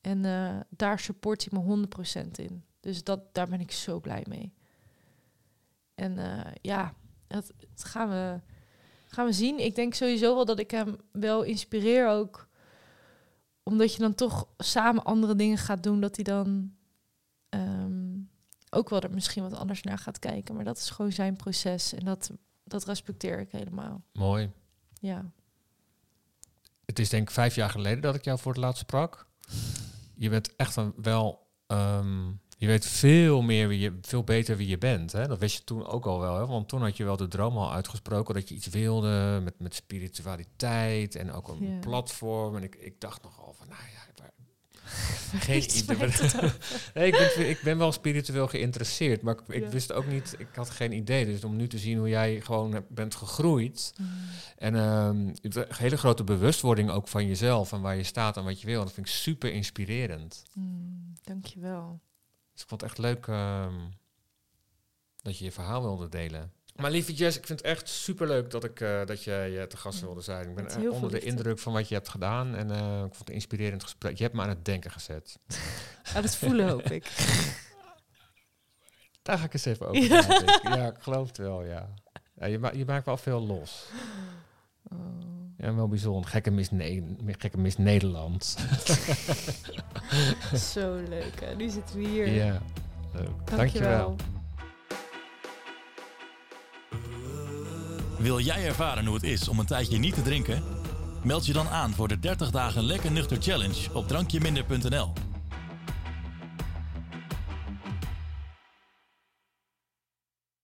En 0.00 0.24
eh, 0.24 0.60
daar 0.68 0.98
support 0.98 1.46
hij 1.50 1.60
me 1.60 1.86
100% 2.26 2.30
in. 2.30 2.64
Dus 2.80 3.04
dat, 3.04 3.34
daar 3.34 3.48
ben 3.48 3.60
ik 3.60 3.72
zo 3.72 4.00
blij 4.00 4.24
mee. 4.28 4.52
En 5.98 6.18
eh, 6.18 6.52
ja, 6.62 6.94
dat, 7.26 7.52
dat 7.58 7.84
gaan, 7.84 8.08
we, 8.08 8.40
gaan 9.06 9.26
we 9.26 9.32
zien. 9.32 9.64
Ik 9.64 9.74
denk 9.74 9.94
sowieso 9.94 10.34
wel 10.34 10.44
dat 10.44 10.58
ik 10.58 10.70
hem 10.70 10.96
wel 11.12 11.42
inspireer 11.42 12.08
ook. 12.08 12.48
Omdat 13.62 13.92
je 13.92 13.98
dan 13.98 14.14
toch 14.14 14.48
samen 14.58 15.04
andere 15.04 15.34
dingen 15.34 15.58
gaat 15.58 15.82
doen. 15.82 16.00
Dat 16.00 16.14
hij 16.14 16.24
dan 16.24 16.74
ehm, 17.48 18.16
ook 18.70 18.88
wel 18.88 19.00
er 19.00 19.10
misschien 19.10 19.42
wat 19.42 19.54
anders 19.54 19.82
naar 19.82 19.98
gaat 19.98 20.18
kijken. 20.18 20.54
Maar 20.54 20.64
dat 20.64 20.76
is 20.76 20.90
gewoon 20.90 21.12
zijn 21.12 21.36
proces. 21.36 21.92
En 21.92 22.04
dat, 22.04 22.30
dat 22.64 22.84
respecteer 22.84 23.40
ik 23.40 23.52
helemaal. 23.52 24.02
mooi. 24.12 24.50
Ja. 25.00 25.30
Het 26.84 26.98
is 26.98 27.08
denk 27.08 27.28
ik 27.28 27.34
vijf 27.34 27.54
jaar 27.54 27.70
geleden 27.70 28.00
dat 28.00 28.14
ik 28.14 28.24
jou 28.24 28.38
voor 28.38 28.52
het 28.52 28.60
laatst 28.60 28.80
sprak. 28.82 29.26
Je 30.14 30.28
bent 30.28 30.56
echt 30.56 30.76
een 30.76 30.92
wel... 30.96 31.46
ehm, 31.66 32.30
je 32.60 32.66
weet 32.66 32.86
veel 32.86 33.42
meer 33.42 33.68
wie 33.68 33.78
je, 33.78 33.98
veel 34.02 34.24
beter 34.24 34.56
wie 34.56 34.68
je 34.68 34.78
bent. 34.78 35.12
Hè? 35.12 35.26
Dat 35.26 35.38
wist 35.38 35.56
je 35.58 35.64
toen 35.64 35.86
ook 35.86 36.06
al 36.06 36.20
wel. 36.20 36.36
Hè? 36.38 36.46
Want 36.46 36.68
toen 36.68 36.82
had 36.82 36.96
je 36.96 37.04
wel 37.04 37.16
de 37.16 37.28
droom 37.28 37.56
al 37.56 37.72
uitgesproken 37.72 38.34
dat 38.34 38.48
je 38.48 38.54
iets 38.54 38.66
wilde 38.68 39.40
met, 39.44 39.54
met 39.58 39.74
spiritualiteit 39.74 41.14
en 41.16 41.32
ook 41.32 41.48
een 41.48 41.70
Ja. 41.72 41.78
platform. 41.78 42.56
En 42.56 42.62
ik, 42.62 42.74
ik 42.74 43.00
dacht 43.00 43.22
nogal 43.22 43.54
van, 43.58 43.68
nou 43.68 43.80
ja, 43.80 43.96
waar- 44.22 44.32
geen 45.42 45.62
idee. 45.76 45.96
nee, 46.94 47.06
ik, 47.06 47.32
ben, 47.36 47.48
ik 47.48 47.60
ben 47.62 47.78
wel 47.78 47.92
spiritueel 47.92 48.48
geïnteresseerd, 48.48 49.22
maar 49.22 49.34
ik, 49.34 49.54
ik 49.54 49.62
Ja. 49.62 49.68
wist 49.68 49.92
ook 49.92 50.06
niet, 50.06 50.34
ik 50.38 50.48
had 50.54 50.70
geen 50.70 50.92
idee. 50.92 51.24
Dus 51.24 51.44
om 51.44 51.56
nu 51.56 51.68
te 51.68 51.78
zien 51.78 51.98
hoe 51.98 52.08
jij 52.08 52.40
gewoon 52.40 52.84
bent 52.88 53.14
gegroeid. 53.14 53.92
En 54.56 54.74
ehm, 54.74 55.16
een 55.42 55.64
hele 55.68 55.96
grote 55.96 56.24
bewustwording 56.24 56.90
ook 56.90 57.08
van 57.08 57.26
jezelf 57.26 57.72
en 57.72 57.80
waar 57.80 57.96
je 57.96 58.02
staat 58.02 58.36
en 58.36 58.44
wat 58.44 58.60
je 58.60 58.66
wil. 58.66 58.82
Dat 58.84 58.92
vind 58.92 59.06
ik 59.06 59.12
super 59.12 59.52
inspirerend. 59.52 60.42
Mm, 60.54 61.12
dankjewel. 61.22 62.00
Dus 62.58 62.66
ik 62.66 62.68
vond 62.68 62.80
het 62.80 62.90
echt 62.90 62.98
leuk 62.98 63.26
ehm, 63.26 63.74
dat 65.22 65.38
je 65.38 65.44
je 65.44 65.52
verhaal 65.52 65.82
wilde 65.82 66.08
delen. 66.08 66.52
Maar 66.76 66.90
lieve 66.90 67.14
Jess, 67.14 67.36
ik 67.38 67.46
vind 67.46 67.58
het 67.58 67.68
echt 67.68 67.88
super 67.88 68.26
leuk 68.26 68.50
dat, 68.50 68.64
ik, 68.64 68.80
eh, 68.80 69.04
dat 69.06 69.24
je 69.24 69.64
te 69.68 69.76
gast 69.76 70.00
wilde 70.00 70.20
zijn. 70.20 70.48
Ik 70.48 70.54
ben 70.54 70.64
echt 70.64 70.76
heel 70.76 70.92
onder 70.92 71.08
de 71.08 71.14
liefde. 71.14 71.30
indruk 71.30 71.58
van 71.58 71.72
wat 71.72 71.88
je 71.88 71.94
hebt 71.94 72.08
gedaan. 72.08 72.54
En 72.54 72.70
eh, 72.70 72.96
ik 72.96 73.00
vond 73.00 73.18
het 73.18 73.28
een 73.28 73.34
inspirerend 73.34 73.82
gesprek. 73.82 74.16
Je 74.16 74.22
hebt 74.22 74.34
me 74.34 74.42
aan 74.42 74.48
het 74.48 74.64
denken 74.64 74.90
gezet. 74.90 75.38
Ja, 76.14 76.20
dat 76.20 76.36
voelen 76.36 76.68
hoop 76.68 76.82
ik. 76.90 77.04
Daar 79.22 79.38
ga 79.38 79.44
ik 79.44 79.52
eens 79.52 79.64
even 79.64 79.88
over 79.88 80.02
Ja. 80.02 80.86
ik 80.86 81.02
geloof 81.02 81.26
het 81.28 81.36
wel, 81.36 81.64
ja. 81.64 81.94
ja 82.34 82.46
je, 82.46 82.58
ma- 82.58 82.72
je 82.72 82.84
maakt 82.84 83.04
wel 83.06 83.16
veel 83.16 83.40
los. 83.40 83.84
Oh. 84.92 84.98
Ja, 85.58 85.74
wel 85.74 85.88
bijzonder. 85.88 86.30
Gekke 86.30 86.50
mis 86.50 86.70
Gekke 87.26 87.58
Nederland. 87.76 88.56
Zo 90.72 90.94
leuk, 91.08 91.40
hè? 91.40 91.54
Nu 91.54 91.68
zitten 91.68 91.96
we 91.96 92.08
hier. 92.08 92.28
Ja. 92.28 92.62
Dankjewel. 93.56 94.16
Wil 98.18 98.40
jij 98.40 98.66
ervaren 98.66 99.06
hoe 99.06 99.14
het 99.14 99.24
is 99.24 99.48
om 99.48 99.58
een 99.58 99.66
tijdje 99.66 99.98
niet 99.98 100.14
te 100.14 100.22
drinken? 100.22 100.62
Meld 101.22 101.46
je 101.46 101.52
dan 101.52 101.68
aan 101.68 101.92
voor 101.92 102.08
de 102.08 102.18
30 102.18 102.50
dagen 102.50 102.84
Lekker 102.84 103.12
Nuchter 103.12 103.36
Challenge 103.40 103.94
op 103.94 104.08
drankjeminder.nl. 104.08 105.27